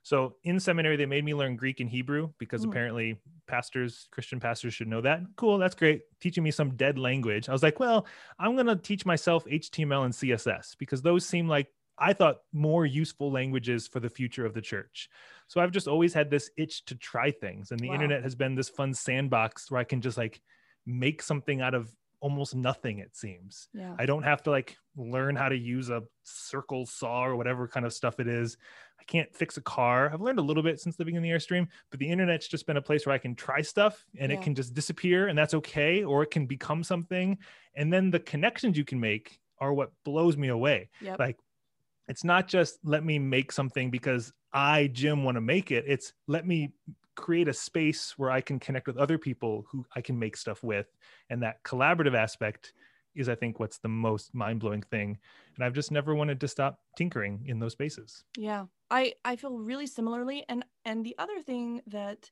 So 0.03 0.35
in 0.43 0.59
seminary, 0.59 0.95
they 0.95 1.05
made 1.05 1.23
me 1.23 1.33
learn 1.33 1.55
Greek 1.55 1.79
and 1.79 1.89
Hebrew 1.89 2.31
because 2.39 2.63
Mm. 2.63 2.69
apparently 2.69 3.17
pastors, 3.47 4.07
Christian 4.11 4.39
pastors 4.39 4.73
should 4.73 4.87
know 4.87 5.01
that. 5.01 5.21
Cool, 5.35 5.57
that's 5.57 5.75
great. 5.75 6.01
Teaching 6.19 6.43
me 6.43 6.51
some 6.51 6.75
dead 6.75 6.97
language. 6.97 7.49
I 7.49 7.51
was 7.51 7.63
like, 7.63 7.79
well, 7.79 8.07
I'm 8.39 8.55
going 8.55 8.67
to 8.67 8.75
teach 8.75 9.05
myself 9.05 9.45
HTML 9.45 10.05
and 10.05 10.13
CSS 10.13 10.75
because 10.77 11.01
those 11.01 11.25
seem 11.25 11.47
like 11.47 11.67
I 11.97 12.13
thought 12.13 12.37
more 12.51 12.85
useful 12.85 13.31
languages 13.31 13.87
for 13.87 13.99
the 13.99 14.09
future 14.09 14.45
of 14.45 14.53
the 14.55 14.61
church. 14.61 15.07
So 15.47 15.61
I've 15.61 15.71
just 15.71 15.87
always 15.87 16.13
had 16.13 16.31
this 16.31 16.49
itch 16.57 16.85
to 16.85 16.95
try 16.95 17.29
things. 17.29 17.69
And 17.71 17.79
the 17.79 17.89
Wow. 17.89 17.93
internet 17.93 18.23
has 18.23 18.33
been 18.33 18.55
this 18.55 18.69
fun 18.69 18.93
sandbox 18.93 19.69
where 19.69 19.79
I 19.79 19.83
can 19.83 20.01
just 20.01 20.17
like 20.17 20.41
make 20.85 21.21
something 21.21 21.61
out 21.61 21.75
of 21.75 21.93
almost 22.22 22.55
nothing, 22.55 22.99
it 22.99 23.15
seems. 23.15 23.67
Yeah. 23.74 23.95
I 23.99 24.05
don't 24.05 24.24
have 24.24 24.43
to 24.43 24.51
like 24.51 24.78
learn 24.95 25.36
how 25.36 25.49
to 25.49 25.57
use 25.57 25.89
a 25.89 26.03
circle 26.24 26.86
saw 26.86 27.26
or 27.26 27.36
whatever 27.36 27.67
kind 27.67 27.86
of 27.86 27.93
stuff 27.93 28.19
it 28.19 28.28
is. 28.28 28.57
I 28.99 29.03
can't 29.03 29.34
fix 29.36 29.57
a 29.57 29.61
car. 29.61 30.11
I've 30.13 30.22
learned 30.22 30.38
a 30.38 30.43
little 30.43 30.61
bit 30.61 30.80
since 30.80 30.99
living 30.99 31.15
in 31.15 31.24
the 31.24 31.30
Airstream, 31.30 31.67
but 31.89 31.99
the 31.99 32.07
internet's 32.07 32.47
just 32.47 32.67
been 32.67 32.78
a 32.78 32.82
place 32.82 33.05
where 33.05 33.15
I 33.15 33.17
can 33.17 33.36
try 33.36 33.61
stuff 33.61 34.05
and 34.19 34.32
Yeah. 34.32 34.38
it 34.38 34.43
can 34.43 34.53
just 34.55 34.74
disappear 34.76 35.28
and 35.28 35.38
that's 35.38 35.55
okay, 35.55 36.03
or 36.03 36.22
it 36.24 36.30
can 36.32 36.45
become 36.45 36.84
something. 36.84 37.38
And 37.76 37.91
then 37.91 38.11
the 38.11 38.19
connections 38.19 38.78
you 38.78 38.86
can 38.86 38.99
make 38.99 39.39
are 39.59 39.74
what 39.74 39.91
blows 40.05 40.38
me 40.38 40.49
away. 40.49 40.89
Yep. 41.01 41.19
Like 41.19 41.38
it's 42.07 42.24
not 42.24 42.47
just 42.47 42.78
let 42.84 43.03
me 43.03 43.17
make 43.17 43.51
something 43.51 43.89
because 43.89 44.32
I, 44.53 44.88
Jim, 44.88 45.24
want 45.24 45.36
to 45.36 45.41
make 45.41 45.72
it. 45.72 45.86
It's 45.88 46.13
let 46.28 46.45
me 46.45 46.72
create 47.16 47.47
a 47.47 47.53
space 47.53 48.18
where 48.18 48.32
I 48.32 48.41
can 48.41 48.59
connect 48.59 48.88
with 48.88 48.97
other 48.97 49.18
people 49.18 49.66
who 49.70 49.86
I 49.95 50.01
can 50.01 50.18
make 50.18 50.38
stuff 50.38 50.64
with. 50.64 50.88
And 51.30 51.43
that 51.43 51.64
collaborative 51.64 52.16
aspect 52.16 52.74
is, 53.16 53.28
I 53.28 53.36
think, 53.36 53.59
what's 53.59 53.78
the 53.78 53.89
most 53.89 54.34
mind 54.34 54.59
blowing 54.59 54.82
thing. 54.82 55.18
And 55.55 55.66
I've 55.66 55.74
just 55.74 55.91
never 55.91 56.16
wanted 56.16 56.39
to 56.39 56.47
stop 56.47 56.80
tinkering 56.97 57.43
in 57.45 57.59
those 57.59 57.74
spaces. 57.74 58.24
Yeah. 58.38 58.66
I 58.89 59.14
I 59.26 59.36
feel 59.36 59.57
really 59.57 59.88
similarly 59.88 60.45
and 60.49 60.66
and 60.86 61.05
the 61.05 61.16
other 61.18 61.41
thing 61.41 61.82
that 61.88 62.30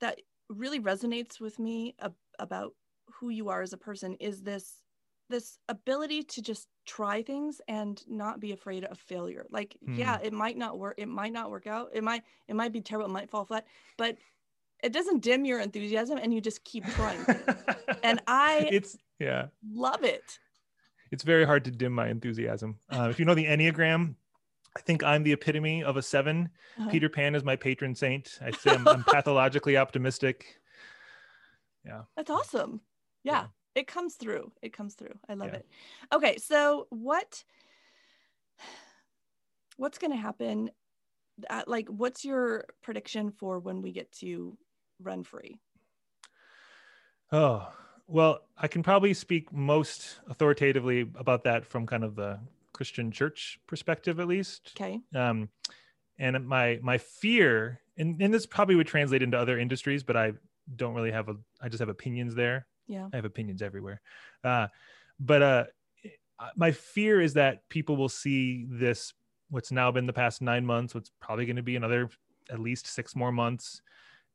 that 0.00 0.20
really 0.48 0.80
resonates 0.80 1.40
with 1.40 1.58
me 1.58 1.94
ab- 2.00 2.14
about 2.38 2.74
who 3.06 3.28
you 3.28 3.48
are 3.48 3.62
as 3.62 3.72
a 3.72 3.78
person 3.78 4.16
is 4.20 4.42
this 4.42 4.82
this 5.30 5.58
ability 5.68 6.22
to 6.24 6.42
just 6.42 6.68
try 6.86 7.22
things 7.22 7.60
and 7.68 8.02
not 8.08 8.40
be 8.40 8.52
afraid 8.52 8.84
of 8.84 8.98
failure. 8.98 9.46
Like 9.50 9.76
yeah, 9.86 10.18
it 10.22 10.32
might 10.32 10.58
not 10.58 10.78
work 10.78 10.96
it 10.98 11.08
might 11.08 11.32
not 11.32 11.50
work 11.50 11.66
out. 11.66 11.90
It 11.94 12.04
might 12.04 12.22
it 12.48 12.54
might 12.54 12.72
be 12.72 12.80
terrible, 12.80 13.08
it 13.08 13.12
might 13.12 13.30
fall 13.30 13.44
flat, 13.46 13.66
but 13.96 14.16
it 14.82 14.92
doesn't 14.92 15.22
dim 15.22 15.44
your 15.44 15.60
enthusiasm 15.60 16.18
and 16.18 16.32
you 16.34 16.40
just 16.40 16.64
keep 16.64 16.84
trying. 16.86 17.24
and 18.02 18.20
I 18.26 18.68
it's, 18.72 18.96
yeah, 19.18 19.46
love 19.72 20.04
it. 20.04 20.38
it's 21.10 21.22
very 21.22 21.44
hard 21.44 21.64
to 21.66 21.70
dim 21.70 21.92
my 21.92 22.08
enthusiasm. 22.08 22.78
Uh, 22.90 23.08
if 23.10 23.18
you 23.18 23.24
know 23.24 23.34
the 23.34 23.44
Enneagram, 23.46 24.14
I 24.76 24.80
think 24.80 25.02
I'm 25.04 25.22
the 25.22 25.32
epitome 25.32 25.82
of 25.84 25.96
a 25.96 26.02
7 26.02 26.48
Uh-huh. 26.78 26.90
Peter 26.90 27.08
Pan 27.08 27.34
is 27.34 27.44
my 27.44 27.56
patron 27.56 27.94
saint. 27.94 28.38
I 28.40 28.52
say 28.52 28.70
I'm, 28.70 28.86
I'm 28.88 29.04
pathologically 29.08 29.76
optimistic. 29.76 30.60
Yeah. 31.84 32.02
That's 32.16 32.30
awesome. 32.30 32.80
Yeah, 33.22 33.32
Yeah. 33.42 33.46
It 33.74 33.86
comes 33.86 34.14
through. 34.14 34.52
It 34.62 34.72
comes 34.72 34.94
through. 34.94 35.18
I 35.28 35.34
love 35.34 35.48
Yeah. 35.48 35.56
it. 35.56 35.66
Okay, 36.12 36.36
so 36.38 36.86
what 36.90 37.44
what's 39.76 39.98
going 39.98 40.10
to 40.10 40.16
happen 40.16 40.70
at, 41.48 41.68
like 41.68 41.88
what's 41.88 42.24
your 42.24 42.66
prediction 42.82 43.30
for 43.30 43.58
when 43.58 43.82
we 43.82 43.92
get 43.92 44.12
to 44.12 44.56
run 45.00 45.22
free? 45.22 45.58
Oh, 47.32 47.72
well, 48.06 48.40
I 48.58 48.66
can 48.66 48.82
probably 48.82 49.14
speak 49.14 49.52
most 49.52 50.18
authoritatively 50.28 51.10
about 51.14 51.44
that 51.44 51.64
from 51.64 51.86
kind 51.86 52.02
of 52.02 52.16
the 52.16 52.40
Christian 52.72 53.12
church 53.12 53.60
perspective, 53.66 54.18
at 54.18 54.26
least. 54.26 54.72
Okay. 54.76 55.00
Um, 55.14 55.48
and 56.18 56.46
my 56.46 56.78
my 56.82 56.98
fear, 56.98 57.80
and, 57.96 58.20
and 58.20 58.34
this 58.34 58.46
probably 58.46 58.74
would 58.74 58.86
translate 58.86 59.22
into 59.22 59.38
other 59.38 59.58
industries, 59.58 60.02
but 60.02 60.16
I 60.16 60.32
don't 60.76 60.94
really 60.94 61.12
have 61.12 61.28
a, 61.28 61.36
I 61.60 61.68
just 61.68 61.80
have 61.80 61.88
opinions 61.88 62.34
there. 62.34 62.66
Yeah. 62.90 63.08
I 63.12 63.16
have 63.16 63.24
opinions 63.24 63.62
everywhere. 63.62 64.00
Uh, 64.42 64.66
but 65.18 65.42
uh, 65.42 65.64
my 66.56 66.72
fear 66.72 67.20
is 67.20 67.34
that 67.34 67.68
people 67.68 67.96
will 67.96 68.08
see 68.08 68.66
this, 68.68 69.14
what's 69.50 69.70
now 69.70 69.90
been 69.92 70.06
the 70.06 70.12
past 70.12 70.42
nine 70.42 70.64
months, 70.66 70.94
what's 70.94 71.10
probably 71.20 71.46
going 71.46 71.56
to 71.56 71.62
be 71.62 71.76
another 71.76 72.10
at 72.50 72.58
least 72.58 72.86
six 72.86 73.14
more 73.14 73.30
months, 73.30 73.80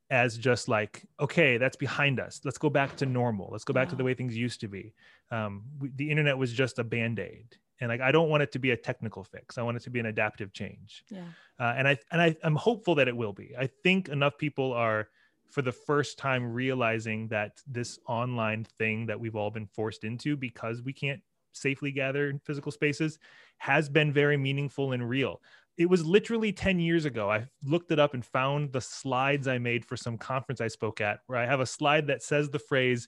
as 0.09 0.37
just 0.37 0.69
like, 0.69 1.03
okay, 1.19 1.57
that's 1.57 1.75
behind 1.75 2.19
us. 2.19 2.39
Let's 2.45 2.59
go 2.59 2.69
back 2.69 2.95
to 2.97 3.05
normal. 3.05 3.49
Let's 3.51 3.63
go 3.63 3.73
back 3.73 3.89
to 3.89 3.95
the 3.95 4.03
way 4.03 4.13
things 4.13 4.37
used 4.37 4.61
to 4.61 4.67
be. 4.67 4.93
Um, 5.31 5.63
we, 5.79 5.89
the 5.95 6.09
internet 6.09 6.37
was 6.37 6.53
just 6.53 6.79
a 6.79 6.83
band 6.83 7.19
aid. 7.19 7.57
And 7.81 7.89
like, 7.89 8.01
I 8.01 8.11
don't 8.11 8.29
want 8.29 8.41
it 8.43 8.51
to 8.53 8.59
be 8.59 8.71
a 8.71 8.77
technical 8.77 9.23
fix. 9.23 9.57
I 9.57 9.63
want 9.63 9.75
it 9.75 9.83
to 9.83 9.89
be 9.89 9.99
an 9.99 10.05
adaptive 10.05 10.53
change 10.53 11.03
Yeah. 11.09 11.23
uh, 11.59 11.73
and 11.75 11.87
I 11.87 11.97
and 12.11 12.21
I, 12.21 12.35
I'm 12.43 12.55
hopeful 12.55 12.95
that 12.95 13.07
it 13.09 13.17
will 13.17 13.33
be. 13.33 13.53
I 13.59 13.67
think 13.83 14.07
enough 14.07 14.37
people 14.37 14.71
are, 14.71 15.09
for 15.49 15.61
the 15.61 15.71
first 15.71 16.17
time, 16.17 16.51
realizing 16.53 17.27
that 17.29 17.61
this 17.67 17.99
online 18.07 18.65
thing 18.77 19.05
that 19.05 19.19
we've 19.19 19.35
all 19.35 19.51
been 19.51 19.67
forced 19.67 20.03
into 20.03 20.35
because 20.35 20.81
we 20.81 20.93
can't 20.93 21.21
safely 21.53 21.91
gather 21.91 22.29
in 22.29 22.39
physical 22.39 22.71
spaces 22.71 23.17
has 23.59 23.87
been 23.87 24.11
very 24.11 24.35
meaningful 24.37 24.91
and 24.91 25.07
real. 25.09 25.41
It 25.77 25.89
was 25.89 26.05
literally 26.05 26.51
10 26.51 26.79
years 26.79 27.05
ago. 27.05 27.29
I 27.29 27.47
looked 27.63 27.91
it 27.91 27.99
up 27.99 28.13
and 28.13 28.25
found 28.25 28.71
the 28.73 28.81
slides 28.81 29.47
I 29.47 29.57
made 29.57 29.85
for 29.85 29.95
some 29.97 30.17
conference 30.17 30.59
I 30.61 30.67
spoke 30.67 30.99
at, 31.01 31.19
where 31.27 31.39
I 31.39 31.45
have 31.45 31.59
a 31.61 31.65
slide 31.65 32.07
that 32.07 32.23
says 32.23 32.49
the 32.49 32.59
phrase, 32.59 33.07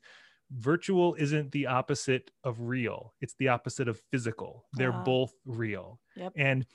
virtual 0.52 1.16
isn't 1.16 1.52
the 1.52 1.68
opposite 1.68 2.32
of 2.44 2.62
real, 2.62 3.14
it's 3.20 3.36
the 3.40 3.50
opposite 3.50 3.88
of 3.90 4.00
physical. 4.12 4.66
They're 4.74 4.94
Ah. 4.94 5.04
both 5.04 5.34
real. 5.46 6.00
Yep. 6.16 6.34
And 6.38 6.66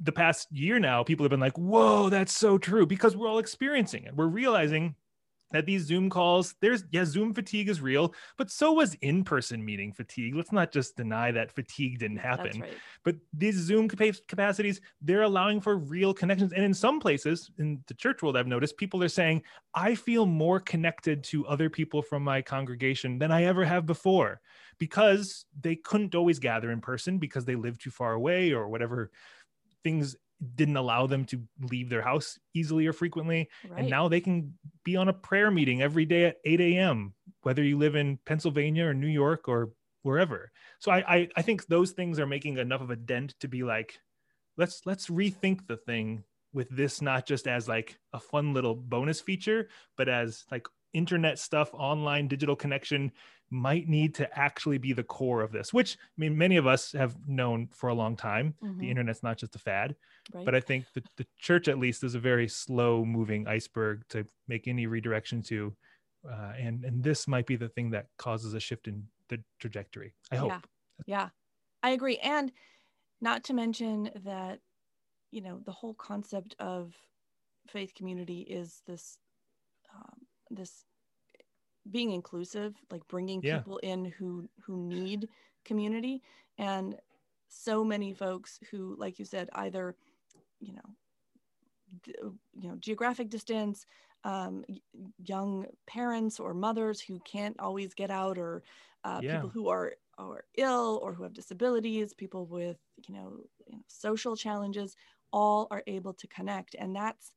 the 0.00 0.12
past 0.12 0.48
year 0.52 0.78
now, 0.78 1.02
people 1.02 1.24
have 1.24 1.30
been 1.30 1.40
like, 1.40 1.58
whoa, 1.58 2.08
that's 2.08 2.36
so 2.36 2.58
true 2.58 2.86
because 2.86 3.16
we're 3.16 3.28
all 3.28 3.38
experiencing 3.38 4.04
it. 4.04 4.14
We're 4.14 4.26
realizing 4.26 4.94
that 5.50 5.66
these 5.66 5.84
Zoom 5.84 6.10
calls, 6.10 6.54
there's, 6.60 6.84
yeah, 6.90 7.04
Zoom 7.04 7.32
fatigue 7.32 7.68
is 7.68 7.80
real, 7.80 8.14
but 8.36 8.50
so 8.50 8.72
was 8.72 8.94
in 9.00 9.24
person 9.24 9.64
meeting 9.64 9.92
fatigue. 9.92 10.34
Let's 10.34 10.52
not 10.52 10.72
just 10.72 10.96
deny 10.96 11.30
that 11.32 11.50
fatigue 11.50 11.98
didn't 11.98 12.18
happen. 12.18 12.60
Right. 12.60 12.72
But 13.02 13.16
these 13.32 13.56
Zoom 13.56 13.88
capacities, 13.88 14.80
they're 15.00 15.22
allowing 15.22 15.60
for 15.60 15.78
real 15.78 16.12
connections. 16.12 16.52
And 16.52 16.64
in 16.64 16.74
some 16.74 17.00
places, 17.00 17.50
in 17.58 17.82
the 17.86 17.94
church 17.94 18.22
world, 18.22 18.36
I've 18.36 18.46
noticed 18.46 18.76
people 18.76 19.02
are 19.02 19.08
saying, 19.08 19.42
I 19.74 19.94
feel 19.94 20.26
more 20.26 20.60
connected 20.60 21.24
to 21.24 21.46
other 21.46 21.70
people 21.70 22.02
from 22.02 22.22
my 22.22 22.42
congregation 22.42 23.18
than 23.18 23.32
I 23.32 23.44
ever 23.44 23.64
have 23.64 23.86
before 23.86 24.42
because 24.78 25.44
they 25.60 25.76
couldn't 25.76 26.14
always 26.14 26.38
gather 26.38 26.70
in 26.70 26.80
person 26.80 27.18
because 27.18 27.44
they 27.44 27.56
live 27.56 27.78
too 27.78 27.90
far 27.90 28.12
away 28.12 28.52
or 28.52 28.68
whatever 28.68 29.10
things 29.84 30.16
didn't 30.54 30.76
allow 30.76 31.06
them 31.06 31.24
to 31.24 31.42
leave 31.62 31.88
their 31.88 32.02
house 32.02 32.38
easily 32.54 32.86
or 32.86 32.92
frequently. 32.92 33.48
Right. 33.68 33.80
And 33.80 33.90
now 33.90 34.08
they 34.08 34.20
can 34.20 34.54
be 34.84 34.96
on 34.96 35.08
a 35.08 35.12
prayer 35.12 35.50
meeting 35.50 35.82
every 35.82 36.04
day 36.04 36.26
at 36.26 36.36
8 36.44 36.60
a.m., 36.60 37.14
whether 37.42 37.62
you 37.62 37.76
live 37.76 37.96
in 37.96 38.18
Pennsylvania 38.24 38.86
or 38.86 38.94
New 38.94 39.08
York 39.08 39.48
or 39.48 39.70
wherever. 40.02 40.50
So 40.78 40.92
I, 40.92 40.98
I, 40.98 41.28
I 41.36 41.42
think 41.42 41.66
those 41.66 41.90
things 41.92 42.18
are 42.20 42.26
making 42.26 42.58
enough 42.58 42.80
of 42.80 42.90
a 42.90 42.96
dent 42.96 43.34
to 43.40 43.48
be 43.48 43.64
like, 43.64 43.98
let's 44.56 44.82
let's 44.86 45.08
rethink 45.08 45.66
the 45.66 45.76
thing 45.76 46.24
with 46.52 46.68
this 46.70 47.02
not 47.02 47.26
just 47.26 47.46
as 47.46 47.68
like 47.68 47.98
a 48.12 48.20
fun 48.20 48.54
little 48.54 48.74
bonus 48.74 49.20
feature, 49.20 49.68
but 49.96 50.08
as 50.08 50.44
like 50.50 50.66
internet 50.92 51.38
stuff, 51.38 51.70
online 51.72 52.28
digital 52.28 52.56
connection 52.56 53.12
might 53.50 53.88
need 53.88 54.14
to 54.16 54.38
actually 54.38 54.78
be 54.78 54.92
the 54.92 55.02
core 55.02 55.40
of 55.40 55.52
this, 55.52 55.72
which 55.72 55.96
I 55.96 56.20
mean 56.20 56.36
many 56.36 56.56
of 56.56 56.66
us 56.66 56.92
have 56.92 57.16
known 57.26 57.68
for 57.72 57.88
a 57.88 57.94
long 57.94 58.16
time. 58.16 58.54
Mhm. 58.62 58.78
The 58.78 58.90
internet's 58.90 59.22
not 59.22 59.38
just 59.38 59.56
a 59.56 59.58
fad 59.58 59.96
right. 60.34 60.44
but 60.44 60.54
I 60.54 60.60
think 60.60 60.84
the, 60.94 61.02
the 61.16 61.26
church 61.38 61.68
at 61.68 61.78
least 61.78 62.04
is 62.04 62.14
a 62.14 62.20
very 62.20 62.48
slow 62.48 63.04
moving 63.04 63.46
iceberg 63.48 64.06
to 64.10 64.26
make 64.48 64.68
any 64.68 64.86
redirection 64.86 65.42
to. 65.44 65.74
Uh, 66.28 66.52
and 66.58 66.84
and 66.84 67.02
this 67.02 67.26
might 67.28 67.46
be 67.46 67.56
the 67.56 67.68
thing 67.68 67.90
that 67.90 68.08
causes 68.18 68.52
a 68.54 68.60
shift 68.60 68.88
in 68.88 69.06
the 69.28 69.42
trajectory. 69.58 70.12
I 70.30 70.36
hope. 70.36 70.50
Yeah. 70.50 70.60
Yeah. 71.06 71.28
I 71.82 71.90
agree. 71.90 72.18
And 72.18 72.52
not 73.20 73.44
to 73.44 73.54
mention 73.54 74.10
that, 74.24 74.60
you 75.30 75.40
know, 75.40 75.60
the 75.64 75.72
whole 75.72 75.94
concept 75.94 76.54
of 76.58 76.94
faith 77.68 77.94
community 77.94 78.40
is 78.40 78.82
this, 78.86 79.18
um, 79.94 80.26
this 80.50 80.84
being 81.90 82.12
inclusive, 82.12 82.76
like 82.90 83.06
bringing 83.08 83.42
Yeah. 83.42 83.64
people 83.64 83.78
in 83.78 84.04
who, 84.06 84.48
who 84.64 84.76
need 84.76 85.28
community. 85.64 86.22
And 86.58 87.00
so 87.48 87.84
many 87.84 88.14
folks 88.14 88.58
who, 88.70 88.96
like 88.98 89.18
you 89.18 89.24
said, 89.24 89.48
either, 89.54 89.96
you 90.60 90.74
know, 90.74 90.96
you 92.60 92.68
know, 92.68 92.76
geographic 92.76 93.28
distance, 93.30 93.86
um, 94.24 94.64
young 95.18 95.66
parents 95.86 96.38
or 96.40 96.54
mothers 96.54 97.00
who 97.00 97.20
can't 97.20 97.58
always 97.60 97.94
get 97.94 98.10
out 98.10 98.38
or 98.38 98.62
uh, 99.04 99.22
Yeah. 99.22 99.22
people 99.22 99.48
who 99.50 99.68
are 99.68 99.94
are 100.18 100.44
ill 100.56 100.98
or 101.02 101.14
who 101.14 101.22
have 101.22 101.32
disabilities, 101.32 102.12
people 102.12 102.46
with 102.46 102.78
you 103.06 103.14
know, 103.14 103.44
you 103.66 103.76
know 103.76 103.82
social 103.86 104.36
challenges, 104.36 104.96
all 105.32 105.68
are 105.70 105.82
able 105.86 106.12
to 106.14 106.26
connect, 106.26 106.74
and 106.74 106.94
that's 106.94 107.32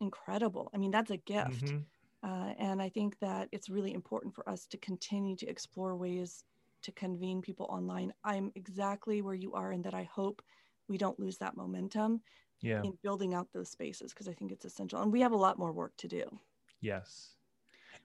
incredible. 0.00 0.70
I 0.74 0.78
mean, 0.78 0.90
that's 0.90 1.10
a 1.10 1.16
gift, 1.18 1.74
Mhm. 1.74 1.86
Uh, 2.22 2.52
and 2.58 2.82
I 2.82 2.88
think 2.88 3.18
that 3.20 3.48
it's 3.52 3.68
really 3.68 3.94
important 3.94 4.34
for 4.34 4.48
us 4.48 4.66
to 4.66 4.76
continue 4.78 5.36
to 5.36 5.46
explore 5.46 5.96
ways 5.96 6.44
to 6.82 6.92
convene 6.92 7.42
people 7.42 7.66
online. 7.68 8.12
I'm 8.24 8.52
exactly 8.54 9.22
where 9.22 9.34
you 9.34 9.52
are 9.54 9.72
in 9.72 9.82
that 9.82 9.94
I 9.94 10.04
hope 10.04 10.42
we 10.88 10.98
don't 10.98 11.18
lose 11.18 11.38
that 11.38 11.56
momentum 11.56 12.22
Yeah. 12.60 12.82
in 12.82 12.98
building 13.02 13.34
out 13.34 13.48
those 13.52 13.70
spaces 13.70 14.12
because 14.12 14.28
I 14.28 14.32
think 14.32 14.52
it's 14.52 14.64
essential. 14.64 15.02
And 15.02 15.12
we 15.12 15.20
have 15.20 15.32
a 15.32 15.36
lot 15.36 15.58
more 15.58 15.72
work 15.72 15.96
to 15.98 16.08
do. 16.08 16.40
Yes. 16.80 17.34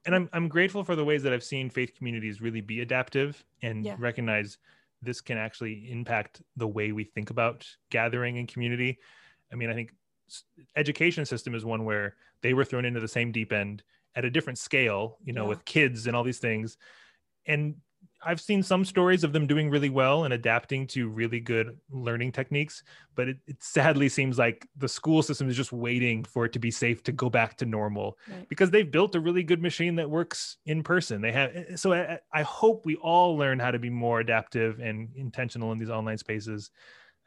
And 0.06 0.16
I'm 0.16 0.30
I'm 0.34 0.48
grateful 0.50 0.84
for 0.84 0.96
the 0.96 1.06
ways 1.06 1.24
that 1.24 1.34
I've 1.34 1.44
seen 1.44 1.70
faith 1.70 1.94
communities 1.96 2.42
really 2.42 2.62
be 2.62 2.82
adaptive 2.82 3.44
and 3.62 3.86
Yeah. 3.86 3.96
recognize 3.98 4.58
this 5.02 5.22
can 5.22 5.38
actually 5.38 5.92
impact 5.92 6.42
the 6.56 6.68
way 6.68 6.92
we 6.92 7.04
think 7.04 7.30
about 7.30 7.68
gathering 7.90 8.38
in 8.38 8.48
community. 8.48 9.00
I 9.52 9.56
mean, 9.56 9.70
I 9.70 9.74
think 9.74 9.94
education 10.76 11.26
system 11.26 11.54
is 11.56 11.66
one 11.66 11.86
where 11.86 12.16
they 12.42 12.54
were 12.54 12.66
thrown 12.66 12.86
into 12.86 13.00
the 13.00 13.08
same 13.08 13.32
deep 13.32 13.52
end 13.54 13.84
at 14.16 14.26
a 14.26 14.30
different 14.30 14.60
scale, 14.60 15.18
you 15.24 15.34
know, 15.34 15.44
Yeah. 15.44 15.50
with 15.50 15.66
kids 15.66 16.08
and 16.08 16.16
all 16.16 16.24
these 16.24 16.40
things. 16.40 16.78
And 17.46 17.76
I've 18.26 18.40
seen 18.40 18.64
some 18.64 18.86
stories 18.86 19.26
of 19.26 19.34
them 19.34 19.48
doing 19.48 19.70
really 19.70 19.90
well 19.90 20.24
and 20.24 20.34
adapting 20.34 20.88
to 20.88 21.10
really 21.10 21.42
good 21.42 21.78
learning 21.90 22.32
techniques, 22.32 22.82
but 23.16 23.28
it, 23.28 23.38
it 23.48 23.62
sadly 23.62 24.08
seems 24.08 24.38
like 24.38 24.66
the 24.78 24.88
school 24.88 25.22
system 25.22 25.50
is 25.50 25.58
just 25.58 25.74
waiting 25.74 26.24
for 26.24 26.46
it 26.46 26.54
to 26.54 26.60
be 26.60 26.72
safe 26.72 27.04
to 27.04 27.12
go 27.12 27.30
back 27.30 27.58
to 27.58 27.66
normal 27.66 28.18
Right. 28.30 28.48
because 28.48 28.72
they've 28.72 28.90
built 28.90 29.16
a 29.16 29.20
really 29.20 29.44
good 29.44 29.62
machine 29.62 29.96
that 29.96 30.10
works 30.10 30.56
in 30.66 30.84
person. 30.84 31.22
They 31.22 31.34
have 31.34 31.52
eh, 31.54 31.76
so 31.76 31.92
I, 31.92 32.20
I 32.32 32.44
hope 32.44 32.86
we 32.86 32.96
all 32.96 33.36
learn 33.36 33.60
how 33.60 33.72
to 33.72 33.80
be 33.80 33.90
more 33.90 34.22
adaptive 34.22 34.80
and 34.80 35.10
intentional 35.16 35.74
in 35.74 35.78
these 35.78 35.90
online 35.90 36.18
spaces. 36.18 36.72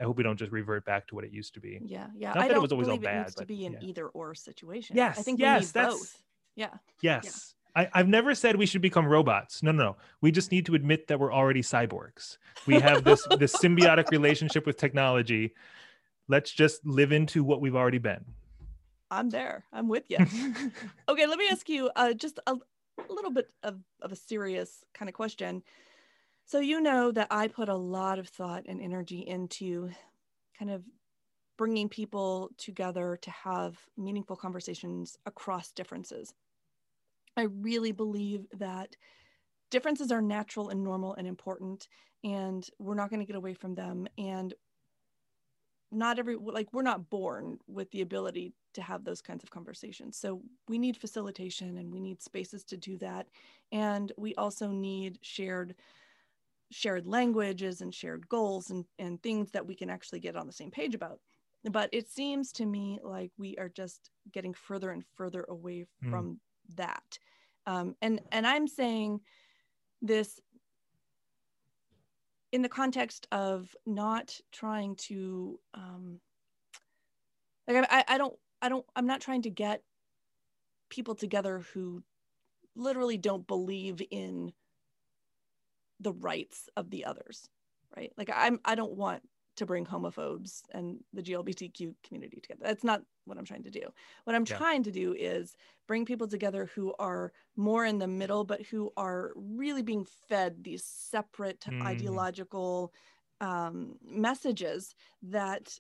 I 0.01 0.05
hope 0.05 0.17
we 0.17 0.23
don't 0.23 0.39
just 0.39 0.53
revert 0.53 0.85
back 0.87 1.07
to 1.09 1.15
what 1.15 1.25
it 1.25 1.33
used 1.33 1.53
to 1.55 1.61
be. 1.61 1.79
Yeah. 1.85 2.07
Yeah. 2.17 2.29
Not 2.29 2.37
I 2.39 2.41
that 2.43 2.51
it 2.51 2.55
don't 2.55 2.63
was 2.63 2.73
always 2.73 2.89
all 2.89 2.97
believe 2.97 3.03
it 3.11 3.13
bad, 3.13 3.23
needs 3.27 3.35
to 3.35 3.47
be 3.47 3.67
an 3.67 3.73
yeah. 3.75 3.79
either 3.89 4.09
or 4.09 4.35
situation. 4.35 4.97
Yes, 4.97 5.19
I 5.19 5.23
think 5.23 5.41
yes, 5.41 5.61
we 5.61 5.67
need 5.67 5.73
that's- 5.75 5.93
both. 5.99 6.23
Yeah. 6.57 6.75
Yes. 7.03 7.55
I, 7.77 7.89
I've 7.93 8.09
never 8.09 8.35
said 8.35 8.57
we 8.57 8.67
should 8.67 8.81
become 8.81 9.07
robots. 9.07 9.63
No, 9.63 9.71
no, 9.71 9.85
no. 9.85 9.97
We 10.23 10.33
just 10.33 10.51
need 10.51 10.67
to 10.67 10.75
admit 10.75 11.09
that 11.09 11.21
we're 11.21 11.33
already 11.33 11.61
cyborgs. 11.61 12.39
We 12.67 12.81
have 12.81 13.05
this 13.05 13.25
this 13.39 13.55
symbiotic 13.55 14.11
relationship 14.11 14.67
with 14.67 14.79
technology. 14.79 15.55
Let's 16.27 16.51
just 16.51 16.85
live 16.87 17.13
into 17.13 17.45
what 17.45 17.61
we've 17.61 17.77
already 17.77 17.99
been. 17.99 18.25
I'm 19.11 19.29
there. 19.29 19.65
I'm 19.73 19.89
with 19.89 20.05
you. 20.09 20.17
okay. 21.09 21.27
Let 21.27 21.39
me 21.39 21.49
ask 21.51 21.69
you 21.69 21.91
uh, 21.95 22.15
just 22.15 22.41
a, 22.47 22.55
a 22.55 23.13
little 23.13 23.31
bit 23.31 23.51
of, 23.63 23.79
of 24.01 24.11
a 24.11 24.17
serious 24.17 24.83
kind 24.95 25.09
of 25.09 25.15
question. 25.15 25.63
So, 26.47 26.61
you 26.61 26.81
know 26.81 27.11
that 27.13 27.27
I 27.31 27.49
put 27.49 27.69
a 27.69 27.77
lot 27.77 28.19
of 28.19 28.29
thought 28.29 28.65
and 28.67 28.81
energy 28.81 29.19
into 29.19 29.91
kind 30.59 30.71
of 30.71 30.83
bringing 31.59 31.89
people 31.89 32.51
together 32.57 33.19
to 33.23 33.31
have 33.31 33.79
meaningful 33.97 34.37
conversations 34.37 35.19
across 35.27 35.73
differences. 35.73 36.33
I 37.37 37.43
really 37.43 37.93
believe 37.93 38.47
that 38.53 38.97
differences 39.71 40.13
are 40.13 40.23
natural 40.23 40.71
and 40.71 40.85
normal 40.85 41.15
and 41.15 41.27
important, 41.29 41.89
and 42.25 42.69
we're 42.79 42.95
not 42.95 43.11
going 43.11 43.21
to 43.21 43.27
get 43.27 43.37
away 43.37 43.55
from 43.55 43.75
them. 43.75 44.09
And 44.19 44.55
not 45.93 46.19
every, 46.19 46.37
like, 46.37 46.73
we're 46.73 46.83
not 46.83 47.09
born 47.11 47.59
with 47.69 47.91
the 47.93 48.01
ability 48.01 48.53
to 48.75 48.83
have 48.83 49.05
those 49.05 49.23
kinds 49.23 49.45
of 49.45 49.51
conversations. 49.51 50.19
So 50.19 50.43
we 50.69 50.79
need 50.79 50.97
facilitation 50.97 51.79
and 51.79 51.93
we 51.93 52.01
need 52.01 52.21
spaces 52.21 52.65
to 52.67 52.77
do 52.77 52.99
that. 52.99 53.29
And 53.73 54.13
we 54.19 54.35
also 54.35 54.69
need 54.71 55.19
shared 55.23 55.77
shared 56.73 57.07
languages 57.07 57.81
and 57.81 57.95
shared 57.95 58.29
goals 58.29 58.71
and, 58.71 58.87
and 58.99 59.23
things 59.23 59.53
that 59.53 59.67
we 59.67 59.77
can 59.77 59.91
actually 59.91 60.21
get 60.21 60.37
on 60.37 60.47
the 60.47 60.53
same 60.53 60.71
page 60.71 60.95
about. 60.95 61.21
But 61.71 61.91
it 61.93 62.09
seems 62.09 62.53
to 62.55 62.67
me 62.67 63.01
like 63.03 63.33
we 63.39 63.57
are 63.59 63.69
just 63.69 64.11
getting 64.33 64.55
further 64.55 64.91
and 64.91 65.05
further 65.17 65.45
away 65.49 65.87
Mm. 66.03 66.27
That. 66.77 67.19
Um, 67.67 67.97
and 68.01 68.21
and 68.33 68.47
I'm 68.47 68.69
saying 68.69 69.21
this 70.03 70.41
in 72.53 72.63
the 72.63 72.69
context 72.69 73.27
of 73.33 73.75
not 73.85 74.39
trying 74.53 74.97
to 74.97 75.59
um, 75.75 76.21
like 77.67 77.87
I, 77.91 78.05
I 78.09 78.19
don't 78.19 78.35
I 78.63 78.69
don't 78.69 78.85
I'm 78.95 79.07
not 79.07 79.21
trying 79.21 79.43
to 79.43 79.51
get 79.51 79.83
people 80.89 81.15
together 81.15 81.65
who 81.75 82.03
literally 82.77 83.19
don't 83.19 83.47
believe 83.47 84.01
in 84.11 84.53
the 86.01 86.13
rights 86.13 86.69
of 86.77 86.91
the 86.91 87.05
others 87.05 87.49
right 87.97 88.13
like 88.19 88.31
i'm 88.35 88.61
i 88.65 88.75
don't 88.75 88.93
want 88.93 89.23
to 89.57 89.67
bring 89.67 89.87
homophobes 89.87 90.63
and 90.73 91.03
the 91.13 91.23
glbtq 91.23 91.95
community 92.03 92.41
together 92.41 92.63
that's 92.65 92.85
not 92.85 93.03
what 93.25 93.39
i'm 93.39 93.45
trying 93.45 93.63
to 93.63 93.71
do 93.71 93.83
what 94.25 94.37
i'm 94.37 94.45
Yeah. 94.47 94.59
trying 94.59 94.83
to 94.83 94.93
do 94.93 95.15
is 95.15 95.57
bring 95.87 96.05
people 96.05 96.29
together 96.29 96.67
who 96.67 96.95
are 96.99 97.33
more 97.57 97.85
in 97.85 97.99
the 97.99 98.07
middle 98.09 98.45
but 98.45 98.63
who 98.67 98.93
are 98.97 99.33
really 99.37 99.83
being 99.83 100.05
fed 100.05 100.65
these 100.65 100.85
separate 100.85 101.67
Mm. 101.67 101.73
ideological 101.83 102.93
um, 103.41 103.99
messages 104.03 104.95
that 105.23 105.79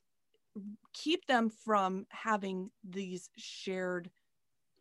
keep 0.93 1.27
them 1.27 1.49
from 1.51 2.07
having 2.11 2.71
these 2.83 3.31
shared 3.37 4.11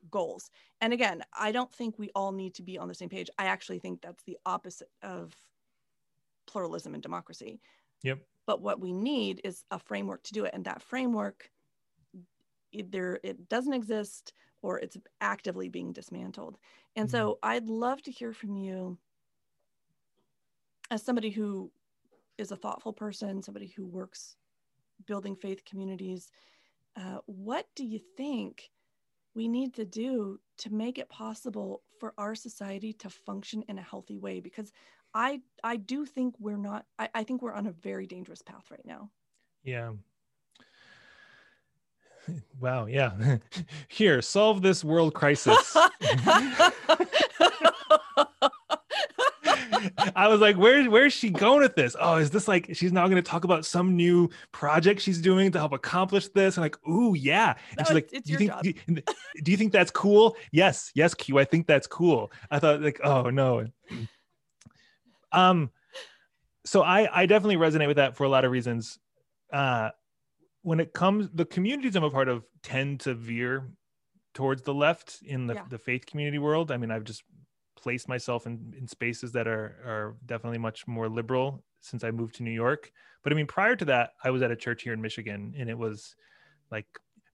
goals. 0.10 0.50
And 0.82 0.93
again, 0.93 1.24
I 1.38 1.52
don't 1.52 1.74
think 1.74 2.00
we 2.00 2.12
all 2.16 2.32
need 2.32 2.56
to 2.56 2.64
be 2.64 2.78
on 2.78 2.88
the 2.88 2.96
same 2.96 3.10
page. 3.10 3.30
I 3.38 3.46
actually 3.48 3.80
think 3.80 4.02
that's 4.02 4.24
the 4.24 4.38
opposite 4.46 4.89
of 5.02 5.36
pluralism 6.48 6.93
and 6.93 7.04
democracy. 7.04 7.62
Yep. 8.04 8.26
But 8.46 8.62
what 8.62 8.80
we 8.80 8.93
need 8.93 9.41
is 9.43 9.64
a 9.72 9.80
framework 9.80 10.24
to 10.24 10.34
do 10.34 10.46
it. 10.46 10.52
And 10.54 10.66
that 10.66 10.82
framework 10.82 11.50
either 12.72 13.20
it 13.24 13.50
doesn't 13.50 13.74
exist 13.74 14.34
or 14.62 14.80
it's 14.80 14.98
actively 15.22 15.70
being 15.70 15.93
dismantled. 15.93 16.58
And 16.96 17.10
so 17.10 17.39
I'd 17.43 17.68
love 17.68 18.02
to 18.04 18.12
hear 18.12 18.34
from 18.34 18.56
you 18.58 18.98
as 20.89 21.04
somebody 21.04 21.30
who 21.30 21.72
is 22.38 22.52
a 22.52 22.56
thoughtful 22.56 22.93
person, 22.93 23.41
somebody 23.41 23.68
who 23.76 23.86
works 23.86 24.36
building 25.06 25.36
faith 25.36 25.64
communities. 25.66 26.32
Uh, 26.96 27.20
what 27.26 27.68
do 27.76 27.86
you 27.86 28.00
think 28.18 28.70
we 29.36 29.48
need 29.48 29.74
to 29.76 29.86
do 29.86 30.39
to 30.58 30.74
make 30.74 30.98
it 30.98 31.10
possible 31.10 31.82
for 32.00 32.14
our 32.18 32.36
society 32.36 32.93
to 32.93 33.10
function 33.10 33.64
in 33.68 33.78
a 33.78 33.84
healthy 33.84 34.18
way? 34.18 34.39
Because 34.39 34.72
I 35.16 35.39
I 35.63 35.78
do 35.78 36.05
think 36.05 36.36
we're 36.39 36.57
not. 36.57 36.86
I, 36.99 37.09
I 37.16 37.24
think 37.24 37.41
we're 37.41 37.53
on 37.53 37.66
a 37.68 37.72
very 37.72 38.05
dangerous 38.05 38.41
path 38.41 38.70
right 38.70 38.86
now. 38.86 39.09
Yeah. 39.63 39.93
Wow. 42.59 42.88
Yeah. 42.88 43.38
Here, 43.88 44.22
solve 44.22 44.61
this 44.61 44.84
world 44.84 45.13
crisis. 45.13 45.76
I 50.16 50.28
was 50.28 50.39
like, 50.41 50.57
where, 50.57 50.89
where's 50.89 51.13
she 51.13 51.30
going 51.30 51.61
with 51.61 51.76
this? 51.76 51.95
Oh, 51.99 52.16
is 52.16 52.32
this 52.32 52.47
like 52.47 52.70
she's 52.74 52.91
now 52.91 53.07
going 53.07 53.22
to 53.22 53.30
talk 53.30 53.43
about 53.43 53.66
some 53.66 53.95
new 53.95 54.30
project 54.51 55.01
she's 55.01 55.22
doing 55.22 55.51
to 55.51 55.59
help 55.59 55.74
accomplish 55.74 56.28
this? 56.30 56.57
And 56.57 56.63
like, 56.63 56.78
ooh, 56.88 57.16
yeah. 57.16 57.55
And 57.78 57.80
No, 57.80 57.84
she's 57.86 57.93
like, 57.93 58.09
do 58.09 58.22
you 58.26 58.38
think 58.38 58.53
do 58.61 58.70
you, 58.70 59.03
do 59.43 59.51
you 59.51 59.57
think 59.57 59.72
that's 59.72 59.91
cool? 59.91 60.36
Yes, 60.51 60.91
yes, 60.95 61.13
Q. 61.13 61.38
I 61.38 61.45
think 61.45 61.68
that's 61.68 61.88
cool. 61.88 62.32
I 62.49 62.59
thought 62.59 62.82
like, 62.82 62.99
oh 63.03 63.30
no. 63.30 63.68
Um, 65.36 65.72
so 66.66 66.82
I 66.82 67.22
I 67.22 67.26
definitely 67.26 67.58
resonate 67.58 67.88
with 67.88 67.98
that 67.98 68.16
for 68.16 68.24
a 68.24 68.30
lot 68.30 68.46
of 68.46 68.52
reasons. 68.52 69.00
Uh, 69.52 69.92
when 70.62 70.80
it 70.80 70.94
comes, 70.94 71.30
the 71.34 71.46
communities 71.46 71.96
I'm 71.96 72.04
a 72.04 72.10
part 72.10 72.28
of 72.28 72.44
tend 72.64 73.02
to 73.02 73.14
veer 73.14 73.70
towards 74.34 74.64
the 74.64 74.74
left 74.74 75.22
in 75.24 75.48
the, 75.48 75.54
Yeah. 75.54 75.66
the 75.70 75.78
faith 75.78 76.06
community 76.06 76.40
world. 76.40 76.72
I 76.72 76.78
mean, 76.78 76.92
I've 76.92 77.04
just 77.04 77.24
placed 77.76 78.10
myself 78.10 78.48
in, 78.48 78.74
in 78.78 78.88
spaces 78.88 79.32
that 79.34 79.48
are 79.48 79.78
are 79.86 80.16
definitely 80.26 80.58
much 80.58 80.88
more 80.88 81.08
liberal 81.08 81.64
since 81.82 82.04
I 82.04 82.10
moved 82.12 82.36
to 82.36 82.44
New 82.44 82.52
York. 82.52 82.92
But 83.24 83.32
I 83.32 83.36
mean, 83.36 83.48
prior 83.48 83.76
to 83.76 83.86
that, 83.86 84.14
I 84.24 84.32
was 84.32 84.42
at 84.42 84.52
a 84.52 84.56
church 84.56 84.82
here 84.84 84.94
in 84.94 85.02
Michigan, 85.02 85.54
and 85.58 85.70
it 85.70 85.78
was 85.78 86.16
like 86.72 86.88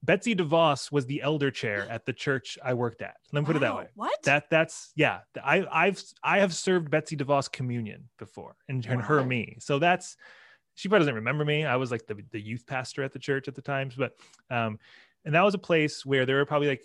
Betsy 0.04 0.34
DeVos 0.34 0.90
was 0.90 1.06
the 1.06 1.22
elder 1.22 1.50
chair 1.50 1.86
at 1.88 2.04
the 2.04 2.12
church 2.12 2.58
I 2.64 2.74
worked 2.74 3.02
at. 3.02 3.16
Let 3.32 3.40
me 3.40 3.46
put 3.46 3.56
it 3.56 3.60
that 3.60 3.76
way. 3.76 3.86
What? 3.94 4.22
That 4.24 4.50
that's 4.50 4.92
yeah. 4.96 5.20
I 5.42 5.64
I've 5.70 6.02
I 6.24 6.40
have 6.40 6.54
served 6.54 6.90
Betsy 6.90 7.16
DeVos 7.16 7.50
communion 7.50 8.08
before, 8.18 8.56
and, 8.68 8.84
and 8.86 9.00
her 9.00 9.24
me. 9.24 9.56
So 9.60 9.78
that's 9.78 10.16
she 10.74 10.88
probably 10.88 11.04
doesn't 11.04 11.14
remember 11.14 11.44
me. 11.44 11.64
I 11.64 11.76
was 11.76 11.90
like 11.90 12.06
the 12.06 12.16
the 12.32 12.40
youth 12.40 12.66
pastor 12.66 13.04
at 13.04 13.12
the 13.12 13.18
church 13.18 13.46
at 13.46 13.54
the 13.54 13.62
times, 13.62 13.94
but 13.96 14.16
um, 14.50 14.78
and 15.24 15.34
that 15.34 15.42
was 15.42 15.54
a 15.54 15.58
place 15.58 16.04
where 16.04 16.26
there 16.26 16.36
were 16.36 16.46
probably 16.46 16.68
like 16.68 16.84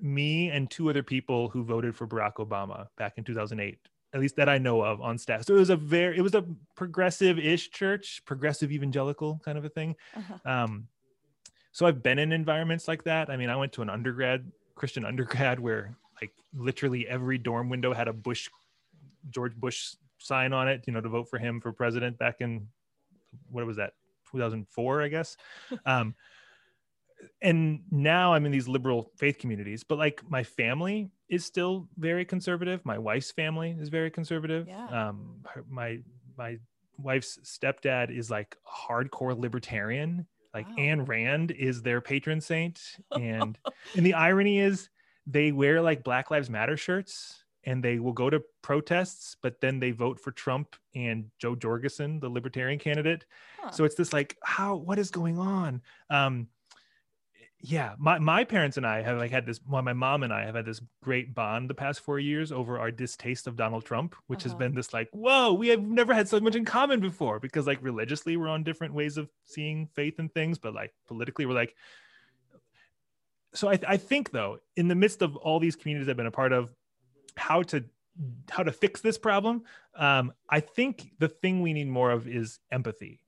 me 0.00 0.50
and 0.50 0.70
two 0.70 0.90
other 0.90 1.02
people 1.02 1.48
who 1.48 1.64
voted 1.64 1.96
for 1.96 2.06
Barack 2.06 2.34
Obama 2.34 2.86
back 2.98 3.14
in 3.16 3.24
2008 3.24 3.78
at 4.14 4.20
least 4.20 4.36
that 4.36 4.48
I 4.48 4.58
know 4.58 4.82
of 4.82 5.00
on 5.00 5.16
staff. 5.18 5.44
So 5.44 5.54
it 5.54 5.58
was 5.58 5.70
a 5.70 5.76
very, 5.76 6.18
it 6.18 6.20
was 6.20 6.34
a 6.34 6.44
progressive-ish 6.74 7.70
church, 7.70 8.22
progressive 8.26 8.70
evangelical 8.70 9.40
kind 9.44 9.56
of 9.56 9.64
a 9.64 9.70
thing. 9.70 9.96
Uh-huh. 10.14 10.50
Um, 10.50 10.88
so 11.72 11.86
I've 11.86 12.02
been 12.02 12.18
in 12.18 12.32
environments 12.32 12.86
like 12.86 13.04
that. 13.04 13.30
I 13.30 13.36
mean, 13.36 13.48
I 13.50 13.56
went 13.56 13.72
to 13.72 13.82
an 13.82 13.90
undergrad, 13.90 14.50
Christian 14.74 15.04
undergrad, 15.04 15.58
where 15.58 15.96
like 16.20 16.32
literally 16.54 17.08
every 17.08 17.38
dorm 17.38 17.68
window 17.68 17.92
had 17.92 18.08
a 18.08 18.12
Bush, 18.12 18.48
George 19.30 19.56
Bush 19.56 19.94
sign 20.18 20.52
on 20.52 20.68
it, 20.68 20.84
you 20.86 20.92
know, 20.92 21.00
to 21.00 21.08
vote 21.08 21.28
for 21.28 21.38
him 21.38 21.60
for 21.60 21.72
president 21.72 22.18
back 22.18 22.36
in 22.40 22.68
what 23.50 23.66
was 23.66 23.76
that, 23.78 23.94
2004, 24.30 25.02
I 25.02 25.08
guess. 25.08 25.36
Um, 25.86 26.14
and 27.40 27.82
now 27.90 28.34
I'm 28.34 28.46
in 28.46 28.52
these 28.52 28.66
liberal 28.66 29.10
faith 29.16 29.38
communities, 29.38 29.84
but 29.84 29.96
like 29.96 30.28
my 30.28 30.42
family 30.42 31.10
is 31.28 31.44
still 31.44 31.88
very 31.96 32.24
conservative. 32.24 32.84
My 32.84 32.98
wife's 32.98 33.30
family 33.30 33.76
is 33.78 33.88
very 33.88 34.10
conservative. 34.10 34.66
Yeah. 34.66 34.86
Um, 34.86 35.36
her, 35.46 35.64
my 35.68 36.00
my 36.36 36.58
wife's 36.98 37.38
stepdad 37.44 38.16
is 38.16 38.30
like 38.30 38.56
hardcore 38.66 39.38
libertarian. 39.38 40.26
Like 40.54 40.68
Wow. 40.68 40.76
Ayn 40.76 41.08
Rand 41.08 41.50
is 41.50 41.82
their 41.82 42.00
patron 42.00 42.40
saint. 42.40 42.80
And 43.12 43.58
and 43.96 44.04
the 44.04 44.14
irony 44.14 44.58
is 44.60 44.88
they 45.26 45.52
wear 45.52 45.80
like 45.80 46.04
Black 46.04 46.30
Lives 46.30 46.50
Matter 46.50 46.76
shirts 46.76 47.44
and 47.64 47.82
they 47.82 48.00
will 48.00 48.12
go 48.12 48.28
to 48.28 48.42
protests, 48.60 49.36
but 49.40 49.60
then 49.60 49.78
they 49.78 49.92
vote 49.92 50.18
for 50.18 50.32
Trump 50.32 50.74
and 50.96 51.30
Jo 51.38 51.54
Jorgensen, 51.54 52.18
the 52.18 52.28
libertarian 52.28 52.78
candidate. 52.78 53.24
Huh. 53.60 53.70
So 53.70 53.84
it's 53.84 53.94
this 53.94 54.12
like, 54.12 54.36
how 54.42 54.76
what 54.76 54.98
is 54.98 55.10
going 55.10 55.38
on? 55.38 55.80
Um 56.10 56.48
yeah, 57.64 57.94
my, 57.96 58.18
my 58.18 58.42
parents 58.42 58.76
and 58.76 58.84
I 58.84 59.02
have 59.02 59.18
like 59.18 59.30
had 59.30 59.46
this 59.46 59.60
well, 59.68 59.82
my 59.82 59.92
mom 59.92 60.24
and 60.24 60.32
I 60.32 60.44
have 60.44 60.56
had 60.56 60.66
this 60.66 60.80
great 61.02 61.32
bond 61.34 61.70
the 61.70 61.74
past 61.74 62.00
four 62.00 62.18
years 62.18 62.50
over 62.50 62.78
our 62.78 62.90
distaste 62.90 63.46
of 63.46 63.56
Donald 63.56 63.84
Trump, 63.84 64.16
which 64.26 64.42
has 64.42 64.52
Uh-huh. 64.52 64.58
been 64.58 64.74
this 64.74 64.92
like, 64.92 65.08
whoa, 65.12 65.52
we 65.52 65.68
have 65.68 65.80
never 65.80 66.12
had 66.12 66.28
so 66.28 66.40
much 66.40 66.56
in 66.56 66.64
common 66.64 66.98
before 67.00 67.38
because 67.38 67.66
like 67.66 67.78
religiously 67.80 68.36
we're 68.36 68.48
on 68.48 68.64
different 68.64 68.94
ways 68.94 69.16
of 69.16 69.30
seeing 69.44 69.86
faith 69.94 70.18
and 70.18 70.32
things, 70.34 70.58
but 70.58 70.74
like 70.74 70.92
politically 71.06 71.46
we're 71.46 71.54
like 71.54 71.74
so 73.54 73.68
I, 73.70 73.78
I 73.86 73.96
think 73.96 74.30
though 74.30 74.58
in 74.76 74.88
the 74.88 74.94
midst 74.94 75.22
of 75.22 75.36
all 75.36 75.60
these 75.60 75.76
communities 75.76 76.08
i've 76.08 76.16
been 76.16 76.26
a 76.26 76.30
part 76.30 76.52
of 76.52 76.74
how 77.36 77.62
to 77.64 77.84
how 78.50 78.62
to 78.62 78.72
fix 78.72 79.00
this 79.00 79.18
problem 79.18 79.64
um, 79.94 80.32
i 80.48 80.60
think 80.60 81.12
the 81.18 81.28
thing 81.28 81.62
we 81.62 81.72
need 81.72 81.88
more 81.88 82.10
of 82.10 82.26
is 82.26 82.60
empathy 82.70 83.20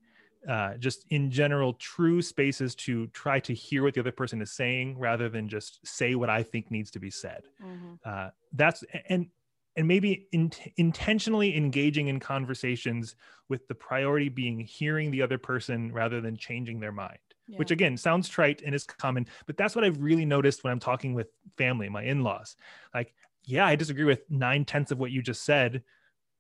uh, 0.49 0.75
just 0.79 1.07
in 1.11 1.31
general 1.31 1.73
true 1.75 2.21
spaces 2.21 2.75
to 2.75 3.07
try 3.09 3.41
to 3.41 3.55
hear 3.55 3.83
what 3.83 3.95
the 3.95 4.01
other 4.01 4.13
person 4.13 4.43
is 4.43 4.53
saying 4.53 4.99
rather 4.99 5.29
than 5.29 5.49
just 5.49 5.85
say 5.87 6.15
what 6.15 6.29
i 6.31 6.43
think 6.43 6.71
needs 6.71 6.91
to 6.91 6.99
be 6.99 7.11
said. 7.11 7.45
Mhm. 7.63 7.99
uh, 8.05 8.31
that's 8.53 8.85
and 9.09 9.29
and 9.77 9.89
maybe 9.89 10.29
in, 10.31 10.53
intentionally 10.77 11.57
engaging 11.57 12.07
in 12.07 12.21
conversations 12.21 13.17
with 13.49 13.67
the 13.67 13.75
priority 13.75 14.29
being 14.29 14.61
hearing 14.61 15.11
the 15.11 15.21
other 15.23 15.39
person 15.39 15.93
rather 15.93 16.21
than 16.21 16.37
changing 16.37 16.79
their 16.81 16.93
mind 16.93 17.19
which 17.59 17.71
again 17.71 17.97
sounds 17.97 18.27
trite 18.29 18.63
and 18.65 18.75
is 18.75 18.85
common 18.85 19.27
but 19.47 19.57
that's 19.57 19.75
what 19.75 19.85
i've 19.85 20.01
really 20.01 20.25
noticed 20.25 20.63
when 20.65 20.73
i'm 20.73 20.81
talking 20.81 21.13
with 21.15 21.29
family 21.59 21.89
my 21.89 22.03
in-laws. 22.03 22.57
Like 22.95 23.15
yeah 23.45 23.67
i 23.67 23.77
disagree 23.77 24.05
with 24.05 24.23
nine 24.31 24.65
tenths 24.65 24.93
of 24.93 24.99
what 24.99 25.11
you 25.11 25.21
just 25.23 25.43
said 25.43 25.83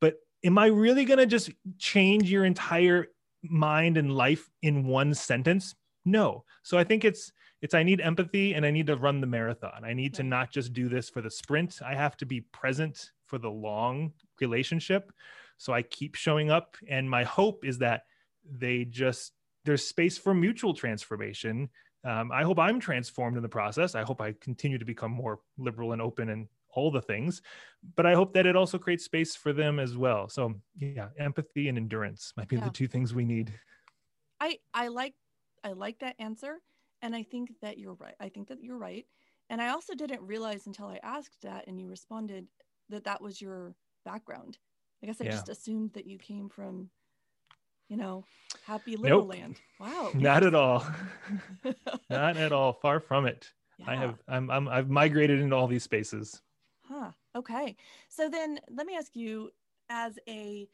but 0.01 0.15
am 0.45 0.57
i 0.57 0.67
really 0.67 1.05
going 1.05 1.19
to 1.19 1.27
just 1.27 1.51
change 1.79 2.31
your 2.31 2.45
entire 2.45 3.09
mind 3.49 3.97
and 3.97 4.13
life 4.13 4.51
in 4.63 4.87
one 4.87 5.15
sentence? 5.15 5.75
No. 6.05 6.45
So 6.63 6.79
i 6.79 6.85
think 6.85 7.05
it's 7.05 7.33
it's 7.63 7.75
i 7.75 7.83
need 7.83 8.01
empathy 8.01 8.55
and 8.55 8.67
i 8.67 8.71
need 8.71 8.87
to 8.89 8.97
run 8.97 9.21
the 9.21 9.27
marathon. 9.27 9.85
I 9.85 9.95
need 9.95 10.15
to 10.15 10.23
not 10.23 10.51
just 10.51 10.73
do 10.73 10.89
this 10.89 11.09
for 11.09 11.23
the 11.23 11.31
sprint. 11.31 11.81
I 11.85 11.95
have 11.95 12.17
to 12.19 12.27
be 12.27 12.41
present 12.41 13.11
for 13.27 13.39
the 13.39 13.51
long 13.51 14.13
relationship. 14.41 15.13
So 15.57 15.73
i 15.73 15.83
keep 15.83 16.15
showing 16.15 16.51
up 16.51 16.77
and 16.89 17.09
my 17.09 17.25
hope 17.25 17.65
is 17.65 17.79
that 17.79 18.03
they 18.59 18.85
just 18.85 19.33
there's 19.65 19.87
space 19.87 20.19
for 20.19 20.35
mutual 20.35 20.75
transformation. 20.75 21.71
Um, 22.05 22.31
i 22.33 22.43
hope 22.43 22.59
i'm 22.59 22.81
transformed 22.81 23.37
in 23.37 23.43
the 23.43 23.49
process. 23.49 23.95
I 23.95 24.03
hope 24.03 24.21
i 24.21 24.33
continue 24.41 24.79
to 24.79 24.85
become 24.85 25.11
more 25.11 25.41
liberal 25.57 25.93
and 25.93 26.03
open 26.03 26.29
and 26.29 26.49
all 26.75 26.91
the 26.91 27.03
things 27.03 27.43
but 27.97 28.07
i 28.07 28.15
hope 28.15 28.33
that 28.33 28.47
it 28.47 28.57
also 28.57 28.79
creates 28.79 29.05
space 29.05 29.37
for 29.37 29.53
them 29.53 29.79
as 29.79 29.97
well 29.97 30.29
so 30.29 30.55
yeah 30.77 31.09
empathy 31.19 31.69
and 31.69 31.79
endurance 31.79 32.33
might 32.37 32.49
be 32.49 32.57
Yeah. 32.57 32.65
the 32.65 32.71
two 32.71 32.87
things 32.87 33.15
we 33.15 33.25
need 33.25 33.53
I 34.41 34.59
I 34.73 34.89
like 34.89 35.15
I 35.63 35.73
like 35.73 35.99
that 36.01 36.17
answer, 36.19 36.61
and 37.03 37.15
I 37.17 37.23
think 37.23 37.53
that 37.63 37.79
you're 37.79 37.95
right. 37.95 38.15
I 38.21 38.29
think 38.29 38.49
that 38.49 38.63
you're 38.63 38.79
right, 38.79 39.07
and 39.51 39.61
I 39.63 39.69
also 39.71 39.95
didn't 39.95 40.23
realize 40.27 40.67
until 40.67 40.87
I 40.89 41.01
asked 41.03 41.43
that 41.43 41.67
and 41.67 41.81
you 41.81 41.89
responded 41.89 42.49
that 42.91 43.05
that 43.05 43.21
was 43.23 43.41
your 43.41 43.75
background. 44.05 44.59
I 45.03 45.07
guess 45.07 45.21
I 45.21 45.25
Yeah. 45.25 45.33
just 45.33 45.49
assumed 45.49 45.93
that 45.95 46.07
you 46.07 46.19
came 46.19 46.49
from, 46.49 46.91
you 47.89 47.97
know, 47.97 48.25
happy 48.63 48.97
little 48.97 49.27
Nope. 49.27 49.29
land. 49.29 49.61
Wow. 49.79 50.13
not 50.15 50.45
at 50.45 50.55
all 50.55 50.85
not 52.11 52.37
at 52.37 52.53
all 52.53 52.73
far 52.73 53.01
from 53.01 53.27
it 53.27 53.53
i 53.87 53.95
have 53.97 54.19
I'm, 54.29 54.51
I'm 54.51 54.69
i've 54.69 54.89
migrated 54.91 55.41
into 55.41 55.57
all 55.57 55.67
these 55.67 55.83
spaces 55.83 56.43
Huh. 56.89 57.13
Okay. 57.35 57.77
So 58.09 58.29
then 58.29 58.61
let 58.71 58.87
me 58.87 58.97
ask 58.97 59.17
you 59.17 59.51
as 59.89 60.19
a 60.29 60.69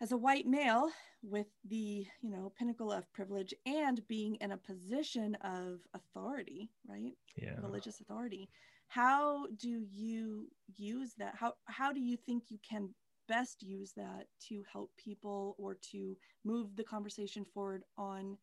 as 0.00 0.12
a 0.12 0.16
white 0.16 0.46
male 0.46 0.90
with 1.22 1.48
the, 1.68 2.06
you 2.22 2.30
know, 2.30 2.52
pinnacle 2.56 2.92
of 2.92 3.12
privilege 3.12 3.52
and 3.66 4.06
being 4.06 4.36
in 4.36 4.52
a 4.52 4.56
position 4.56 5.34
of 5.42 5.80
authority, 5.94 6.70
right? 6.86 7.14
yeah 7.36 7.54
Religious 7.60 8.00
authority. 8.00 8.48
How 8.88 9.46
do 9.58 9.84
you 9.90 10.48
use 10.76 11.14
that? 11.18 11.34
How 11.36 11.54
how 11.66 11.92
do 11.92 12.00
you 12.00 12.16
think 12.16 12.44
you 12.48 12.58
can 12.68 12.94
best 13.28 13.62
use 13.62 13.92
that 13.96 14.26
to 14.48 14.64
help 14.72 14.90
people 14.96 15.54
or 15.58 15.76
to 15.92 16.16
move 16.44 16.74
the 16.76 16.84
conversation 16.84 17.44
forward 17.44 17.82
on 17.98 18.38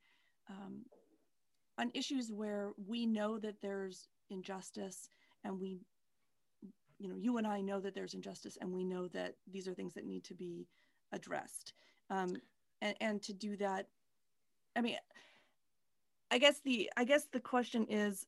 um, 0.49 0.83
on 1.77 1.91
issues 1.93 2.31
where 2.31 2.71
we 2.87 3.05
know 3.05 3.39
that 3.39 3.55
there's 3.61 4.07
injustice 4.29 5.09
and 5.43 5.59
we 5.59 5.79
you 6.99 7.09
know 7.09 7.15
you 7.15 7.37
and 7.37 7.47
i 7.47 7.61
know 7.61 7.79
that 7.79 7.93
there's 7.93 8.13
injustice 8.13 8.57
and 8.61 8.71
we 8.71 8.83
know 8.83 9.07
that 9.07 9.35
these 9.51 9.67
are 9.67 9.73
things 9.73 9.93
that 9.93 10.05
need 10.05 10.23
to 10.23 10.33
be 10.33 10.67
addressed. 11.11 11.73
Um, 12.09 12.35
and, 12.81 12.95
and 12.99 13.21
to 13.23 13.33
do 13.33 13.55
that 13.57 13.87
i 14.75 14.81
mean 14.81 14.97
i 16.31 16.37
guess 16.37 16.59
the 16.59 16.89
i 16.97 17.03
guess 17.03 17.25
the 17.31 17.39
question 17.39 17.85
is 17.89 18.27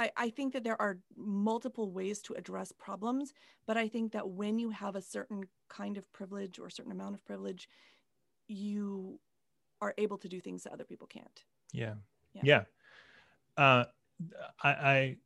I, 0.00 0.12
I 0.16 0.30
think 0.30 0.52
that 0.52 0.62
there 0.62 0.80
are 0.80 0.98
multiple 1.16 1.90
ways 1.90 2.22
to 2.22 2.34
address 2.34 2.72
problems 2.72 3.32
but 3.66 3.76
i 3.76 3.88
think 3.88 4.12
that 4.12 4.28
when 4.28 4.58
you 4.58 4.70
have 4.70 4.94
a 4.96 5.02
certain 5.02 5.44
kind 5.68 5.96
of 5.96 6.10
privilege 6.12 6.58
or 6.58 6.66
a 6.66 6.70
certain 6.70 6.92
amount 6.92 7.14
of 7.14 7.24
privilege 7.24 7.68
you 8.48 9.20
are 9.80 9.94
able 9.98 10.18
to 10.18 10.28
do 10.28 10.40
things 10.40 10.64
that 10.64 10.72
other 10.72 10.84
people 10.84 11.06
can't. 11.06 11.44
Yeah. 11.72 11.94
Yeah. 12.34 12.42
yeah, 12.42 12.64
Uh, 13.56 13.84
I, 14.62 14.70
I 14.70 15.16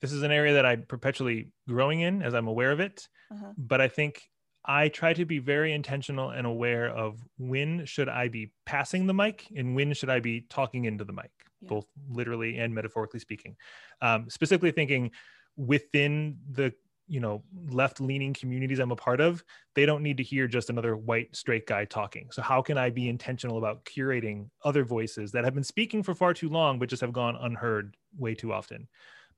this 0.00 0.12
is 0.12 0.22
an 0.22 0.30
area 0.30 0.54
that 0.54 0.66
i'm 0.66 0.82
perpetually 0.82 1.50
growing 1.68 2.00
in 2.00 2.22
as 2.22 2.34
i'm 2.34 2.46
aware 2.48 2.70
of 2.70 2.80
it 2.80 3.08
uh-huh. 3.32 3.52
but 3.56 3.80
i 3.80 3.88
think 3.88 4.22
i 4.66 4.88
try 4.88 5.12
to 5.12 5.24
be 5.24 5.38
very 5.38 5.72
intentional 5.72 6.30
and 6.30 6.46
aware 6.46 6.88
of 6.88 7.20
when 7.38 7.84
should 7.86 8.08
i 8.08 8.28
be 8.28 8.52
passing 8.66 9.06
the 9.06 9.14
mic 9.14 9.46
and 9.56 9.74
when 9.74 9.92
should 9.92 10.10
i 10.10 10.20
be 10.20 10.46
talking 10.50 10.84
into 10.86 11.04
the 11.04 11.12
mic 11.12 11.30
Yeah. 11.60 11.68
both 11.68 11.86
literally 12.10 12.58
and 12.58 12.74
metaphorically 12.74 13.20
speaking 13.20 13.56
um, 14.02 14.28
specifically 14.28 14.72
thinking 14.72 15.10
within 15.56 16.38
the 16.50 16.72
you 17.06 17.20
know 17.20 17.42
left 17.68 18.00
leaning 18.00 18.32
communities 18.32 18.78
i'm 18.78 18.90
a 18.90 18.96
part 18.96 19.20
of 19.20 19.44
they 19.74 19.84
don't 19.84 20.02
need 20.02 20.16
to 20.16 20.22
hear 20.22 20.46
just 20.48 20.70
another 20.70 20.96
white 20.96 21.34
straight 21.36 21.66
guy 21.66 21.84
talking 21.84 22.30
so 22.30 22.40
how 22.40 22.62
can 22.62 22.78
i 22.78 22.88
be 22.88 23.08
intentional 23.10 23.58
about 23.58 23.84
curating 23.84 24.48
other 24.64 24.84
voices 24.84 25.30
that 25.30 25.44
have 25.44 25.54
been 25.54 25.62
speaking 25.64 26.02
for 26.02 26.14
far 26.14 26.32
too 26.32 26.48
long 26.48 26.78
but 26.78 26.88
just 26.88 27.02
have 27.02 27.12
gone 27.12 27.36
unheard 27.36 27.94
way 28.16 28.34
too 28.34 28.52
often 28.54 28.88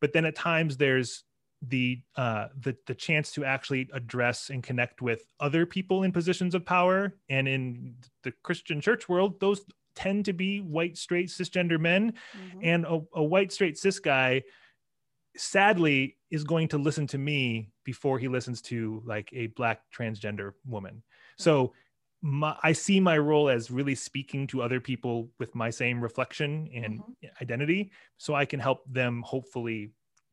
but 0.00 0.12
then 0.12 0.24
at 0.24 0.34
times 0.34 0.76
there's 0.76 1.24
the 1.62 2.02
uh 2.16 2.48
the 2.60 2.76
the 2.86 2.94
chance 2.94 3.32
to 3.32 3.44
actually 3.44 3.88
address 3.94 4.50
and 4.50 4.62
connect 4.62 5.00
with 5.00 5.22
other 5.40 5.64
people 5.64 6.02
in 6.02 6.12
positions 6.12 6.54
of 6.54 6.64
power. 6.64 7.14
And 7.30 7.48
in 7.48 7.94
the 8.22 8.32
christian 8.42 8.80
church 8.80 9.08
world 9.08 9.40
those 9.40 9.64
tend 9.94 10.26
to 10.26 10.34
be 10.34 10.60
white 10.60 10.98
straight 10.98 11.28
cisgender 11.28 11.80
men. 11.80 12.12
Mhm. 12.12 12.60
and 12.62 12.84
a, 12.84 13.00
a 13.14 13.24
white 13.24 13.52
straight 13.52 13.78
cis 13.78 13.98
guy 13.98 14.42
sadly 15.36 16.16
is 16.30 16.44
going 16.44 16.68
to 16.68 16.78
listen 16.78 17.06
to 17.06 17.18
me 17.18 17.70
before 17.84 18.18
he 18.18 18.28
listens 18.28 18.60
to 18.62 19.02
like 19.04 19.30
a 19.32 19.48
black 19.48 19.80
transgender 19.96 20.52
woman. 20.66 21.02
So 21.38 21.72
my, 22.26 22.56
i 22.62 22.72
see 22.72 22.98
my 22.98 23.16
role 23.16 23.48
as 23.48 23.70
really 23.70 23.94
speaking 23.94 24.46
to 24.46 24.62
other 24.62 24.80
people 24.80 25.30
with 25.38 25.54
my 25.54 25.70
same 25.70 26.02
reflection 26.02 26.68
and 26.74 27.00
mm-hmm. 27.00 27.26
identity 27.40 27.90
so 28.18 28.34
i 28.34 28.44
can 28.44 28.60
help 28.60 28.80
them 28.90 29.22
hopefully 29.24 29.90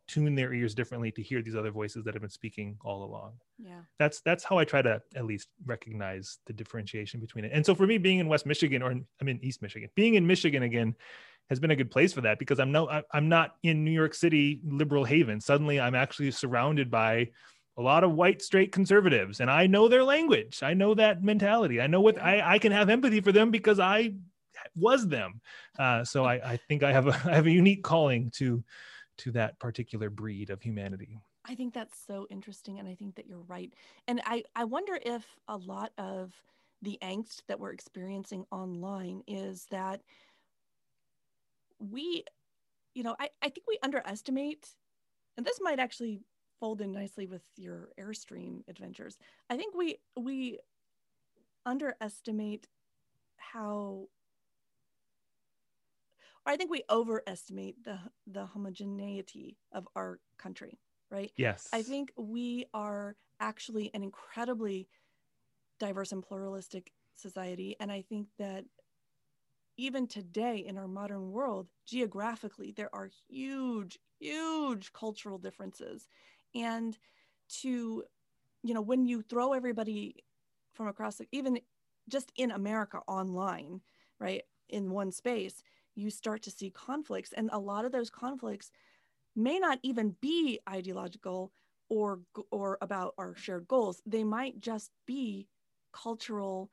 tune 0.07 0.35
their 0.35 0.53
ears 0.53 0.75
differently 0.75 1.11
to 1.11 1.21
hear 1.21 1.41
these 1.41 1.55
other 1.55 1.71
voices 1.71 2.03
that 2.03 2.13
have 2.13 2.21
been 2.21 2.29
speaking 2.29 2.75
all 2.81 3.03
along 3.03 3.33
yeah 3.57 3.79
that's 3.99 4.21
that's 4.21 4.43
how 4.43 4.57
I 4.57 4.65
try 4.65 4.81
to 4.81 5.01
at 5.15 5.25
least 5.25 5.47
recognize 5.65 6.39
the 6.45 6.53
differentiation 6.53 7.19
between 7.19 7.45
it. 7.45 7.51
And 7.53 7.65
so 7.65 7.73
for 7.73 7.87
me, 7.87 7.97
being 7.97 8.19
in 8.19 8.27
West 8.27 8.45
Michigan 8.45 8.81
or 8.81 8.91
in, 8.91 9.05
I'm 9.21 9.29
in 9.29 9.39
East 9.43 9.61
Michigan, 9.61 9.89
being 9.95 10.15
in 10.15 10.27
Michigan 10.27 10.63
again 10.63 10.95
has 11.49 11.59
been 11.59 11.71
a 11.71 11.75
good 11.75 11.91
place 11.91 12.13
for 12.13 12.21
that 12.21 12.39
because 12.39 12.59
I'm 12.59 12.71
no 12.71 13.01
I'm 13.11 13.29
not 13.29 13.55
in 13.63 13.83
New 13.83 13.91
York 13.91 14.13
City 14.13 14.59
liberal 14.65 15.03
haven. 15.03 15.39
Suddenly, 15.41 15.79
I'm 15.79 15.95
actually 15.95 16.31
surrounded 16.31 16.89
by 16.89 17.29
a 17.78 17.82
lot 17.82 18.03
of 18.03 18.13
white 18.13 18.41
straight 18.41 18.71
conservatives, 18.71 19.39
and 19.39 19.49
I 19.49 19.67
know 19.67 19.88
their 19.88 20.03
language. 20.03 20.61
I 20.61 20.74
know 20.74 20.93
that 20.93 21.24
mentality. 21.24 21.82
I 21.82 21.88
know 21.88 22.01
what 22.01 22.21
I 22.21 22.55
I 22.55 22.59
can 22.59 22.71
have 22.71 22.89
empathy 22.89 23.21
for 23.21 23.32
them 23.32 23.51
because 23.51 23.80
I 23.80 24.13
was 24.76 25.07
them. 25.07 25.41
Uh, 25.78 26.03
so 26.03 26.24
I 26.26 26.36
I 26.53 26.57
think 26.67 26.84
I 26.84 26.91
have 26.91 27.07
a 27.07 27.11
I 27.26 27.36
have 27.36 27.47
a 27.47 27.51
unique 27.51 27.84
calling 27.84 28.32
to 28.36 28.63
to 29.19 29.32
that 29.32 29.59
particular 29.59 30.09
breed 30.09 30.49
of 30.49 30.61
humanity. 30.61 31.17
I 31.45 31.55
think 31.55 31.74
that's 31.74 31.99
so 32.07 32.26
interesting, 32.30 32.80
and 32.80 32.88
I 32.88 32.95
think 32.95 33.15
that 33.15 33.28
you're 33.28 33.43
right. 33.47 33.74
And 34.07 34.21
I, 34.26 34.43
I 34.55 34.63
wonder 34.63 34.97
if 35.05 35.26
a 35.47 35.57
lot 35.57 35.91
of 35.97 36.32
the 36.82 36.97
angst 37.01 37.41
that 37.47 37.59
we're 37.59 37.74
experiencing 37.74 38.45
online 38.51 39.24
is 39.28 39.67
that 39.71 40.01
we, 41.80 42.24
you 42.93 43.03
know, 43.03 43.15
I, 43.19 43.30
I 43.41 43.49
think 43.49 43.67
we 43.67 43.78
underestimate, 43.84 44.69
and 45.36 45.45
this 45.45 45.59
might 45.61 45.80
actually 45.80 46.21
fold 46.60 46.82
in 46.82 46.93
nicely 46.93 47.28
with 47.28 47.43
your 47.58 47.91
Airstream 47.99 48.64
adventures. 48.68 49.18
I 49.49 49.58
think 49.58 49.76
we 49.76 49.99
we 50.18 50.60
underestimate 51.66 52.68
how 53.38 54.10
I 56.45 56.58
think 56.58 56.70
we 56.72 56.84
overestimate 56.89 57.84
the 57.84 57.99
the 58.28 58.45
homogeneity 58.47 59.58
of 59.72 59.88
our 59.95 60.20
country, 60.38 60.80
right? 61.10 61.32
Yes. 61.36 61.70
I 61.72 61.84
think 61.84 62.12
we 62.18 62.66
are 62.74 63.16
actually 63.39 63.93
an 63.93 64.04
incredibly 64.04 64.88
diverse 65.80 66.12
and 66.12 66.24
pluralistic 66.24 66.93
society 67.16 67.76
and 67.80 67.91
I 67.91 68.01
think 68.04 68.30
that 68.38 68.66
even 69.78 70.08
today 70.08 70.58
in 70.58 70.78
our 70.78 70.88
modern 70.88 71.32
world, 71.32 71.68
geographically, 71.86 72.72
there 72.72 72.93
are 72.93 73.10
huge, 73.28 73.99
huge 74.20 74.93
cultural 74.93 75.38
differences. 75.39 76.08
And 76.56 76.97
to, 77.62 78.04
you 78.64 78.74
know, 78.74 78.82
when 78.82 79.06
you 79.06 79.22
throw 79.22 79.54
everybody 79.54 80.24
from 80.74 80.88
across, 80.88 81.18
the, 81.18 81.28
even 81.32 81.60
just 82.10 82.32
in 82.36 82.51
America 82.51 83.01
online, 83.08 83.82
right, 84.20 84.43
in 84.70 84.91
one 84.91 85.12
space, 85.12 85.64
you 85.95 86.10
start 86.10 86.41
to 86.43 86.51
see 86.51 86.70
conflicts. 86.72 87.34
And 87.34 87.49
a 87.51 87.60
lot 87.60 87.86
of 87.86 87.91
those 87.91 88.10
conflicts 88.10 88.72
may 89.36 89.60
not 89.60 89.80
even 89.84 90.16
be 90.22 90.60
ideological 90.70 91.51
or 91.89 92.22
or 92.51 92.78
about 92.82 93.14
our 93.18 93.36
shared 93.36 93.68
goals. 93.68 94.01
They 94.06 94.24
might 94.24 94.60
just 94.60 94.91
be 95.06 95.47
cultural 95.91 96.72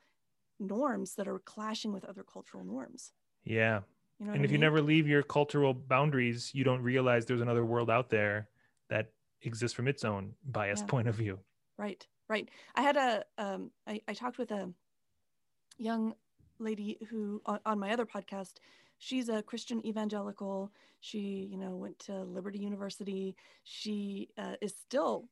norms 0.59 1.15
that 1.15 1.29
are 1.29 1.39
clashing 1.41 1.93
with 1.93 2.05
other 2.05 2.23
cultural 2.23 2.65
norms. 2.65 3.13
Yeah. 3.45 3.81
You 4.19 4.27
know 4.27 4.33
and 4.33 4.45
if 4.45 4.51
I 4.51 4.53
you 4.53 4.59
never 4.59 4.83
leave 4.83 5.09
your 5.09 5.23
cultural 5.23 5.73
boundaries, 5.75 6.55
you 6.55 6.65
don't 6.65 6.83
realize 6.83 7.25
there's 7.25 7.41
another 7.41 7.65
world 7.65 7.91
out 7.91 8.11
there 8.11 8.49
that 8.89 9.13
exists 9.43 9.75
from 9.75 9.89
its 9.89 10.05
own 10.05 10.35
biased 10.45 10.85
Yeah. 10.85 10.89
point 10.91 11.09
of 11.09 11.15
view. 11.15 11.39
Right, 11.77 12.07
right. 12.29 12.49
I 12.75 12.83
had 12.83 12.97
a, 12.97 13.25
um, 13.39 13.71
I, 13.87 14.01
I 14.07 14.15
talked 14.15 14.39
with 14.39 14.51
a 14.51 14.73
young 15.79 16.15
lady 16.59 16.99
who 17.09 17.41
on, 17.47 17.61
on 17.65 17.79
my 17.79 17.93
other 17.93 18.05
podcast, 18.07 18.55
she's 18.99 19.29
a 19.29 19.43
Christian 19.43 19.85
evangelical. 19.87 20.71
She, 21.01 21.49
you 21.51 21.57
know, 21.57 21.77
went 21.77 21.99
to 22.01 22.23
Liberty 22.25 22.59
University. 22.59 23.35
She 23.65 24.29
uh, 24.37 24.57
is 24.61 24.75
still 24.77 25.29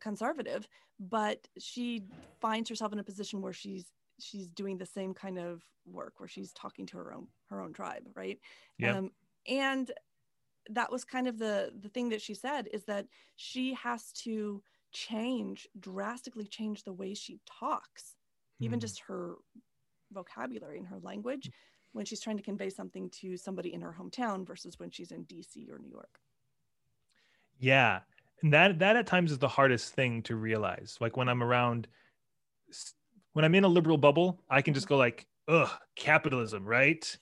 conservative, 0.00 0.66
but 0.98 1.46
she 1.58 2.02
finds 2.40 2.68
herself 2.68 2.92
in 2.92 2.98
a 2.98 3.04
position 3.04 3.40
where 3.40 3.52
she's 3.52 3.86
she's 4.20 4.46
doing 4.48 4.78
the 4.78 4.86
same 4.86 5.14
kind 5.14 5.38
of 5.38 5.62
work 5.86 6.14
where 6.18 6.28
she's 6.28 6.52
talking 6.52 6.86
to 6.86 6.96
her 6.96 7.12
own 7.12 7.26
her 7.50 7.60
own 7.60 7.72
tribe, 7.72 8.08
right? 8.14 8.38
Yeah. 8.78 8.98
Um, 8.98 9.10
and 9.48 9.90
that 10.70 10.90
was 10.92 11.04
kind 11.04 11.28
of 11.28 11.38
the 11.38 11.72
the 11.78 11.88
thing 11.88 12.10
that 12.10 12.22
she 12.22 12.34
said 12.34 12.68
is 12.72 12.84
that 12.84 13.08
she 13.36 13.74
has 13.74 14.12
to 14.12 14.62
change 14.92 15.68
drastically 15.78 16.46
change 16.46 16.84
the 16.84 16.92
way 16.92 17.14
she 17.14 17.40
talks 17.46 18.16
even 18.60 18.78
Mhm. 18.78 18.80
just 18.80 19.00
her 19.00 19.36
vocabulary 20.12 20.78
and 20.78 20.88
her 20.88 20.98
language 21.00 21.50
when 21.92 22.04
she's 22.06 22.20
trying 22.20 22.36
to 22.36 22.42
convey 22.42 22.70
something 22.70 23.10
to 23.10 23.36
somebody 23.36 23.72
in 23.72 23.80
her 23.82 23.94
hometown 23.98 24.46
versus 24.46 24.78
when 24.78 24.90
she's 24.90 25.12
in 25.12 25.24
DC 25.24 25.68
or 25.70 25.78
New 25.78 25.90
York. 25.90 26.20
Yeah. 27.58 28.02
And 28.42 28.52
that 28.52 28.78
that 28.80 28.96
at 28.96 29.06
times 29.06 29.30
is 29.32 29.38
the 29.38 29.48
hardest 29.48 29.94
thing 29.94 30.22
to 30.24 30.36
realize. 30.36 30.98
Like 31.00 31.16
when 31.16 31.28
I'm 31.28 31.42
around 31.42 31.88
when 33.32 33.44
I'm 33.44 33.54
in 33.54 33.64
a 33.64 33.68
liberal 33.68 33.98
bubble, 33.98 34.44
I 34.48 34.62
can 34.62 34.74
just 34.74 34.88
go 34.88 34.96
like, 34.96 35.26
ugh, 35.48 35.70
capitalism, 35.96 36.64
right? 36.66 37.16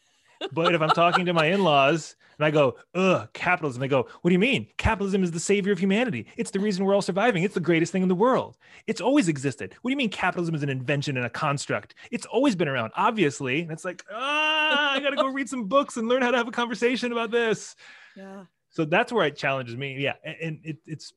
But 0.52 0.74
if 0.74 0.80
I'm 0.80 0.90
talking 0.90 1.26
to 1.26 1.32
my 1.34 1.46
in-laws 1.46 2.16
and 2.38 2.46
I 2.46 2.50
go, 2.50 2.76
ugh, 2.94 3.28
capitalism, 3.34 3.80
they 3.80 3.88
go, 3.88 4.08
what 4.22 4.30
do 4.30 4.32
you 4.32 4.38
mean? 4.38 4.66
Capitalism 4.78 5.22
is 5.22 5.30
the 5.32 5.40
savior 5.40 5.72
of 5.72 5.78
humanity. 5.78 6.26
It's 6.36 6.50
the 6.50 6.60
reason 6.60 6.84
we're 6.84 6.94
all 6.94 7.02
surviving. 7.02 7.42
It's 7.42 7.54
the 7.54 7.60
greatest 7.60 7.92
thing 7.92 8.02
in 8.02 8.08
the 8.08 8.14
world. 8.14 8.56
It's 8.86 9.00
always 9.00 9.28
existed. 9.28 9.74
What 9.82 9.90
do 9.90 9.92
you 9.92 9.96
mean 9.98 10.08
capitalism 10.10 10.54
is 10.54 10.62
an 10.62 10.70
invention 10.70 11.16
and 11.18 11.26
a 11.26 11.30
construct? 11.30 11.94
It's 12.10 12.24
always 12.26 12.56
been 12.56 12.68
around, 12.68 12.92
obviously. 12.96 13.60
And 13.60 13.70
it's 13.70 13.84
like, 13.84 14.02
ah, 14.12 14.92
I 14.94 15.00
gotta 15.00 15.16
go 15.16 15.26
read 15.28 15.48
some 15.48 15.64
books 15.66 15.96
and 15.98 16.08
learn 16.08 16.22
how 16.22 16.30
to 16.30 16.36
have 16.36 16.48
a 16.48 16.52
conversation 16.52 17.12
about 17.12 17.30
this 17.30 17.76
Yeah. 18.16 18.44
so 18.70 18.84
that's 18.84 19.12
where 19.12 19.26
it 19.26 19.36
challenges 19.36 19.76
me 19.76 19.96
yeah 19.98 20.14
and 20.24 20.60
it, 20.64 20.78
it's 20.86 21.12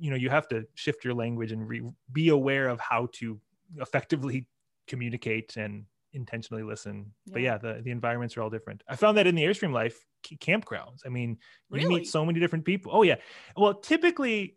you 0.00 0.10
know 0.10 0.16
you 0.16 0.30
have 0.30 0.48
to 0.48 0.66
shift 0.74 1.04
your 1.04 1.14
language 1.14 1.52
and 1.52 1.68
re- 1.68 1.82
be 2.12 2.28
aware 2.30 2.68
of 2.68 2.80
how 2.80 3.08
to 3.12 3.38
effectively 3.76 4.46
communicate 4.86 5.56
and 5.56 5.84
intentionally 6.14 6.62
listen 6.62 7.12
but 7.32 7.42
Yeah. 7.42 7.52
yeah 7.52 7.58
the, 7.58 7.82
the 7.82 7.90
environments 7.90 8.36
are 8.36 8.42
all 8.42 8.50
different 8.50 8.82
i 8.88 8.96
found 8.96 9.18
that 9.18 9.26
in 9.26 9.34
the 9.34 9.42
airstream 9.42 9.72
life 9.72 10.06
campgrounds 10.24 11.00
i 11.04 11.08
mean 11.08 11.30
you 11.30 11.36
Really? 11.78 11.86
meet 11.86 12.06
so 12.08 12.24
many 12.24 12.40
different 12.40 12.64
people 12.64 12.92
oh 12.94 13.02
yeah 13.02 13.16
well 13.56 13.74
typically 13.74 14.56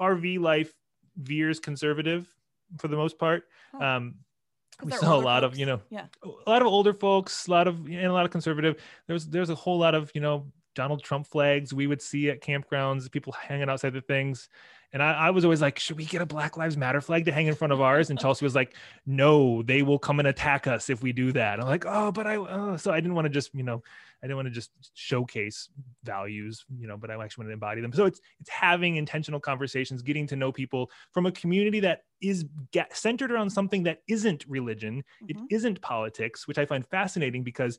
rv 0.00 0.38
life 0.40 0.72
veers 1.16 1.58
conservative 1.60 2.28
for 2.78 2.88
the 2.88 2.96
most 2.96 3.18
part 3.18 3.44
Huh. 3.72 3.84
um 3.84 4.14
we 4.84 4.92
saw 4.92 5.16
a 5.16 5.20
lot 5.20 5.42
of 5.44 5.58
you 5.58 5.66
know 5.66 5.80
Yeah. 5.90 6.06
a 6.22 6.50
lot 6.50 6.62
of 6.62 6.68
older 6.68 6.94
folks, 6.94 7.46
a 7.46 7.50
lot 7.50 7.66
of 7.68 7.84
and 7.86 8.06
a 8.06 8.12
lot 8.12 8.24
of 8.24 8.30
conservative. 8.30 8.76
There's 9.06 9.26
there's 9.26 9.50
a 9.50 9.54
whole 9.54 9.78
lot 9.78 9.94
of 9.94 10.10
you 10.14 10.22
know 10.22 10.50
Donald 10.74 11.02
Trump 11.02 11.26
flags 11.26 11.74
we 11.74 11.86
would 11.86 12.00
see 12.00 12.30
at 12.30 12.40
campgrounds, 12.40 13.10
people 13.12 13.32
hanging 13.34 13.68
outside 13.68 13.92
the 13.92 14.00
things. 14.00 14.48
And 14.92 15.02
I, 15.02 15.12
I 15.12 15.30
was 15.30 15.44
always 15.44 15.60
like, 15.60 15.78
should 15.78 15.96
we 15.96 16.04
get 16.04 16.20
a 16.20 16.26
Black 16.26 16.56
Lives 16.56 16.76
Matter 16.76 17.00
flag 17.00 17.24
to 17.26 17.32
hang 17.32 17.46
in 17.46 17.54
front 17.54 17.72
of 17.72 17.80
ours? 17.80 18.10
And 18.10 18.18
Chelsea 18.18 18.44
was 18.44 18.54
like, 18.56 18.74
no, 19.06 19.62
they 19.62 19.82
will 19.82 19.98
come 19.98 20.18
and 20.18 20.26
attack 20.26 20.66
us 20.66 20.90
if 20.90 21.02
we 21.02 21.12
do 21.12 21.30
that. 21.32 21.60
I'm 21.60 21.66
like, 21.66 21.84
oh, 21.86 22.10
but 22.10 22.26
I, 22.26 22.36
oh. 22.36 22.76
so 22.76 22.90
I 22.92 23.00
didn't 23.00 23.14
want 23.14 23.26
to 23.26 23.30
just, 23.30 23.54
you 23.54 23.62
know, 23.62 23.82
I 24.22 24.26
didn't 24.26 24.36
want 24.36 24.46
to 24.48 24.54
just 24.54 24.70
showcase 24.94 25.68
values, 26.02 26.64
you 26.78 26.86
know, 26.88 26.96
but 26.96 27.10
I 27.10 27.14
actually 27.14 27.42
want 27.42 27.50
to 27.50 27.52
embody 27.54 27.80
them. 27.80 27.92
So 27.92 28.04
it's 28.04 28.20
it's 28.40 28.50
having 28.50 28.96
intentional 28.96 29.40
conversations, 29.40 30.02
getting 30.02 30.26
to 30.26 30.36
know 30.36 30.52
people 30.52 30.90
from 31.12 31.24
a 31.26 31.32
community 31.32 31.80
that 31.80 32.02
is 32.20 32.44
get, 32.72 32.94
centered 32.94 33.30
around 33.30 33.50
something 33.50 33.84
that 33.84 34.02
isn't 34.08 34.44
religion, 34.46 35.04
it 35.28 35.36
Mhm. 35.38 35.46
isn't 35.50 35.80
politics, 35.80 36.46
which 36.46 36.58
I 36.58 36.66
find 36.66 36.86
fascinating 36.86 37.44
because 37.44 37.78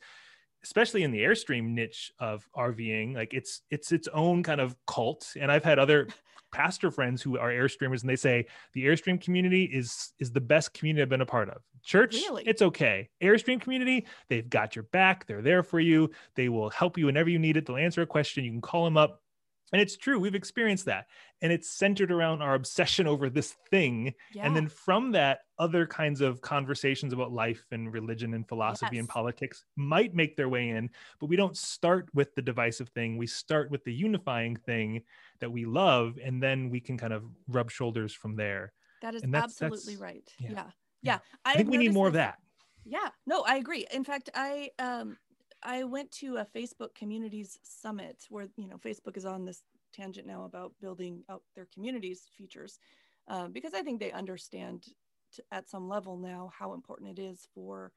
especially 0.64 1.03
in 1.03 1.12
the 1.12 1.20
airstream 1.20 1.70
niche 1.70 2.12
of 2.20 2.47
RVing, 2.55 3.16
like 3.16 3.34
it's 3.34 3.62
it's 3.70 3.91
its 3.91 4.07
own 4.09 4.43
kind 4.43 4.62
of 4.62 4.76
cult. 4.88 5.34
And 5.39 5.51
I've 5.51 5.64
had 5.64 5.80
other 5.80 6.07
pastor 6.51 6.91
friends 6.91 7.22
who 7.22 7.38
are 7.38 7.49
airstreamers 7.49 8.01
and 8.01 8.09
they 8.09 8.16
say 8.16 8.45
the 8.74 8.86
airstream 8.86 9.22
community 9.22 9.64
is 9.64 10.12
is 10.20 10.32
the 10.32 10.41
best 10.41 10.74
community 10.74 11.01
I've 11.01 11.09
been 11.09 11.22
a 11.22 11.26
part 11.26 11.49
of. 11.49 11.62
Church, 11.84 12.14
Really? 12.14 12.43
it's 12.45 12.62
okay. 12.62 13.09
Airstream 13.24 13.59
community, 13.59 14.05
they've 14.30 14.47
got 14.49 14.76
your 14.76 14.84
back. 14.91 15.26
They're 15.26 15.41
there 15.41 15.64
for 15.64 15.80
you. 15.80 16.12
They 16.36 16.47
will 16.49 16.70
help 16.70 16.97
you 16.97 17.07
whenever 17.07 17.30
you 17.30 17.39
need 17.39 17.57
it. 17.57 17.66
They'll 17.66 17.78
answer 17.78 18.01
a 18.03 18.05
question. 18.05 18.43
You 18.43 18.51
can 18.51 18.62
call 18.62 18.86
them 18.86 18.97
up. 18.97 19.24
And 19.72 19.82
it's 19.82 19.95
true. 19.97 20.19
We've 20.19 20.36
experienced 20.36 20.86
that. 20.86 21.07
And 21.41 21.51
it's 21.51 21.69
centered 21.69 22.11
around 22.11 22.41
our 22.41 22.55
obsession 22.55 23.07
over 23.07 23.30
this 23.30 23.55
thing 23.69 24.13
Yeah. 24.34 24.45
and 24.45 24.55
then 24.55 24.67
from 24.67 25.11
that 25.13 25.39
other 25.57 25.86
kinds 25.88 26.22
of 26.22 26.41
conversations 26.41 27.13
about 27.13 27.32
life 27.32 27.63
and 27.72 27.91
religion 27.93 28.34
and 28.34 28.47
philosophy 28.47 28.97
and 28.97 29.07
politics 29.07 29.63
might 29.76 30.13
make 30.13 30.36
their 30.36 30.49
way 30.49 30.69
in 30.69 30.89
but 31.19 31.28
we 31.28 31.36
don't 31.36 31.55
start 31.55 32.09
with 32.13 32.34
the 32.36 32.41
divisive 32.41 32.89
thing 32.89 33.15
we 33.17 33.28
start 33.28 33.69
with 33.69 33.84
the 33.84 33.93
unifying 33.93 34.55
thing 34.55 35.03
that 35.39 35.51
we 35.51 35.65
love 35.65 36.17
and 36.24 36.41
then 36.41 36.69
we 36.72 36.80
can 36.80 36.97
kind 36.97 37.13
of 37.13 37.24
rub 37.47 37.69
shoulders 37.69 38.11
from 38.13 38.36
there 38.36 38.74
that 39.03 39.13
is 39.15 39.22
that's- 39.22 39.43
absolutely 39.61 39.95
that's- 39.95 39.99
right. 40.01 40.30
yeah. 40.39 40.49
Yeah. 40.49 40.55
Yeah. 40.55 40.69
Yeah. 41.03 41.19
i 41.45 41.51
I've 41.51 41.57
think 41.57 41.69
we 41.69 41.78
need 41.78 41.93
more 41.93 42.07
of 42.07 42.13
that 42.13 42.39
Yeah, 42.84 43.09
no, 43.28 43.41
I 43.47 43.57
agree. 43.57 43.86
In 43.91 44.03
fact, 44.03 44.30
I 44.34 44.72
um 44.80 45.17
I 45.64 45.84
went 45.84 46.12
to 46.14 46.38
a 46.38 46.45
Facebook 46.45 46.95
communities 46.95 47.59
summit 47.64 48.26
where 48.30 48.47
you 48.57 48.68
know 48.68 48.78
Facebook 48.78 49.18
is 49.18 49.26
on 49.26 49.45
this 49.45 49.64
tangent 49.93 50.28
now 50.28 50.45
about 50.45 50.74
building 50.82 51.24
out 51.30 51.43
their 51.55 51.68
communities 51.74 52.30
features 52.38 52.80
um, 53.28 53.51
because 53.51 53.74
I 53.74 53.82
think 53.82 53.99
they 53.99 54.12
understand 54.12 54.88
to, 55.34 55.43
at 55.51 55.70
some 55.70 55.88
level 55.88 56.18
now 56.18 56.51
how 56.57 56.74
important 56.74 57.18
it 57.18 57.22
is 57.22 57.47
for 57.53 57.91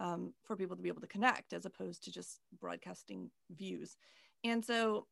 um, 0.00 0.32
for 0.42 0.56
people 0.56 0.76
to 0.76 0.82
be 0.82 0.88
able 0.88 1.00
to 1.00 1.06
connect 1.06 1.52
as 1.52 1.66
opposed 1.66 2.02
to 2.04 2.12
just 2.12 2.40
broadcasting 2.60 3.30
views. 3.56 3.96
And 4.42 4.64
so 4.64 5.06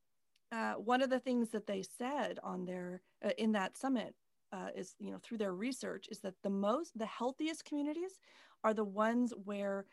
uh, 0.51 0.75
one 0.75 1.03
of 1.03 1.11
the 1.11 1.21
things 1.21 1.51
that 1.51 1.67
they 1.67 1.83
said 1.83 2.39
on 2.43 2.65
their 2.65 3.03
uh, 3.25 3.31
in 3.39 3.53
that 3.53 3.77
summit 3.77 4.15
uh, 4.53 4.69
is 4.77 4.95
you 4.99 5.11
know 5.11 5.19
through 5.23 5.39
their 5.39 5.55
research 5.55 6.09
is 6.11 6.19
that 6.21 6.35
the 6.43 6.51
most 6.51 6.99
the 6.99 7.07
healthiest 7.07 7.65
communities 7.65 8.19
are 8.65 8.75
the 8.75 8.85
ones 8.85 9.33
where 9.45 9.87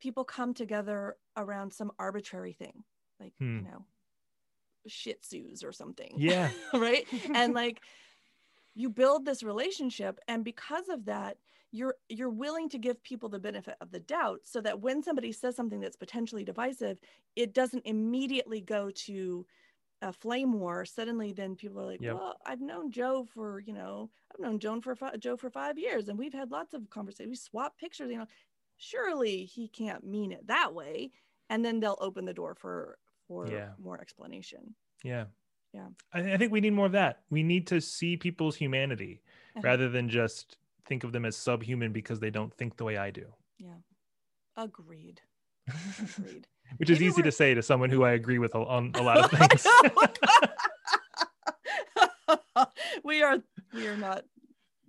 people 0.00 0.24
come 0.24 0.54
together 0.54 1.16
around 1.36 1.72
some 1.72 1.92
arbitrary 1.98 2.52
thing 2.52 2.84
like 3.20 3.34
Hmm. 3.38 3.58
you 3.58 3.64
know 3.64 3.84
shih 4.86 5.14
tzus 5.22 5.64
or 5.64 5.72
something 5.72 6.14
Yeah. 6.18 6.50
right 6.74 7.06
and 7.34 7.54
like 7.54 7.82
you 8.74 8.88
build 8.90 9.24
this 9.24 9.42
relationship 9.42 10.18
and 10.28 10.44
because 10.44 10.88
of 10.88 11.04
that 11.06 11.38
you're 11.72 11.96
you're 12.08 12.30
willing 12.30 12.68
to 12.68 12.78
give 12.78 13.02
people 13.02 13.28
the 13.28 13.38
benefit 13.38 13.76
of 13.80 13.90
the 13.90 14.00
doubt 14.00 14.40
so 14.44 14.60
that 14.60 14.80
when 14.80 15.02
somebody 15.02 15.32
says 15.32 15.54
something 15.56 15.80
that's 15.80 15.96
potentially 15.96 16.44
divisive 16.44 16.98
it 17.36 17.52
doesn't 17.52 17.86
immediately 17.86 18.60
go 18.60 18.90
to 18.90 19.46
a 20.02 20.12
flame 20.12 20.52
war 20.54 20.84
suddenly 20.84 21.32
then 21.32 21.56
people 21.56 21.80
are 21.80 21.86
like 21.86 22.00
Yep. 22.00 22.14
well 22.16 22.36
i've 22.46 22.60
known 22.60 22.90
joe 22.90 23.24
for 23.24 23.60
you 23.60 23.72
know 23.74 24.10
i've 24.32 24.40
known 24.40 24.58
joan 24.58 24.80
for 24.80 24.96
joe 25.18 25.36
for 25.36 25.50
five 25.50 25.78
years 25.78 26.08
and 26.08 26.18
we've 26.18 26.34
had 26.34 26.50
lots 26.50 26.74
of 26.74 26.88
conversations 26.90 27.30
we 27.30 27.36
swap 27.36 27.78
pictures 27.78 28.10
you 28.10 28.18
know 28.18 28.26
surely 28.80 29.44
he 29.44 29.68
can't 29.68 30.04
mean 30.04 30.32
it 30.32 30.46
that 30.48 30.74
way 30.74 31.10
and 31.50 31.64
then 31.64 31.78
they'll 31.80 31.98
open 32.00 32.24
the 32.24 32.32
door 32.34 32.54
for 32.54 32.98
for 33.28 33.46
Yeah. 33.46 33.68
more 33.78 34.00
explanation 34.00 34.74
yeah 35.04 35.24
Yeah. 35.72 35.88
I, 36.12 36.32
I 36.32 36.36
think 36.38 36.50
we 36.50 36.60
need 36.60 36.72
more 36.72 36.86
of 36.86 36.92
that 36.92 37.20
we 37.30 37.42
need 37.42 37.66
to 37.68 37.80
see 37.80 38.16
people's 38.16 38.56
humanity 38.56 39.20
Uh-huh. 39.54 39.62
rather 39.68 39.88
than 39.88 40.08
just 40.08 40.56
think 40.86 41.04
of 41.04 41.12
them 41.12 41.24
as 41.24 41.36
subhuman 41.36 41.92
because 41.92 42.20
they 42.20 42.30
don't 42.30 42.52
think 42.54 42.76
the 42.76 42.84
way 42.84 42.96
I 42.96 43.10
do. 43.10 43.26
Yeah. 43.58 43.78
Agreed. 44.56 45.20
Agreed. 45.68 46.46
Which 46.78 46.90
is 46.90 47.00
easy 47.02 47.20
we're- 47.22 47.30
to 47.30 47.32
say 47.32 47.54
to 47.54 47.62
someone 47.62 47.90
who 47.90 48.02
I 48.02 48.12
agree 48.12 48.38
with 48.38 48.54
on 48.54 48.92
a 48.94 49.02
lot 49.02 49.18
of 49.18 49.30
things. 49.38 49.66
we 53.04 53.22
are 53.22 53.38
we 53.74 53.86
are 53.86 53.96
not 53.96 54.24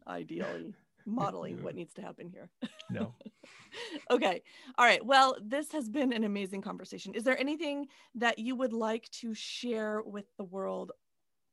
ideally 0.07 0.73
modeling 1.05 1.63
what 1.63 1.75
needs 1.75 1.93
to 1.95 2.01
happen 2.01 2.29
here. 2.29 2.49
no. 2.89 3.13
okay. 4.11 4.41
All 4.77 4.85
right. 4.85 5.05
Well, 5.05 5.37
this 5.41 5.71
has 5.71 5.89
been 5.89 6.13
an 6.13 6.23
amazing 6.23 6.61
conversation. 6.61 7.13
Is 7.13 7.23
there 7.23 7.39
anything 7.39 7.87
that 8.15 8.39
you 8.39 8.55
would 8.55 8.73
like 8.73 9.09
to 9.11 9.33
share 9.33 10.01
with 10.01 10.25
the 10.37 10.43
world 10.43 10.91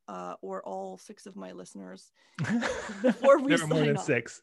uh, 0.09 0.35
or 0.41 0.63
all 0.63 0.97
six 0.97 1.27
of 1.27 1.37
my 1.37 1.53
listeners 1.53 2.13
before 3.03 3.39
we 3.39 3.55
there 3.55 3.63
are 3.63 3.67
more 3.67 3.81
than 3.81 3.97
off? 3.97 4.05
six. 4.05 4.43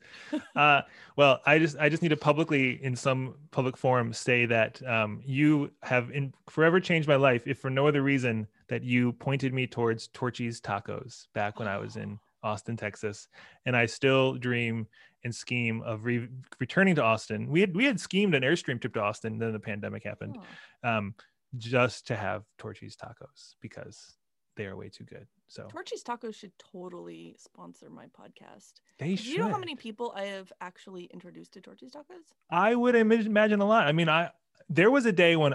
Uh, 0.56 0.82
well, 1.16 1.42
I 1.46 1.58
just 1.60 1.78
I 1.78 1.90
just 1.90 2.04
need 2.04 2.10
to 2.10 2.18
publicly 2.18 2.84
in 2.84 2.96
some 2.96 3.36
public 3.52 3.76
forum 3.76 4.14
say 4.14 4.46
that 4.46 4.86
um, 4.88 5.22
you 5.26 5.72
have 5.82 6.12
in 6.12 6.34
forever 6.50 6.80
changed 6.80 7.08
my 7.08 7.16
life, 7.16 7.48
if 7.48 7.60
for 7.60 7.70
no 7.70 7.88
other 7.88 8.04
reason 8.04 8.48
that 8.68 8.84
you 8.84 9.14
pointed 9.14 9.54
me 9.54 9.68
towards 9.68 10.08
Torchy's 10.08 10.62
Tacos 10.62 11.28
back 11.34 11.60
when 11.60 11.68
I 11.68 11.78
was 11.78 11.96
in 11.96 12.20
Austin, 12.46 12.78
Texas, 12.78 13.28
and 13.66 13.76
I 13.76 13.86
still 13.88 14.36
dream 14.36 14.88
and 15.24 15.34
scheme 15.34 15.82
of 15.82 16.06
re- 16.06 16.30
returning 16.60 16.96
to 16.96 17.04
Austin. 17.04 17.50
We 17.50 17.60
had 17.62 17.76
we 17.76 17.86
had 17.86 18.00
schemed 18.00 18.36
an 18.36 18.44
airstream 18.44 18.80
trip 18.80 18.94
to 18.94 19.02
Austin, 19.02 19.38
then 19.40 19.52
the 19.54 19.60
pandemic 19.60 20.04
happened, 20.04 20.38
Oh, 20.84 20.90
um, 20.90 21.16
just 21.58 22.08
to 22.08 22.16
have 22.16 22.44
Torchy's 22.58 22.96
Tacos 22.96 23.56
because 23.62 24.18
they 24.56 24.66
are 24.66 24.76
way 24.78 24.90
too 24.90 25.04
good. 25.04 25.28
So 25.48 25.68
Torchy's 25.70 26.04
Tacos 26.04 26.36
should 26.36 26.52
totally 26.60 27.36
sponsor 27.40 27.90
my 27.90 28.06
podcast. 28.20 28.74
they 29.00 29.10
Do 29.12 29.18
should. 29.18 29.26
you 29.34 29.38
know 29.40 29.50
how 29.50 29.58
many 29.58 29.76
people 29.76 30.14
I 30.16 30.26
have 30.26 30.52
actually 30.62 31.06
introduced 31.14 31.54
to 31.54 31.62
Torchy's 31.62 31.92
Tacos? 31.92 32.34
I 32.50 32.74
would 32.76 32.96
imagine 32.96 33.60
a 33.62 33.66
lot. 33.66 33.88
I 33.88 33.92
mean, 33.92 34.10
I 34.10 34.30
there 34.70 34.92
was 34.92 35.06
a 35.06 35.12
day 35.12 35.36
when 35.36 35.54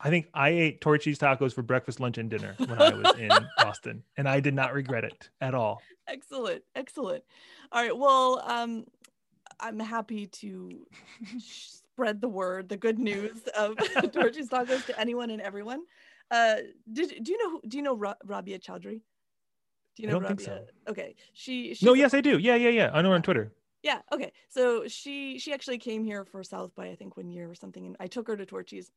I 0.00 0.10
think 0.10 0.28
I 0.32 0.50
ate 0.50 0.80
Torchy's 0.80 1.18
tacos 1.18 1.52
for 1.52 1.62
breakfast, 1.62 1.98
lunch, 1.98 2.18
and 2.18 2.30
dinner 2.30 2.54
when 2.58 2.80
I 2.80 2.94
was 2.94 3.18
in 3.18 3.30
Austin, 3.58 4.02
and 4.16 4.28
I 4.28 4.38
did 4.40 4.54
not 4.54 4.72
regret 4.72 5.04
it 5.04 5.28
at 5.40 5.54
all. 5.54 5.82
Excellent, 6.06 6.62
excellent. 6.76 7.24
All 7.72 7.82
right, 7.82 7.96
well, 7.96 8.40
um, 8.46 8.84
I'm 9.58 9.80
happy 9.80 10.28
to 10.28 10.86
spread 11.38 12.20
the 12.20 12.28
word, 12.28 12.68
the 12.68 12.76
good 12.76 12.98
news 12.98 13.42
of 13.58 13.76
Torchy's 14.12 14.48
Tacos 14.48 14.86
to 14.86 14.98
anyone 15.00 15.30
and 15.30 15.42
everyone. 15.42 15.82
Uh, 16.30 16.56
did 16.92 17.24
do 17.24 17.32
you 17.32 17.38
know 17.38 17.50
who- 17.50 17.62
do 17.68 17.76
you 17.76 17.82
know 17.82 17.96
Ra- 17.96 18.14
Rabia 18.24 18.58
Chaudry? 18.58 19.00
Do 19.96 20.02
you 20.04 20.08
I 20.08 20.12
know 20.12 20.20
don't 20.20 20.28
think 20.28 20.40
so. 20.42 20.64
Okay, 20.88 21.16
she. 21.32 21.76
No, 21.82 21.94
yes, 21.94 22.14
I 22.14 22.20
do. 22.20 22.38
Yeah, 22.38 22.54
yeah, 22.54 22.68
yeah. 22.68 22.90
I 22.94 23.02
know 23.02 23.08
her 23.08 23.14
on 23.16 23.22
Twitter. 23.22 23.52
Yeah. 23.82 24.00
Okay. 24.12 24.32
So 24.48 24.86
she 24.86 25.38
she 25.40 25.52
actually 25.52 25.78
came 25.78 26.04
here 26.04 26.24
for 26.24 26.44
South 26.44 26.72
by 26.76 26.88
I 26.88 26.94
think 26.94 27.16
one 27.16 27.30
year 27.30 27.50
or 27.50 27.54
something, 27.56 27.84
and 27.86 27.96
I 27.98 28.06
took 28.06 28.28
her 28.28 28.36
to 28.36 28.46
Torchy's. 28.46 28.92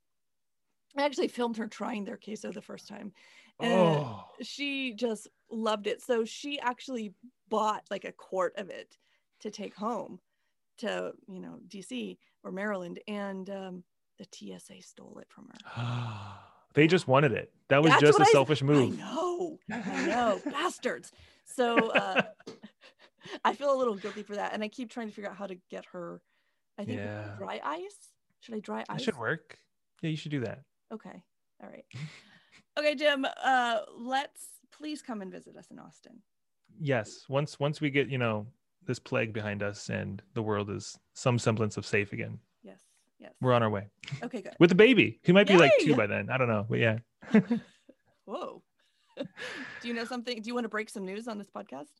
I 0.98 1.04
actually 1.04 1.28
filmed 1.30 1.58
her 1.58 1.68
trying 1.68 2.04
their 2.06 2.18
queso 2.18 2.52
the 2.52 2.62
first 2.62 2.88
time, 2.88 3.12
and 3.60 3.74
Oh, 3.74 4.26
she 4.42 4.94
just 4.94 5.28
loved 5.50 5.88
it. 5.88 6.02
So 6.02 6.26
she 6.26 6.60
actually 6.60 7.14
bought 7.50 7.84
like 7.90 8.06
a 8.06 8.12
quart 8.12 8.54
of 8.58 8.70
it 8.70 8.98
to 9.42 9.50
take 9.52 9.76
home 9.76 10.20
to 10.80 11.14
you 11.28 11.40
know 11.40 11.60
DC 11.68 12.18
or 12.44 12.52
Maryland, 12.52 13.00
and 13.08 13.50
um, 13.50 13.84
the 14.18 14.26
TSA 14.32 14.82
stole 14.82 15.20
it 15.20 15.28
from 15.30 15.48
her. 15.50 16.34
they 16.74 16.88
just 16.88 17.08
wanted 17.08 17.32
it. 17.34 17.52
That 17.70 17.82
was 17.82 17.92
That's 17.92 18.02
just 18.02 18.20
a 18.20 18.24
I- 18.24 18.32
selfish 18.32 18.62
move. 18.64 18.94
I 18.94 18.98
know, 18.98 19.60
I 19.72 20.06
know, 20.08 20.42
bastards. 20.46 21.12
So 21.46 21.90
uh, 21.92 22.22
I 23.46 23.54
feel 23.54 23.74
a 23.74 23.78
little 23.78 23.96
guilty 23.96 24.24
for 24.24 24.36
that, 24.36 24.54
and 24.54 24.64
I 24.64 24.68
keep 24.68 24.90
trying 24.90 25.08
to 25.08 25.14
figure 25.14 25.30
out 25.30 25.38
how 25.38 25.48
to 25.48 25.56
get 25.70 25.86
her. 25.94 26.22
I 26.78 26.86
think 26.86 27.00
Yeah. 27.00 27.36
dry 27.38 27.60
ice. 27.64 27.98
Should 28.40 28.56
I 28.56 28.60
dry 28.60 28.80
That 28.80 28.92
ice? 28.96 29.02
should 29.04 29.18
work. 29.18 29.60
Yeah, 30.02 30.10
you 30.10 30.18
should 30.18 30.32
do 30.32 30.40
that. 30.42 30.62
Okay. 30.92 31.24
All 31.64 31.70
right. 31.70 31.86
Okay, 32.80 32.96
Jim. 32.96 33.26
Uh, 33.44 33.80
let's 33.98 34.46
please 34.72 35.02
come 35.02 35.22
and 35.22 35.30
visit 35.30 35.58
us 35.58 35.68
in 35.72 35.78
Austin. 35.78 36.14
Yes, 36.80 37.26
once 37.28 37.60
once 37.60 37.82
we 37.82 37.90
get 37.90 38.08
you 38.08 38.18
know 38.18 38.48
this 38.88 38.98
plague 38.98 39.34
behind 39.34 39.62
us 39.62 39.90
and 39.90 40.22
the 40.36 40.42
world 40.42 40.70
is 40.70 40.98
some 41.14 41.38
semblance 41.38 41.76
of 41.76 41.86
safe 41.86 42.14
again, 42.14 42.40
Yes. 42.64 42.80
Yes. 43.20 43.34
we're 43.42 43.52
on 43.52 43.62
our 43.62 43.70
way 43.70 43.88
Okay. 44.24 44.42
Good. 44.42 44.56
with 44.58 44.70
the 44.70 44.76
baby. 44.76 45.20
He 45.22 45.34
might 45.34 45.48
be 45.48 45.58
like 45.58 45.74
two 45.82 45.98
by 45.98 46.08
then. 46.08 46.30
I 46.30 46.38
don't 46.38 46.48
know, 46.48 46.66
but 46.68 46.80
yeah. 46.80 47.00
Whoa. 48.26 48.64
do 49.18 49.88
you 49.88 49.94
know 49.94 50.06
something? 50.06 50.42
Do 50.42 50.48
you 50.48 50.54
want 50.54 50.64
to 50.64 50.70
break 50.70 50.90
some 50.90 51.06
news 51.06 51.28
on 51.28 51.38
this 51.38 51.50
podcast? 51.50 51.92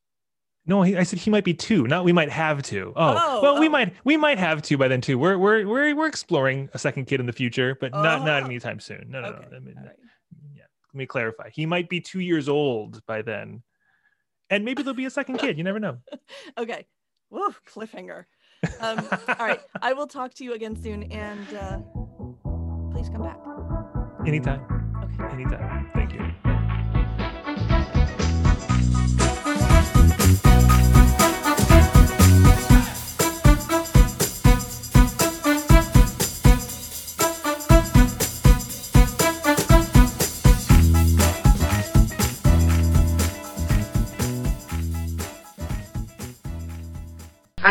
No, 0.66 0.84
he, 0.84 0.96
I 0.96 1.04
said 1.04 1.20
he 1.20 1.32
might 1.32 1.44
be 1.44 1.54
two. 1.56 1.88
Not 1.88 2.06
we 2.06 2.14
might 2.14 2.30
have 2.30 2.62
to. 2.64 2.94
Oh, 2.96 3.16
Oh, 3.18 3.42
well, 3.42 3.60
we 3.60 3.68
oh. 3.68 3.72
might 3.72 3.94
we 4.04 4.16
might 4.16 4.38
have 4.38 4.62
two 4.62 4.78
by 4.78 4.88
then 4.88 5.02
too. 5.02 5.18
We're 5.18 5.38
we're 5.38 5.66
we're 5.68 5.96
we're 5.96 6.08
exploring 6.08 6.70
a 6.74 6.78
second 6.80 7.06
kid 7.06 7.20
in 7.20 7.26
the 7.26 7.34
future, 7.34 7.76
but 7.80 7.92
not 7.92 8.24
not 8.24 8.44
Oh. 8.44 8.46
anytime 8.46 8.80
soon. 8.80 9.08
No, 9.10 9.22
no, 9.22 9.28
okay. 9.30 9.48
no. 9.52 9.58
I 9.58 9.60
mean, 9.60 9.76
right. 9.76 9.96
yeah. 10.56 10.64
Let 10.94 10.98
me 10.98 11.06
clarify. 11.08 11.50
He 11.52 11.66
might 11.66 11.90
be 11.90 12.00
two 12.00 12.20
years 12.20 12.48
old 12.48 13.04
by 13.08 13.24
then, 13.24 13.64
and 14.52 14.64
maybe 14.64 14.84
there'll 14.84 14.96
be 14.96 15.06
a 15.06 15.10
second 15.10 15.40
kid. 15.40 15.58
You 15.58 15.64
never 15.64 15.80
know. 15.80 15.98
Okay. 16.58 16.86
Woo, 17.32 17.56
cliffhanger. 17.74 18.26
Um, 18.82 19.08
all 19.30 19.36
right. 19.48 19.62
I 19.82 19.94
will 19.94 20.08
talk 20.08 20.34
to 20.36 20.44
you 20.44 20.54
again 20.54 20.76
soon, 20.76 21.04
and 21.12 21.48
uh, 21.56 21.80
please 22.92 23.10
come 23.10 23.24
back. 23.24 23.38
Anytime, 24.28 24.62
Okay. 25.04 25.34
anytime. 25.34 25.90
Thank 25.96 26.14
you. 26.14 26.51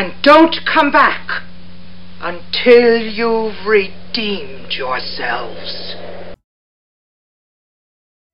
And 0.00 0.14
don't 0.22 0.56
come 0.64 0.90
back 0.90 1.42
until 2.22 2.96
you've 2.96 3.66
redeemed 3.66 4.72
yourselves. 4.72 5.89